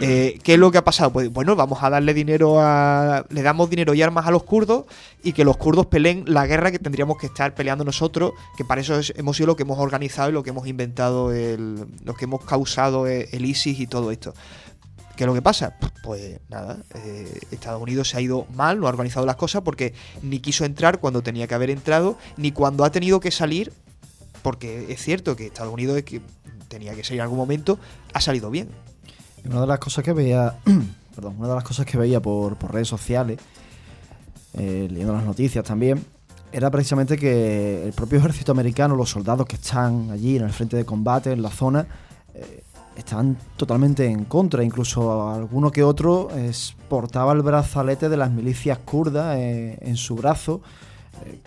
[0.00, 1.12] Eh, ¿Qué es lo que ha pasado?
[1.12, 3.26] Pues bueno, vamos a darle dinero a.
[3.28, 4.86] Le damos dinero y armas a los kurdos
[5.22, 8.80] y que los kurdos peleen la guerra que tendríamos que estar peleando nosotros, que para
[8.80, 12.14] eso es- hemos sido lo que hemos organizado y lo que hemos inventado, el, lo
[12.14, 14.32] que hemos causado el, el ISIS y todo esto.
[15.14, 15.76] ¿Qué es lo que pasa?
[16.02, 19.92] Pues nada, eh, Estados Unidos se ha ido mal, no ha organizado las cosas porque
[20.22, 23.74] ni quiso entrar cuando tenía que haber entrado, ni cuando ha tenido que salir,
[24.40, 26.22] porque es cierto que Estados Unidos es que
[26.68, 27.78] tenía que salir en algún momento,
[28.14, 28.70] ha salido bien.
[29.48, 30.54] Una de las cosas que veía,
[31.14, 33.38] perdón, una de las cosas que veía por, por redes sociales,
[34.54, 36.04] eh, leyendo las noticias también,
[36.52, 40.76] era precisamente que el propio ejército americano, los soldados que están allí en el frente
[40.76, 41.86] de combate, en la zona,
[42.34, 42.62] eh,
[42.96, 44.62] estaban totalmente en contra.
[44.62, 50.14] Incluso alguno que otro es- portaba el brazalete de las milicias kurdas eh, en su
[50.14, 50.60] brazo,
[51.24, 51.40] eh,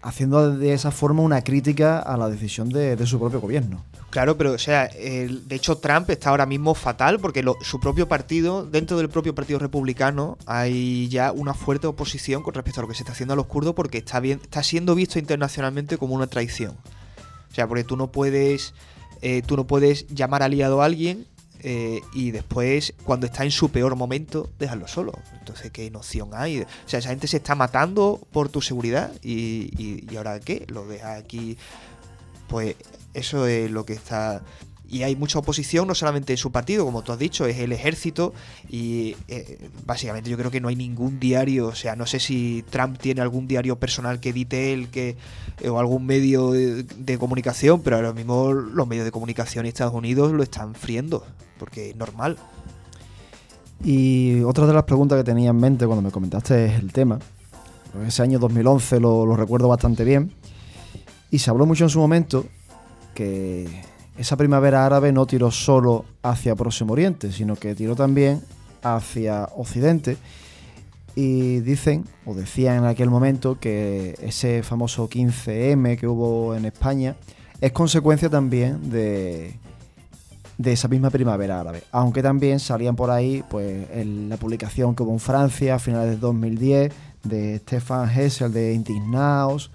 [0.00, 3.84] haciendo de esa forma una crítica a la decisión de- de su propio gobierno.
[4.16, 8.64] Claro, pero o sea, de hecho Trump está ahora mismo fatal porque su propio partido,
[8.64, 12.94] dentro del propio partido republicano, hay ya una fuerte oposición con respecto a lo que
[12.94, 16.28] se está haciendo a los kurdos porque está bien, está siendo visto internacionalmente como una
[16.28, 16.78] traición.
[17.50, 18.72] O sea, porque tú no puedes,
[19.20, 21.26] eh, tú no puedes llamar aliado a alguien
[21.60, 25.12] eh, y después, cuando está en su peor momento, dejarlo solo.
[25.38, 26.62] Entonces, ¿qué noción hay?
[26.62, 30.64] O sea, esa gente se está matando por tu seguridad y, y- y ahora qué?
[30.68, 31.58] Lo deja aquí
[32.48, 32.76] pues
[33.16, 34.42] eso es lo que está.
[34.88, 37.72] y hay mucha oposición, no solamente en su partido, como tú has dicho, es el
[37.72, 38.32] ejército
[38.68, 42.64] y eh, básicamente yo creo que no hay ningún diario, o sea, no sé si
[42.70, 45.16] Trump tiene algún diario personal que edite él que,
[45.60, 49.94] eh, o algún medio de, comunicación, pero ahora mismo los medios de comunicación en Estados
[49.94, 51.24] Unidos lo están friendo,
[51.58, 52.36] porque es normal.
[53.82, 57.18] Y otra de las preguntas que tenía en mente cuando me comentaste el tema,
[58.06, 60.32] ese año 2011 lo, lo recuerdo bastante bien,
[61.30, 62.46] y se habló mucho en su momento
[63.16, 63.66] que
[64.18, 68.42] esa primavera árabe no tiró solo hacia Próximo Oriente, sino que tiró también
[68.82, 70.16] hacia Occidente.
[71.14, 77.16] Y dicen, o decían en aquel momento, que ese famoso 15M que hubo en España
[77.60, 79.54] es consecuencia también de,
[80.58, 81.82] de esa misma primavera árabe.
[81.90, 86.10] Aunque también salían por ahí, pues, en la publicación que hubo en Francia a finales
[86.10, 86.92] de 2010
[87.24, 89.70] de Stefan Hessel de Indignaos.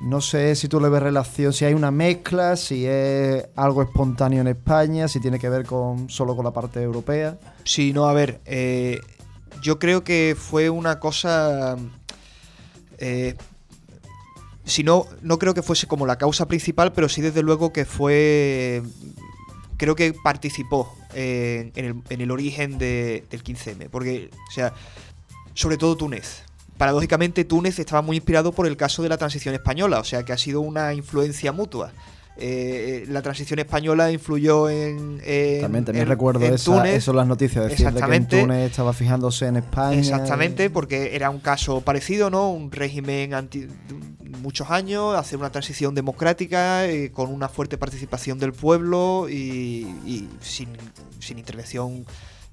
[0.00, 4.42] No sé si tú le ves relación, si hay una mezcla, si es algo espontáneo
[4.42, 7.38] en España, si tiene que ver con solo con la parte europea.
[7.64, 9.00] Sí, no, a ver, eh,
[9.62, 11.76] yo creo que fue una cosa...
[12.98, 13.34] eh,
[14.64, 17.84] si no, no creo que fuese como la causa principal, pero sí desde luego que
[17.84, 18.82] fue...
[19.78, 23.88] Creo que participó eh, en, el, en el origen de- del 15M.
[23.90, 24.72] Porque, o sea,
[25.54, 26.42] sobre todo Túnez.
[26.78, 30.32] Paradójicamente, Túnez estaba muy inspirado por el caso de la transición española, o sea que
[30.32, 31.92] ha sido una influencia mutua.
[32.38, 35.22] Eh, la transición española influyó en.
[35.24, 36.96] en- También, también en- recuerdo en esa, Túnez.
[36.96, 38.40] eso las noticias, decir de que en Exactamente.
[38.42, 39.98] Túnez estaba fijándose en España.
[39.98, 42.50] Exactamente, porque era un caso parecido, ¿no?
[42.50, 43.66] Un régimen anti
[44.42, 50.28] muchos años, hacer una transición democrática eh, con una fuerte participación del pueblo y, y
[50.42, 50.68] sin,
[51.20, 52.04] sin intervención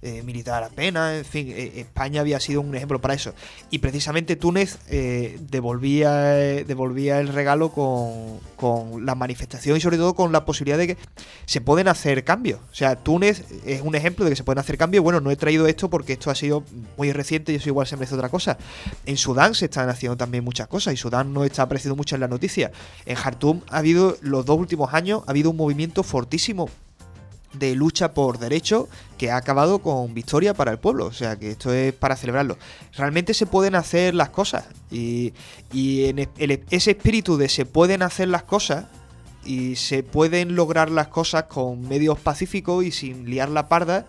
[0.03, 1.17] eh, militar apenas.
[1.17, 3.33] En fin, eh, España había sido un ejemplo para eso.
[3.71, 9.97] Y precisamente Túnez eh, devolvía, eh, devolvía el regalo con, con la manifestación y sobre
[9.97, 10.97] todo con la posibilidad de que
[11.45, 12.59] se pueden hacer cambios.
[12.71, 15.03] O sea, Túnez es un ejemplo de que se pueden hacer cambios.
[15.03, 16.63] Bueno, no he traído esto porque esto ha sido
[16.97, 18.57] muy reciente y eso igual se merece otra cosa.
[19.05, 22.21] En Sudán se están haciendo también muchas cosas y Sudán no está apareciendo mucho en
[22.21, 22.71] la noticia.
[23.05, 26.69] En Jartum ha habido, los dos últimos años, ha habido un movimiento fortísimo
[27.53, 31.05] de lucha por derecho que ha acabado con victoria para el pueblo.
[31.05, 32.57] O sea, que esto es para celebrarlo.
[32.95, 34.65] Realmente se pueden hacer las cosas.
[34.91, 35.33] Y,
[35.71, 38.85] y en el- ese espíritu de se pueden hacer las cosas
[39.45, 44.05] y se pueden lograr las cosas con medios pacíficos y sin liar la parda.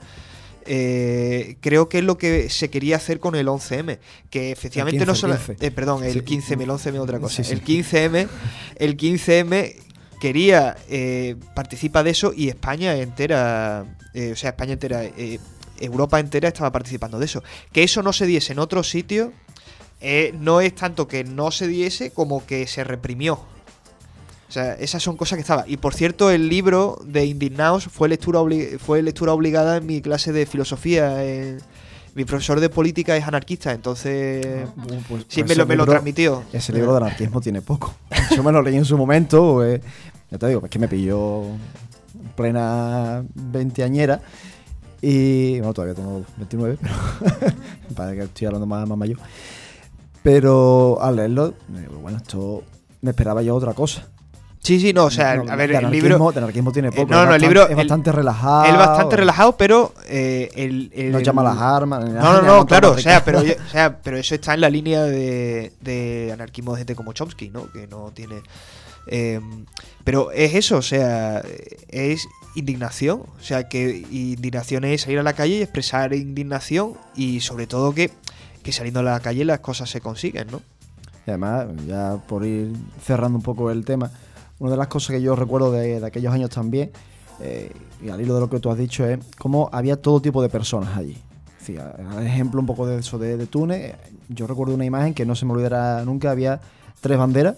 [0.67, 3.99] eh, creo que es lo que se quería hacer con el 11M,
[4.31, 5.35] que efectivamente 15, no solo...
[5.35, 5.67] el 15.
[5.67, 6.21] eh, perdón, el Sí.
[6.21, 7.43] 15M, el 11M es otra cosa.
[7.43, 7.53] Sí, sí.
[7.53, 8.29] El 15M,
[8.77, 9.75] el 15M
[10.25, 13.85] quería eh, participa de eso y España entera,
[14.15, 15.39] eh, o sea, España entera, eh,
[15.79, 17.43] Europa entera estaba participando de eso.
[17.73, 19.33] Que eso no se diese en otro sitio
[20.01, 23.35] eh, no es tanto que no se diese como que se reprimió.
[24.49, 25.67] O sea, esas son cosas que estaban.
[25.69, 28.41] Y por cierto, el libro de Indignados fue lectura,
[28.79, 31.23] fue lectura obligada en mi clase de filosofía.
[31.23, 31.59] en-
[32.17, 34.47] Mi profesor de política es anarquista, entonces
[34.87, 36.45] Pues- pues sí me ese lo, me lo transmitió.
[36.53, 37.93] Ese libro de anarquismo tiene poco.
[38.37, 39.81] Yo me lo leí en su momento, eh,
[40.35, 41.59] ya te digo, es que me pilló en
[42.35, 44.21] plena veinteañera.
[45.01, 46.95] Y bueno, todavía tengo 29, pero
[47.95, 49.19] parece que estoy hablando más, más mayor.
[50.23, 52.63] Pero al leerlo, eh, bueno, esto
[53.03, 54.09] me esperaba yo otra cosa.
[54.61, 56.33] Sí, sí, no, o sea, No, a ver, el libro...
[56.33, 57.13] de anarquismo tiene eh, poco.
[57.13, 58.65] no, es no, el libro- es el- bastante relajado.
[58.65, 62.03] Él bastante relajado, pero eh, el, el- No llama las armas.
[62.09, 65.03] No, no, no, claro, o sea, pero, o sea, pero eso está en la línea
[65.03, 67.71] de, de anarquismo de gente como Chomsky, ¿no?
[67.71, 68.37] Que no tiene...
[69.07, 69.41] eh,
[70.05, 71.43] pero es eso, o sea,
[71.89, 77.41] es indignación, o sea, que indignación es salir a la calle y expresar indignación y
[77.41, 78.11] sobre todo que,
[78.63, 80.61] que saliendo a la calle las cosas se consiguen, ¿no?
[81.27, 82.73] Y además, ya por ir
[83.03, 84.11] cerrando un poco el tema,
[84.59, 86.91] una de las cosas que yo recuerdo de, aquellos años también,
[87.41, 87.73] eh,
[88.03, 90.49] y al hilo de lo que tú has dicho, es cómo había todo tipo de
[90.49, 91.17] personas allí.
[91.59, 93.95] Decir, al ejemplo un poco de eso de, Túnez,
[94.29, 96.61] yo recuerdo una imagen que no se me olvidará nunca, había
[97.01, 97.57] tres banderas.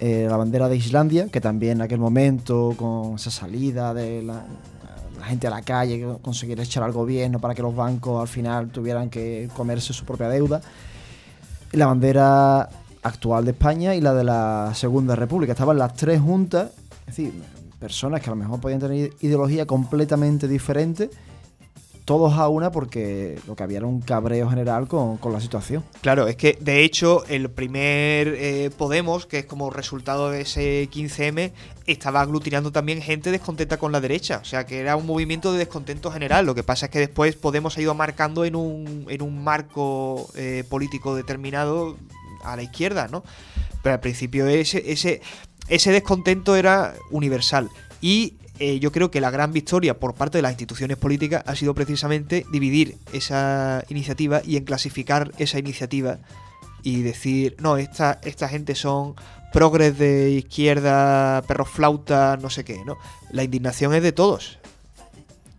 [0.00, 4.44] Eh, la bandera de Islandia, que también en aquel momento, con esa salida de la,
[5.18, 8.70] la gente a la calle, conseguir echar al gobierno para que los bancos al final
[8.70, 10.62] tuvieran que comerse su propia deuda
[11.72, 12.68] la bandera
[13.02, 15.52] actual de España y la de la Segunda República.
[15.52, 16.70] Estaban las tres juntas,
[17.06, 17.32] es decir,
[17.78, 21.10] personas que a lo mejor podían tener ideología completamente diferente,
[22.10, 25.84] todos a una porque lo que había era un cabreo general con, con la situación.
[26.00, 30.90] Claro, es que de hecho el primer eh, Podemos, que es como resultado de ese
[30.90, 31.52] 15M,
[31.86, 34.40] estaba aglutinando también gente descontenta con la derecha.
[34.42, 36.46] O sea que era un movimiento de descontento general.
[36.46, 40.28] Lo que pasa es que después Podemos ha ido marcando en un, en un marco
[40.34, 41.96] eh, político determinado
[42.42, 43.22] a la izquierda, ¿no?
[43.84, 45.22] Pero al principio ese, ese,
[45.68, 47.70] ese descontento era universal.
[48.00, 51.56] Y eh, yo creo que la gran victoria por parte de las instituciones políticas ha
[51.56, 56.18] sido precisamente dividir esa iniciativa y en clasificar esa iniciativa
[56.82, 59.14] y decir, no, esta, esta gente son
[59.50, 62.98] progres de izquierda, perros flauta, no sé qué, ¿no?
[63.32, 64.58] La indignación es de todos.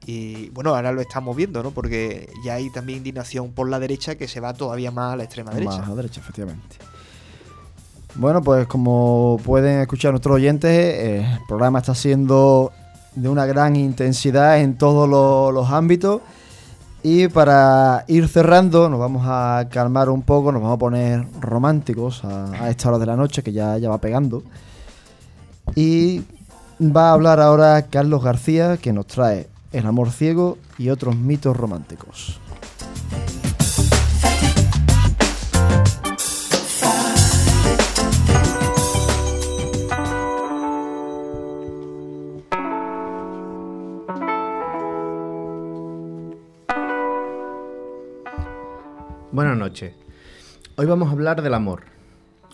[0.05, 1.71] Y bueno, ahora lo estamos viendo, ¿no?
[1.71, 5.23] Porque ya hay también indignación por la derecha que se va todavía más a la
[5.23, 5.77] extrema derecha.
[5.77, 6.77] Más a la derecha, efectivamente.
[8.13, 12.71] Bueno, pues como pueden escuchar nuestros oyentes, eh, el programa está siendo
[13.15, 15.07] de una gran intensidad en todos
[15.53, 16.21] los, ámbitos.
[17.03, 22.23] Y para ir cerrando, nos vamos a calmar un poco, nos vamos a poner románticos
[22.23, 24.43] a, esta hora de la noche, que ya, ya va pegando.
[25.75, 26.23] Y
[26.79, 31.55] va a hablar ahora Carlos García, que nos trae El amor ciego y otros mitos
[31.57, 32.39] románticos.
[49.33, 49.93] Buenas noches.
[50.75, 51.83] Hoy vamos a hablar del amor.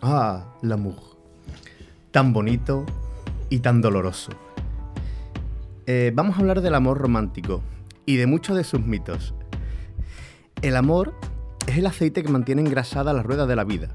[0.03, 1.17] Ah, l'amour.
[2.11, 2.85] Tan bonito
[3.49, 4.31] y tan doloroso.
[5.87, 7.63] Eh, vamos a hablar del amor romántico
[8.05, 9.33] y de muchos de sus mitos.
[10.61, 11.15] El amor
[11.65, 13.89] es el aceite que mantiene engrasada la rueda de la vida.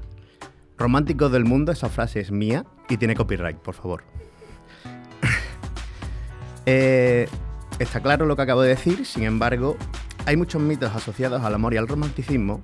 [0.77, 4.03] Romántico del mundo, esa frase es mía y tiene copyright, por favor.
[6.65, 7.27] Eh,
[7.77, 9.75] está claro lo que acabo de decir, sin embargo,
[10.25, 12.61] hay muchos mitos asociados al amor y al romanticismo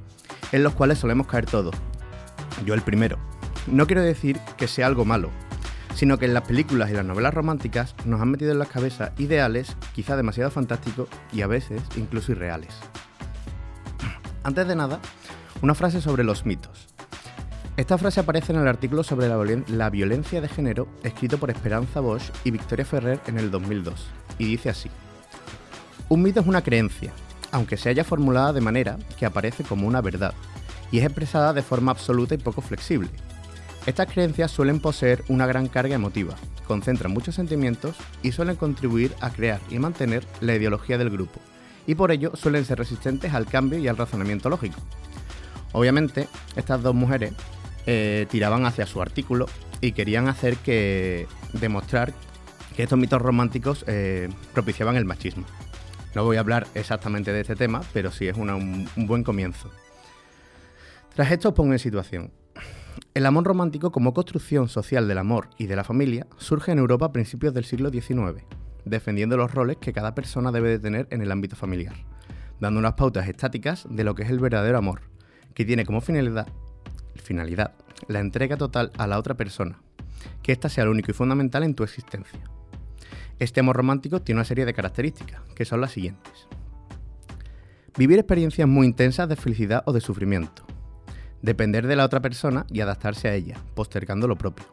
[0.52, 1.76] en los cuales solemos caer todos.
[2.66, 3.18] Yo el primero.
[3.68, 5.30] No quiero decir que sea algo malo,
[5.96, 9.12] sino que en las películas y las novelas románticas nos han metido en las cabezas
[9.18, 12.76] ideales, quizá demasiado fantásticos y a veces incluso irreales.
[14.44, 15.00] Antes de nada,
[15.62, 16.88] una frase sobre los mitos.
[17.76, 19.38] Esta frase aparece en el artículo sobre la,
[19.68, 24.08] la, violencia de género escrito por Esperanza Bosch y Victoria Ferrer en el 2002,
[24.38, 24.90] y dice así.
[26.10, 27.14] Un mito es una creencia,
[27.52, 30.34] aunque se haya formulada de manera que aparece como una verdad,
[30.92, 33.10] y es expresada de forma absoluta y poco flexible.
[33.86, 36.36] Estas creencias suelen poseer una gran carga emotiva,
[36.68, 41.40] concentran muchos sentimientos y suelen contribuir a crear y mantener la ideología del grupo,
[41.88, 44.80] y por ello suelen ser resistentes al cambio y al razonamiento lógico.
[45.72, 47.34] Obviamente, estas dos mujeres
[47.86, 49.48] eh, tiraban hacia su artículo
[49.82, 52.14] y querían hacer que demostrar
[52.76, 55.46] que estos mitos románticos eh, propiciaban el machismo.
[56.16, 59.70] No voy a hablar exactamente de este tema, pero sí es un, buen comienzo.
[61.14, 62.32] Tras esto os pongo en situación.
[63.14, 67.06] El amor romántico como construcción social del amor y de la familia surge en Europa
[67.06, 68.44] a principios del siglo XIX,
[68.86, 71.96] defendiendo los roles que cada persona debe de tener en el ámbito familiar,
[72.60, 75.02] dando unas pautas estáticas de lo que es el verdadero amor,
[75.54, 76.48] que tiene como finalidad,
[77.16, 77.76] finalidad
[78.08, 79.80] la entrega total a la otra persona,
[80.42, 82.40] que ésta sea lo único y fundamental en tu existencia.
[83.40, 86.48] Este amor romántico tiene una serie de características, que son las siguientes.
[87.98, 90.66] Vivir experiencias muy intensas de felicidad o de sufrimiento.
[91.42, 94.66] Depender de la otra persona y adaptarse a ella, postergando lo propio.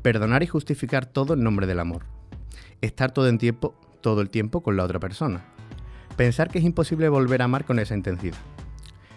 [0.00, 2.04] Perdonar y justificar todo en nombre del amor.
[2.80, 5.44] Estar todo, en tiempo, todo el tiempo con la otra persona.
[6.16, 8.38] Pensar que es imposible volver a amar con esa intensidad.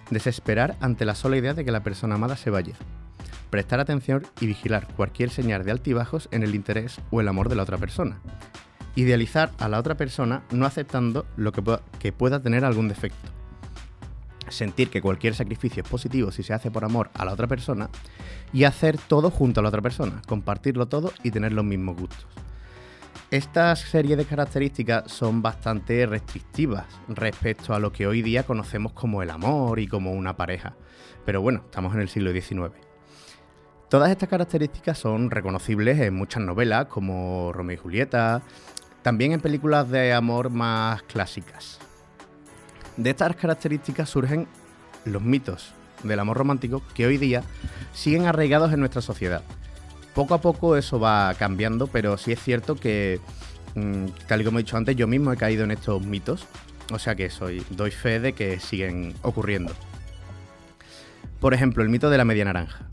[0.09, 2.73] Desesperar ante la sola idea de que la persona amada se vaya.
[3.51, 7.55] Prestar atención y vigilar cualquier señal de altibajos en el interés o el amor de
[7.55, 8.19] la otra persona
[8.95, 13.31] idealizar a la otra persona no aceptando lo que pueda, que pueda tener algún defecto.
[14.49, 17.89] Sentir que cualquier sacrificio es positivo si se hace por amor a la otra persona
[18.51, 22.27] y hacer todo junto a la otra persona, compartirlo todo y tener los mismos gustos.
[23.31, 29.23] Estas serie de características son bastante restrictivas respecto a lo que hoy día conocemos como
[29.23, 30.75] el amor y como una pareja.
[31.25, 32.73] Pero bueno, estamos en el siglo XIX.
[33.87, 38.41] Todas estas características son reconocibles en muchas novelas como Romeo y Julieta,
[39.01, 41.79] también en películas de amor más clásicas.
[42.97, 44.47] De estas características surgen
[45.05, 45.73] los mitos
[46.03, 47.43] del amor romántico que hoy día
[47.93, 49.41] siguen arraigados en nuestra sociedad.
[50.13, 53.19] Poco a poco eso va cambiando, pero sí es cierto que,
[53.75, 56.45] mm, tal y como he dicho antes, yo mismo he caído en estos mitos,
[56.91, 59.73] o sea que soy, doy fe de que siguen ocurriendo.
[61.39, 62.87] Por ejemplo, el mito de la media naranja.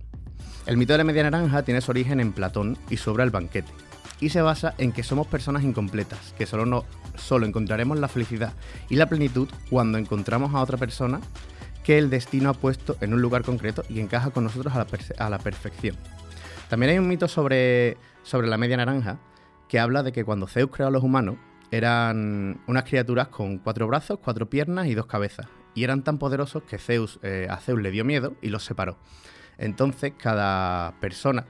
[0.65, 3.88] El mito de la media naranja tiene su origen en Platón y sobra el banquete
[4.21, 6.85] y se basa en que somos personas incompletas, que solo, no,
[7.17, 8.53] solo encontraremos la felicidad
[8.89, 11.21] y la plenitud cuando encontramos a otra persona
[11.85, 14.87] que el destino ha puesto en un lugar concreto y encaja con nosotros a la,
[15.19, 15.97] a la perfección.
[16.69, 19.19] También hay un mito sobre, sobre la media naranja
[19.69, 21.37] que habla de que cuando Zeus creó a los humanos
[21.71, 25.47] eran unas criaturas con cuatro brazos, cuatro piernas y dos cabezas.
[25.75, 28.97] Y eran tan poderosos que Zeus, eh, a Zeus le dio miedo y los separó.
[29.59, 31.47] Entonces cada persona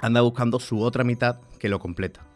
[0.00, 2.26] anda buscando su otra mitad que lo completa.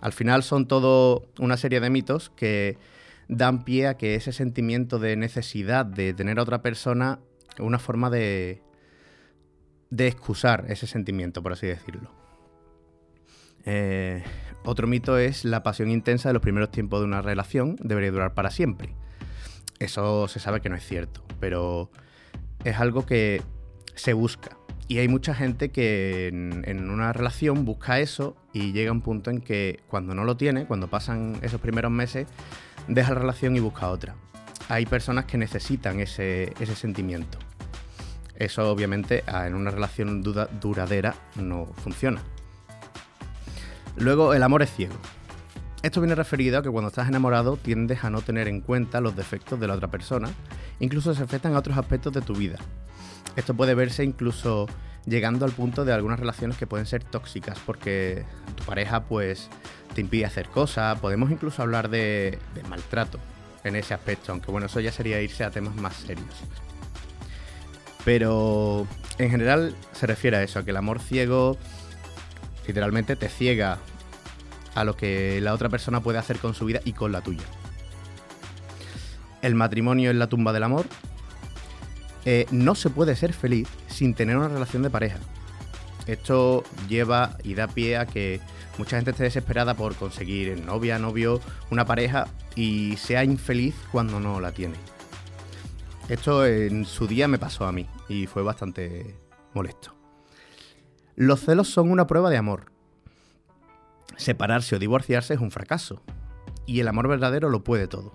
[0.00, 2.78] Al final son todo una serie de mitos que
[3.28, 7.20] dan pie a que ese sentimiento de necesidad de tener a otra persona
[7.54, 8.62] es una forma de,
[9.90, 12.10] de excusar ese sentimiento, por así decirlo.
[13.64, 14.22] Eh,
[14.64, 18.34] otro mito es la pasión intensa de los primeros tiempos de una relación debería durar
[18.34, 18.94] para siempre.
[19.78, 21.90] Eso se sabe que no es cierto, pero
[22.64, 23.42] es algo que
[23.94, 24.56] se busca.
[24.86, 29.40] Y hay mucha gente que en, una relación busca eso y llega un punto en
[29.40, 32.26] que cuando no lo tiene, cuando pasan esos primeros meses,
[32.86, 34.14] deja la relación y busca otra.
[34.68, 37.38] Hay personas que necesitan ese, ese sentimiento.
[38.36, 42.20] Eso obviamente en una relación duda, duradera no funciona.
[43.96, 44.96] Luego, el amor es ciego.
[45.82, 49.14] Esto viene referido a que cuando estás enamorado tiendes a no tener en cuenta los
[49.14, 50.30] defectos de la otra persona,
[50.80, 52.56] incluso se afectan a otros aspectos de tu vida.
[53.36, 54.66] Esto puede verse incluso
[55.06, 58.24] llegando al punto de algunas relaciones que pueden ser tóxicas porque
[58.56, 59.50] tu pareja pues
[59.94, 62.38] te impide hacer cosas, podemos incluso hablar de,
[62.68, 63.18] maltrato
[63.62, 66.34] en ese aspecto, aunque bueno, eso ya sería irse a temas más serios.
[68.04, 68.86] Pero
[69.18, 71.56] en general se refiere a eso, a que el amor ciego
[72.66, 73.78] literalmente te ciega
[74.74, 77.44] a lo que la otra persona puede hacer con su vida y con la tuya.
[79.40, 80.86] El matrimonio es la tumba del amor.
[82.24, 85.18] Eh, no se puede ser feliz sin tener una relación de pareja.
[86.06, 88.40] Esto lleva y da pie a que
[88.78, 91.40] mucha gente esté desesperada por conseguir novia, novio,
[91.70, 94.76] una pareja y sea infeliz cuando no la tiene.
[96.08, 99.16] Esto en su día me pasó a mí y fue bastante
[99.54, 99.94] molesto.
[101.16, 102.72] Los celos son una prueba de amor.
[104.16, 106.02] Separarse o divorciarse es un fracaso.
[106.66, 108.12] Y el amor verdadero lo puede todo.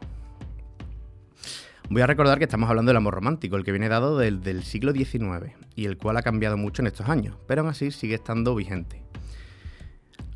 [1.91, 4.91] Voy a recordar que estamos hablando del amor romántico, el que viene dado del, siglo
[4.91, 8.53] XIX y el cual ha cambiado mucho en estos años, pero aún así sigue estando
[8.53, 9.01] vigente.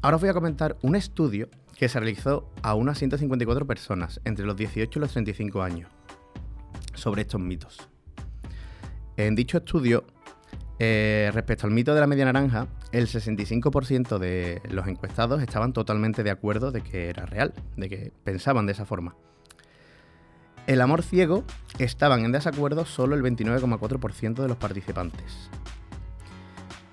[0.02, 4.48] Ahora os voy a comentar un estudio que se realizó a unas 154 personas entre
[4.48, 5.92] los 18 y los 35 años
[6.96, 7.88] sobre estos mitos.
[9.16, 10.06] En dicho estudio,
[10.80, 16.24] eh, respecto al mito de la media naranja, el 65% de los encuestados estaban totalmente
[16.24, 19.16] de acuerdo de que era real, de que pensaban de esa forma.
[20.68, 21.44] El amor ciego
[21.78, 25.50] estaban en desacuerdo solo el 29,4% de los participantes.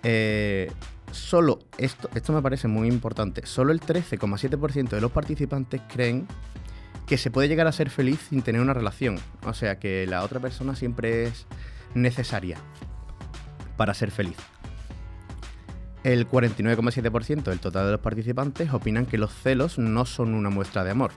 [0.03, 0.73] Eh,
[1.13, 6.27] solo, esto, esto me parece muy importante, solo el 13,7% de los participantes creen
[7.07, 9.19] que se puede llegar a ser feliz sin tener una relación.
[9.45, 11.47] O sea que la otra persona siempre es
[11.95, 12.57] necesaria
[13.77, 14.37] para ser feliz.
[16.03, 20.83] El 49,7% del total de los participantes opinan que los celos no son una muestra
[20.83, 21.11] de amor.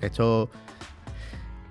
[0.00, 0.50] Esto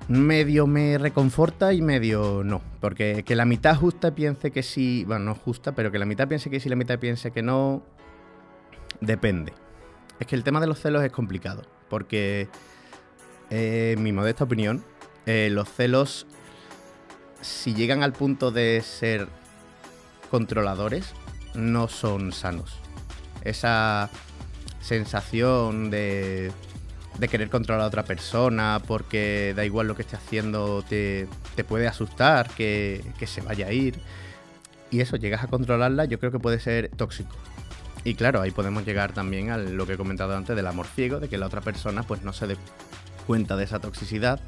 [0.08, 2.62] medio me reconforta y medio no.
[2.80, 6.28] Porque que la mitad justa piense que sí, bueno, no justa, pero que la mitad
[6.28, 7.84] piense que sí, la mitad piense que no,
[9.02, 9.54] depende.
[10.20, 12.50] Es que el tema de los celos es complicado, porque,
[13.50, 14.84] eh, en mi modesta opinión,
[15.26, 16.26] eh, los celos,
[17.42, 19.28] si llegan al punto de ser
[20.32, 21.14] controladores,
[21.54, 22.80] no son sanos.
[23.44, 24.10] Esa
[24.80, 26.52] sensación de
[27.18, 31.28] de querer controlar a otra persona porque da igual lo que esté haciendo, te,
[31.68, 34.00] puede asustar que, que, se vaya a ir.
[34.92, 37.36] Y eso, llegas a controlarla, yo creo que puede ser tóxico.
[38.04, 41.20] Y claro, ahí podemos llegar también a lo que he comentado antes del amor ciego,
[41.20, 42.58] de que la otra persona pues no se dé
[43.26, 44.40] cuenta de esa toxicidad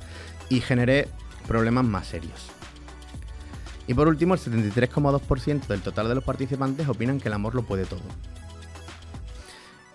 [0.48, 1.10] y genere
[1.48, 2.48] problemas más serios.
[3.88, 7.64] Y por último, el 73,2% del total de los participantes opinan que el amor lo
[7.64, 8.02] puede todo.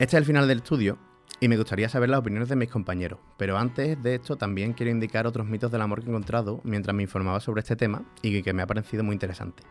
[0.01, 0.99] Este es el final del estudio
[1.41, 3.19] y me gustaría saber las opiniones de mis compañeros.
[3.37, 6.95] Pero antes de esto también quiero indicar otros mitos del amor que he encontrado mientras
[6.95, 9.63] me informaba sobre este tema y que me ha parecido muy interesante.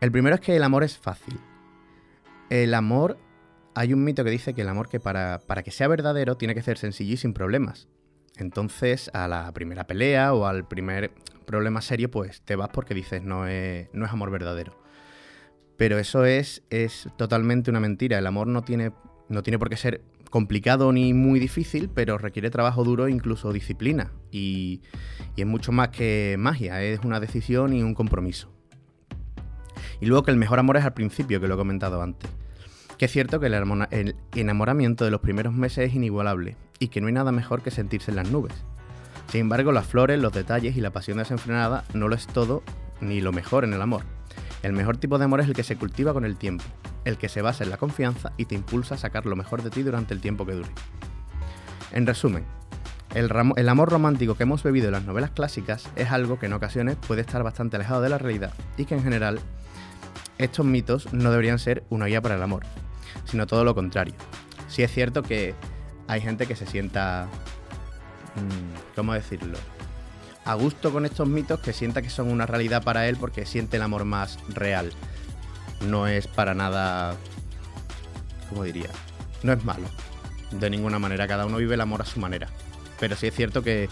[0.00, 1.38] El primero es que el amor es fácil.
[2.50, 3.18] El amor,
[3.74, 6.54] hay un mito que dice que el amor que para, para que sea verdadero tiene
[6.54, 7.88] que ser sencillo y sin problemas.
[8.36, 11.12] Entonces a la primera pelea o al primer
[11.46, 14.78] problema serio pues te vas porque dices no es, no es amor verdadero.
[15.76, 18.18] Pero eso es, es totalmente una mentira.
[18.18, 18.92] El amor no tiene,
[19.28, 20.02] no tiene por qué ser
[20.36, 24.12] complicado ni muy difícil, pero requiere trabajo duro e incluso disciplina.
[24.30, 24.82] Y,
[25.34, 28.52] es mucho más que magia, es una decisión y un compromiso.
[29.98, 32.30] Y luego que el mejor amor es al principio, que lo he comentado antes.
[32.98, 37.06] Que es cierto que el enamoramiento de los primeros meses es inigualable y que no
[37.06, 38.52] hay nada mejor que sentirse en las nubes.
[39.28, 42.62] Sin embargo, las flores, los detalles y la pasión desenfrenada no lo es todo
[43.00, 44.02] ni lo mejor en el amor.
[44.62, 46.64] El mejor tipo de amor es el que se cultiva con el tiempo,
[47.04, 49.70] el que se basa en la confianza y te impulsa a sacar lo mejor de
[49.70, 50.70] ti durante el tiempo que dure.
[51.92, 52.44] En resumen,
[53.14, 56.96] el, amor romántico que hemos bebido en las novelas clásicas es algo que en ocasiones
[56.96, 59.40] puede estar bastante alejado de la realidad y que en general
[60.38, 62.64] estos mitos no deberían ser una guía para el amor,
[63.24, 64.14] sino todo lo contrario.
[64.68, 65.54] Sí es cierto que
[66.08, 67.26] hay gente que se sienta,
[68.34, 69.56] mm, ¿cómo decirlo?
[70.46, 73.78] A gusto con estos mitos, que sienta que son una realidad para él porque siente
[73.78, 74.92] el amor más real.
[75.84, 77.16] No es para nada,
[78.48, 78.88] ¿cómo diría?
[79.42, 79.88] No es malo,
[80.52, 81.26] de ninguna manera.
[81.26, 82.48] Cada uno vive el amor a su manera.
[83.00, 83.88] Pero sí es cierto que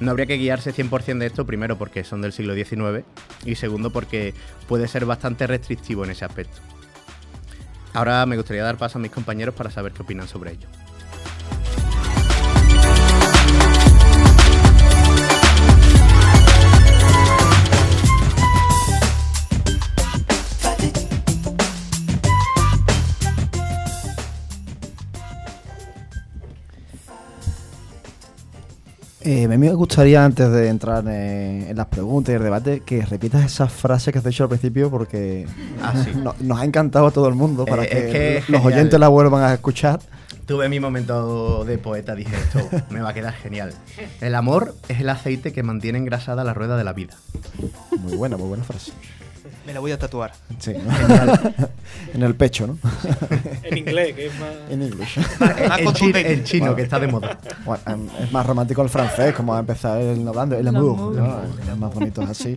[0.00, 3.04] no habría que guiarse 100% de esto, primero porque son del siglo XIX
[3.44, 4.32] y segundo porque
[4.66, 6.56] puede ser bastante restrictivo en ese aspecto.
[7.92, 10.68] Ahora me gustaría dar paso a mis compañeros para saber qué opinan sobre ello.
[29.30, 32.80] Eh, a mí me gustaría, antes de entrar en, en las preguntas y el debate,
[32.80, 35.46] que repitas esas frases que has dicho al principio porque
[35.82, 36.12] Ah, sí.
[36.16, 38.62] no- nos ha encantado a todo el mundo para Eh, que, es que es los
[38.62, 38.78] genial.
[38.78, 40.00] oyentes la vuelvan a escuchar.
[40.46, 43.74] Tuve mi momento de poeta, dije esto me va a quedar genial.
[44.22, 47.12] El amor es el aceite que mantiene engrasada la rueda de la vida.
[48.00, 48.92] Muy buena, muy buena frase.
[49.68, 50.32] Me la voy a tatuar.
[50.58, 50.90] Sí, ¿no?
[52.14, 52.78] en el pecho, ¿no?
[53.62, 54.48] En inglés, que es más.
[54.70, 56.32] En contundente.
[56.32, 56.76] en chino, Bueno.
[56.76, 57.38] que está de moda.
[57.66, 60.56] Bueno, em, es más romántico el francés, como ha empezado él hablando.
[60.56, 61.42] El amour, ¿no?
[61.70, 62.56] Es más bonito así.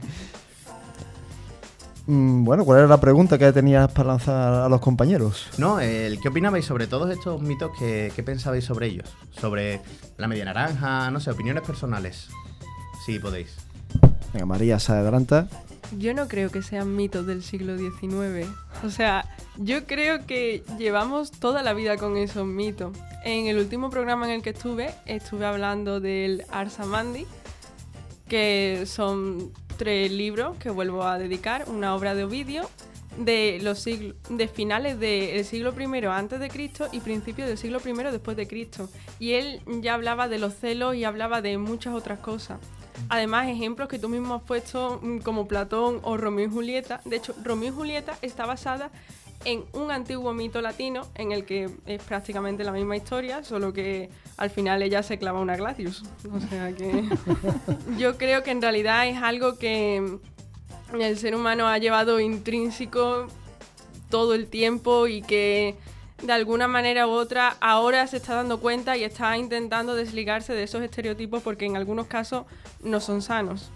[2.07, 5.47] Mm, Bueno, ¿cuál era la pregunta que tenías para lanzar a los compañeros?
[5.57, 7.71] No, el, ¿qué opinabais sobre todos estos mitos?
[7.77, 9.09] que ¿Qué pensabais sobre ellos?
[9.37, 9.81] Sobre
[10.15, 12.29] la media naranja, no sé, opiniones personales.
[13.05, 13.57] Si podéis.
[14.31, 15.49] Venga, María se adelanta.
[15.97, 18.47] Yo no creo que sean mitos del siglo XIX.
[18.83, 19.25] O sea,
[19.57, 22.97] yo creo que llevamos toda la vida con esos mitos.
[23.23, 27.25] En el último programa en el que estuve, estuve hablando del Arsamandi,
[28.27, 32.69] que son tres libros que vuelvo a dedicar, una obra de Ovidio
[33.17, 37.81] de los siglos de finales del siglo I antes de Cristo y principios del siglo
[37.85, 38.89] I después de Cristo.
[39.19, 42.59] Y él ya hablaba de los celos y hablaba de muchas otras cosas.
[43.09, 47.01] Además, ejemplos que tú mismo has puesto mm, como Platón o Romeo y Julieta.
[47.05, 48.91] De hecho, Romeo y Julieta está basada
[49.45, 54.09] en un antiguo mito latino en el que es prácticamente la misma historia, solo que
[54.37, 56.03] al final ella se clava una Glacius.
[56.31, 57.09] O sea que
[57.97, 60.17] yo creo que en realidad es algo que
[60.99, 63.27] el ser humano ha llevado intrínseco
[64.09, 65.75] todo el tiempo y que
[66.21, 70.63] de alguna manera u otra ahora se está dando cuenta y está intentando desligarse de
[70.63, 72.45] esos estereotipos porque en algunos casos
[72.83, 73.71] no son sanos,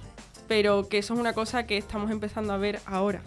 [0.47, 3.21] pero que eso es una cosa que estamos empezando a ver ahora.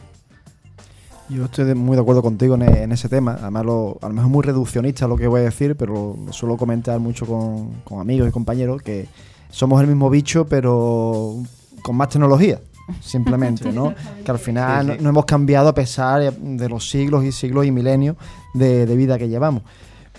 [1.28, 3.36] Yo estoy muy de acuerdo contigo en, e- en ese tema.
[3.40, 6.57] Además, lo- a lo mejor muy reduccionista lo que voy a decir, pero lo suelo
[6.57, 9.09] comentar mucho con, con amigos y compañeros que
[9.51, 11.35] somos el mismo bicho, pero
[11.82, 12.61] con más tecnología.
[13.01, 13.94] Simplemente, ¿no?
[14.24, 14.97] Que al final Sí, sí.
[14.98, 18.16] no, no hemos cambiado a pesar de los siglos y siglos y milenios
[18.55, 19.62] de, de vida que llevamos.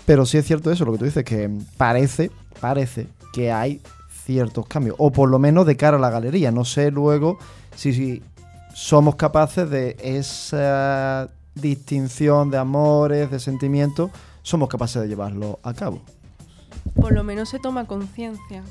[0.06, 2.30] Pero sí es cierto eso, lo que tú dices, que parece,
[2.60, 3.80] parece que hay
[4.24, 6.50] ciertos cambios, o por lo menos de cara a la galería.
[6.50, 7.38] No sé luego
[7.76, 8.22] si, si
[8.74, 14.10] somos capaces de esa distinción de amores, de sentimientos,
[14.42, 16.00] somos capaces de llevarlo a cabo.
[16.94, 18.62] Por lo menos se toma conciencia.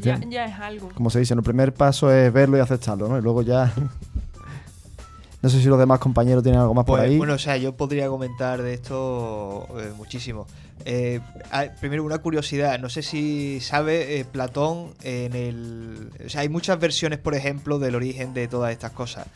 [0.00, 0.90] Ya, es algo.
[0.94, 3.18] Como se dice, el primer paso es verlo y aceptarlo, ¿no?
[3.18, 3.72] Y luego ya...
[5.42, 7.18] no sé si los demás compañeros tienen algo más por Pues, ahí.
[7.18, 10.46] Bueno, o sea, yo podría comentar de esto eh, muchísimo.
[10.84, 11.20] Eh,
[11.80, 12.78] primero, una curiosidad.
[12.78, 16.10] No sé si sabe eh, Platón en el.
[16.24, 19.26] O sea, hay muchas versiones, por ejemplo, del origen de todas estas cosas.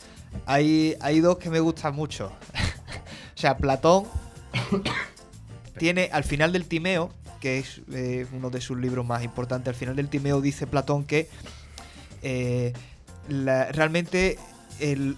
[0.45, 2.27] Hay, hay dos que me gustan mucho.
[3.35, 4.05] o sea, Platón
[5.77, 9.75] tiene al final del Timeo, que es eh, uno de sus libros más importantes, al
[9.75, 11.29] final del Timeo dice Platón que
[12.21, 12.73] eh,
[13.27, 14.37] realmente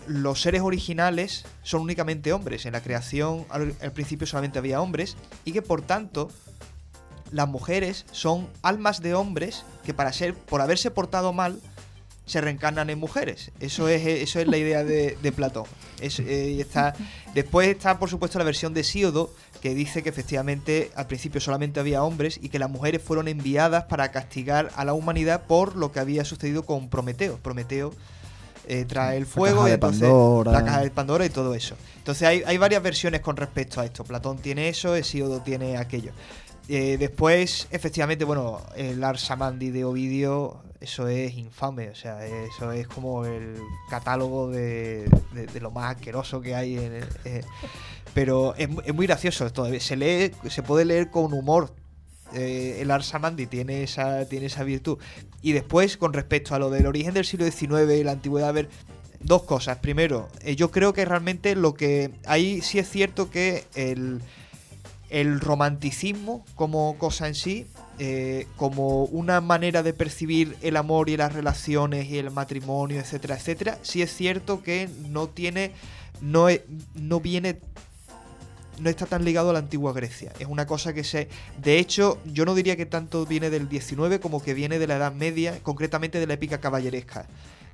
[0.07, 2.65] los seres originales son únicamente hombres.
[2.65, 6.29] En la creación al, principio solamente había hombres y que por tanto
[7.31, 11.59] las mujeres son almas de hombres que para ser por haberse portado mal
[12.25, 13.51] se reencarnan en mujeres.
[13.59, 15.65] Eso es, eso es la idea de, Platón.
[15.99, 16.93] Eh, está,
[17.33, 21.79] después está, por supuesto, la versión de Síodo, que dice que efectivamente al principio solamente
[21.79, 25.91] había hombres y que las mujeres fueron enviadas para castigar a la humanidad por lo
[25.91, 27.37] que había sucedido con Prometeo.
[27.37, 27.93] Prometeo
[28.67, 30.51] eh, trae el fuego caja y de entonces Pandora.
[30.51, 31.75] la caja de Pandora y todo eso.
[31.97, 34.03] Entonces hay, hay varias versiones con respecto a esto.
[34.03, 36.11] Platón tiene eso, Hesíodo tiene aquello.
[36.69, 42.87] Eh, después, efectivamente, bueno, el Arsamandi de Ovidio, eso es infame, o sea, eso es
[42.87, 43.55] como el
[43.89, 46.77] catálogo de, de- de lo más asqueroso que hay.
[46.77, 47.41] En, eh,
[48.13, 51.73] pero es, mu- es muy gracioso, todavía se lee, se puede leer con humor.
[52.33, 54.99] Eh, el Arsamandi tiene esa, tiene esa virtud.
[55.41, 58.53] Y después, con respecto a lo del origen del siglo XIX y la antigüedad, a
[58.53, 58.69] ver,
[59.19, 59.77] dos cosas.
[59.79, 62.11] Primero, eh, yo creo que realmente lo que.
[62.25, 64.21] Ahí sí es cierto que el,
[65.09, 67.65] el romanticismo como cosa en sí,
[67.97, 73.35] eh, como una manera de percibir el amor y las relaciones y el matrimonio, etcétera,
[73.35, 75.71] etcétera, sí es cierto que no tiene,
[76.21, 76.63] no, e-
[76.93, 77.59] no viene
[78.79, 80.33] no está tan ligado a la antigua Grecia.
[80.39, 81.27] Es una cosa que se...
[81.61, 84.95] De hecho, yo no diría que tanto viene del 19 como que viene de la
[84.97, 87.27] Edad Media, concretamente de la épica caballeresca.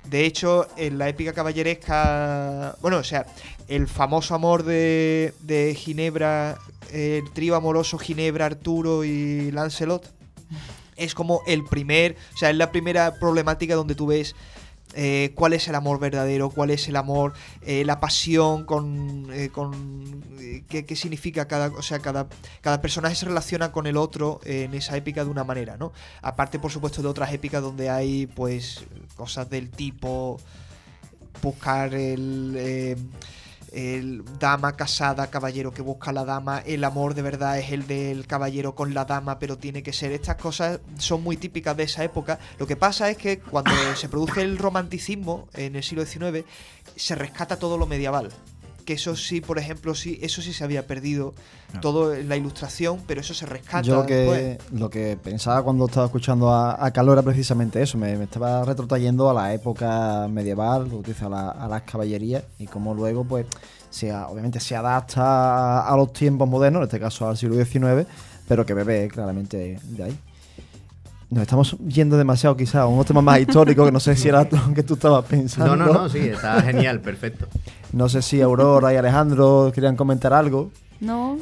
[0.08, 2.76] De hecho, en la épica caballeresca...
[2.80, 3.26] Bueno, o sea,
[3.68, 6.58] el famoso amor de, de Ginebra,
[6.92, 10.12] el trío amoroso Ginebra, Arturo y Lancelot,
[10.96, 12.16] es como el primer...
[12.34, 14.34] O sea, es la primera problemática donde tú ves
[14.98, 19.50] eh, cuál es el amor verdadero, cuál es el amor, eh, la pasión, con, eh,
[19.50, 20.24] con
[20.70, 22.28] qué, qué significa cada, o sea, cada,
[22.62, 25.92] cada personaje se relaciona con el otro en esa épica de una manera, ¿no?
[26.22, 28.84] Aparte, por supuesto, de otras épicas donde hay, pues,
[29.16, 30.40] cosas del tipo
[31.42, 32.96] buscar el,
[33.76, 37.86] el dama casada, caballero que busca a la dama, el amor de verdad es el
[37.86, 40.12] del caballero con la dama, pero tiene que ser.
[40.12, 42.38] Estas cosas son muy típicas de esa época.
[42.58, 46.46] Lo que pasa es que cuando se produce el romanticismo en el siglo XIX,
[46.96, 48.30] se rescata todo lo medieval.
[48.86, 51.34] Que eso sí, por ejemplo, sí, eso sí se había perdido
[51.82, 53.82] todo en la ilustración, pero eso se rescata.
[53.82, 54.58] Yo lo que, después.
[54.72, 58.64] lo que pensaba cuando estaba escuchando a, a Carlos era precisamente eso, me, me estaba
[58.64, 63.24] retrotrayendo a la época medieval, lo utiliza a, la- a las caballerías y cómo luego
[63.24, 63.44] pues
[63.90, 65.22] se, a- obviamente se adapta
[65.80, 68.06] a, a los tiempos modernos, en este caso al siglo XIX,
[68.46, 70.18] pero que bebe claramente de ahí.
[71.28, 74.44] Nos estamos yendo demasiado quizás a unos temas más históricos que no sé si era
[74.48, 75.74] lo que tú estabas pensando.
[75.74, 77.48] No, no, no, sí, está genial, perfecto.
[77.92, 80.70] No sé si Aurora y Alejandro querían comentar algo.
[81.00, 81.38] No,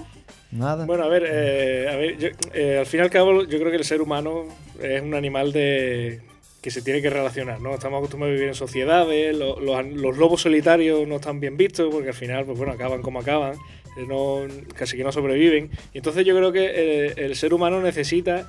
[0.52, 0.86] Nada.
[0.86, 3.70] Bueno, a ver, eh, a ver yo- eh, al fin y al cabo yo creo
[3.72, 4.44] que el ser humano
[4.80, 6.20] es un animal de
[6.62, 7.74] que se tiene que relacionar, ¿no?
[7.74, 11.88] Estamos acostumbrados a vivir en sociedades, lo- los, los lobos solitarios no están bien vistos
[11.92, 13.54] porque al final, pues bueno, acaban como acaban,
[13.96, 14.42] eh, no,
[14.76, 15.70] casi que no sobreviven.
[15.92, 18.48] Y entonces yo creo que eh, el ser humano necesita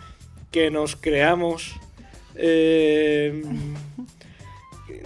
[0.52, 1.74] que nos creamos...
[2.36, 3.42] eh,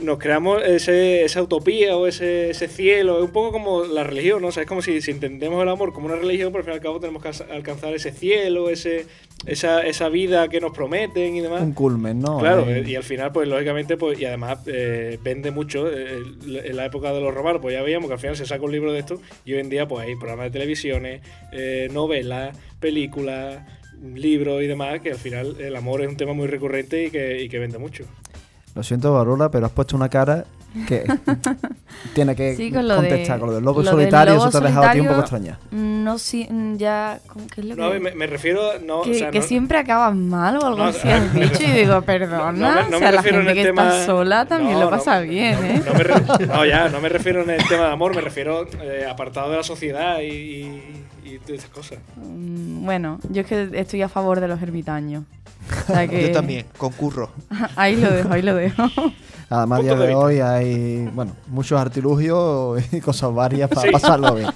[0.01, 4.41] nos creamos ese, esa utopía o ese, ese cielo, es un poco como la religión,
[4.41, 4.47] ¿no?
[4.47, 6.73] O sea, es como si, si entendemos el amor como una religión, pero al fin
[6.73, 9.05] y al cabo tenemos que alcanzar ese cielo, ese,
[9.45, 11.61] esa, esa vida que nos prometen y demás.
[11.61, 12.39] Un culmen, ¿no?
[12.39, 15.87] Claro, Eh, eh, y al final, pues lógicamente, pues, y además eh, vende mucho.
[15.91, 18.63] eh, en la época de los romanos, pues ya veíamos que al final se saca
[18.63, 21.21] un libro de esto, y hoy en día, pues hay programas de televisiones,
[21.51, 23.59] eh, novelas, películas,
[24.15, 27.41] libros y demás, que al final el amor es un tema muy recurrente y que,
[27.43, 28.05] y que vende mucho.
[28.79, 30.45] Lo siento, Aurora, pero has puesto una cara
[30.87, 31.03] que
[32.13, 34.33] tiene que Sí, con lo contestar de- con lo del lobo lo del solitario.
[34.35, 35.59] lobo eso te ha dejado a ti un poco extraña.
[35.71, 37.99] no si, mm, ya, ¿cómo- ¿qué es lo No, que...?
[37.99, 38.61] me, me refiero.
[38.85, 41.63] No, que o sea, que no- siempre acabas mal o algo No, así has dicho
[41.63, 44.73] y digo, perdona, no me- no o sea, la gente que tema- está sola también
[44.73, 45.81] No, lo pasa no, bien, ¿eh?
[45.85, 48.67] No, me re- no, ya, no me refiero en el tema de amor, me refiero
[48.81, 51.99] eh, apartado de la sociedad y, y, y todas esas cosas.
[52.15, 55.23] Mm, Bueno, yo es que estoy a favor de los ermitaños.
[55.89, 57.31] O sea que- Yo también, concurro.
[57.75, 58.83] ahí lo dejo, ahí lo dejo.
[59.49, 63.89] Además, a día de hoy hay bueno, muchos artilugios y cosas varias para Sí.
[63.91, 64.49] pasarlo bien.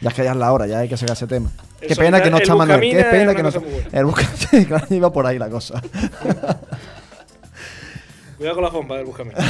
[0.00, 1.50] Ya es que ya es la hora, ya hay que sacar ese tema.
[1.80, 2.80] Qué pena que no está Manuel.
[2.80, 3.60] Qué Buscamina pena que no está.
[3.92, 5.80] El busca- sí, claro, iba por ahí la cosa.
[8.36, 9.38] Cuidado con la bomba del Buscamina.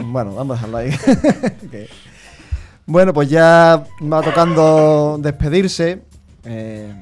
[0.00, 0.90] Bueno, vamos a dejarlo ahí.
[2.86, 6.02] Bueno, pues ya va tocando despedirse.
[6.44, 6.92] Eh,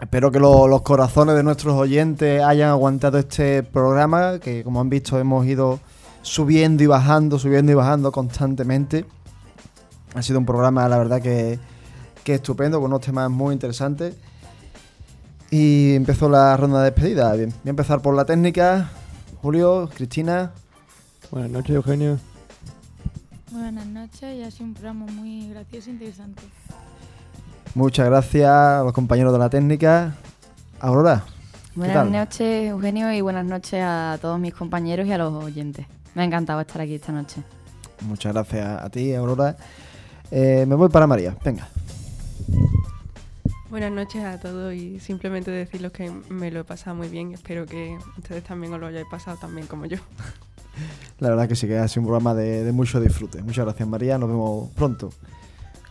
[0.00, 4.88] espero que lo- los corazones de nuestros oyentes hayan aguantado este programa, que como han
[4.88, 5.80] visto hemos ido
[6.22, 9.04] subiendo y bajando, subiendo y bajando constantemente.
[10.14, 11.58] Ha sido un programa, la verdad, que,
[12.24, 14.14] que estupendo, con unos temas muy interesantes.
[15.50, 17.32] Y empezó la ronda de despedida.
[17.34, 18.90] Bien, voy a empezar por la técnica.
[19.42, 20.52] Julio, Cristina,
[21.30, 22.18] Buenas noches, Eugenio.
[23.50, 26.42] Buenas noches y ha sido un programa muy gracioso e interesante.
[27.76, 30.16] Muchas gracias a los compañeros de la técnica.
[30.80, 31.24] Aurora.
[31.74, 35.84] ¿qué Buenas noches, Eugenio, y buenas noches a todos mis compañeros y a los oyentes.
[36.14, 37.42] Me ha encantado estar aquí esta noche.
[38.00, 39.58] Muchas gracias a ti, Aurora.
[40.30, 41.36] Eh, me voy para María.
[41.44, 41.68] Venga.
[43.68, 47.34] Buenas noches a todos y simplemente deciros que me lo he pasado muy bien y
[47.34, 49.98] espero que ustedes también os lo hayáis pasado tan bien como yo.
[51.18, 53.42] La verdad que sí que ha sido un programa de, de mucho disfrute.
[53.42, 54.16] Muchas gracias, María.
[54.16, 55.10] Nos vemos pronto.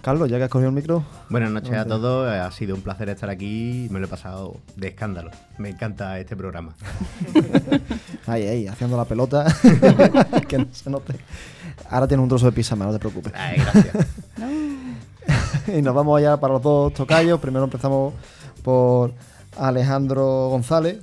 [0.06, 1.04] Carlos, ya que has cogido el micro.
[1.30, 4.90] Buenas noches a todos, ha sido un placer estar aquí me lo he pasado de
[4.90, 5.32] escándalo.
[5.58, 6.76] Me encanta este programa.
[8.28, 9.48] Ahí, ahí, haciendo la pelota.
[10.48, 11.16] que no se note.
[11.90, 13.34] Ahora tienes un trozo de pizza más, no te preocupes.
[13.36, 14.08] Ay, gracias.
[15.76, 17.40] y nos vamos allá para los dos tocayos.
[17.40, 18.14] Primero empezamos
[18.62, 19.12] por
[19.58, 21.00] Alejandro González.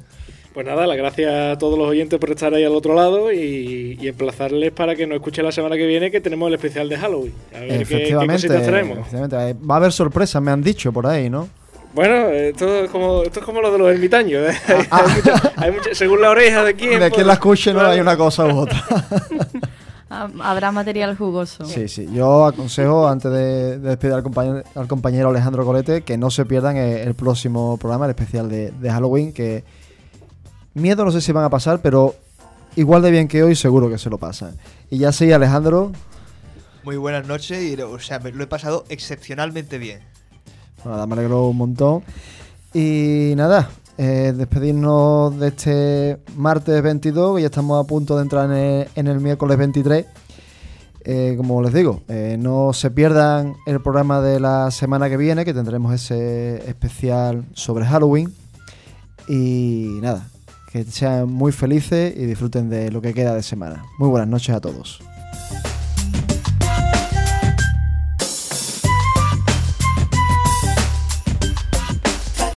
[0.55, 3.97] Pues nada, las gracias a todos los oyentes por estar ahí al otro lado y,
[4.01, 6.99] y emplazarles para que nos escuchen la semana que viene que tenemos el especial de
[6.99, 7.33] Halloween.
[7.57, 8.99] A ver qué, qué cositas traemos.
[8.99, 9.51] efectivamente.
[9.51, 11.49] Eh, Va a haber sorpresas, me han dicho por ahí, ¿no?
[11.95, 14.43] Bueno, esto es como, esto es como lo de los ermitaños.
[14.51, 14.57] ¿eh?
[14.91, 16.93] hay mucha- hay mucha- según la oreja de quién.
[16.93, 17.95] De quien pues, la escuche no claro.
[17.95, 18.83] hay una cosa u otra.
[20.15, 21.65] Ah, Habrá material jugoso.
[21.65, 22.07] Sí, sí.
[22.13, 26.45] Yo aconsejo, antes de, de despedir al compañero, al compañero Alejandro Colete, que no se
[26.45, 29.65] pierdan el, el próximo programa, el especial de, de Halloween, que
[30.75, 32.15] miedo no sé si van a pasar, pero
[32.77, 34.57] igual de bien que hoy seguro que se lo pasan.
[34.91, 35.93] Y ya sí, Alejandro,
[36.85, 40.01] Muy buenas noches y o sea, me lo he pasado excepcionalmente bien.
[40.85, 42.03] Nada, me alegro un montón.
[42.75, 48.51] Y nada, eh, despedirnos de este martes 22, que ya estamos a punto de entrar
[48.51, 50.07] en el, en el miércoles 23.
[51.05, 55.45] Eh, como les digo, eh, no se pierdan el programa de la semana que viene,
[55.45, 58.33] que tendremos ese especial sobre Halloween.
[59.29, 60.29] Y nada,
[60.73, 63.85] que sean muy felices y disfruten de lo que queda de semana.
[63.99, 65.03] Muy buenas noches a todos.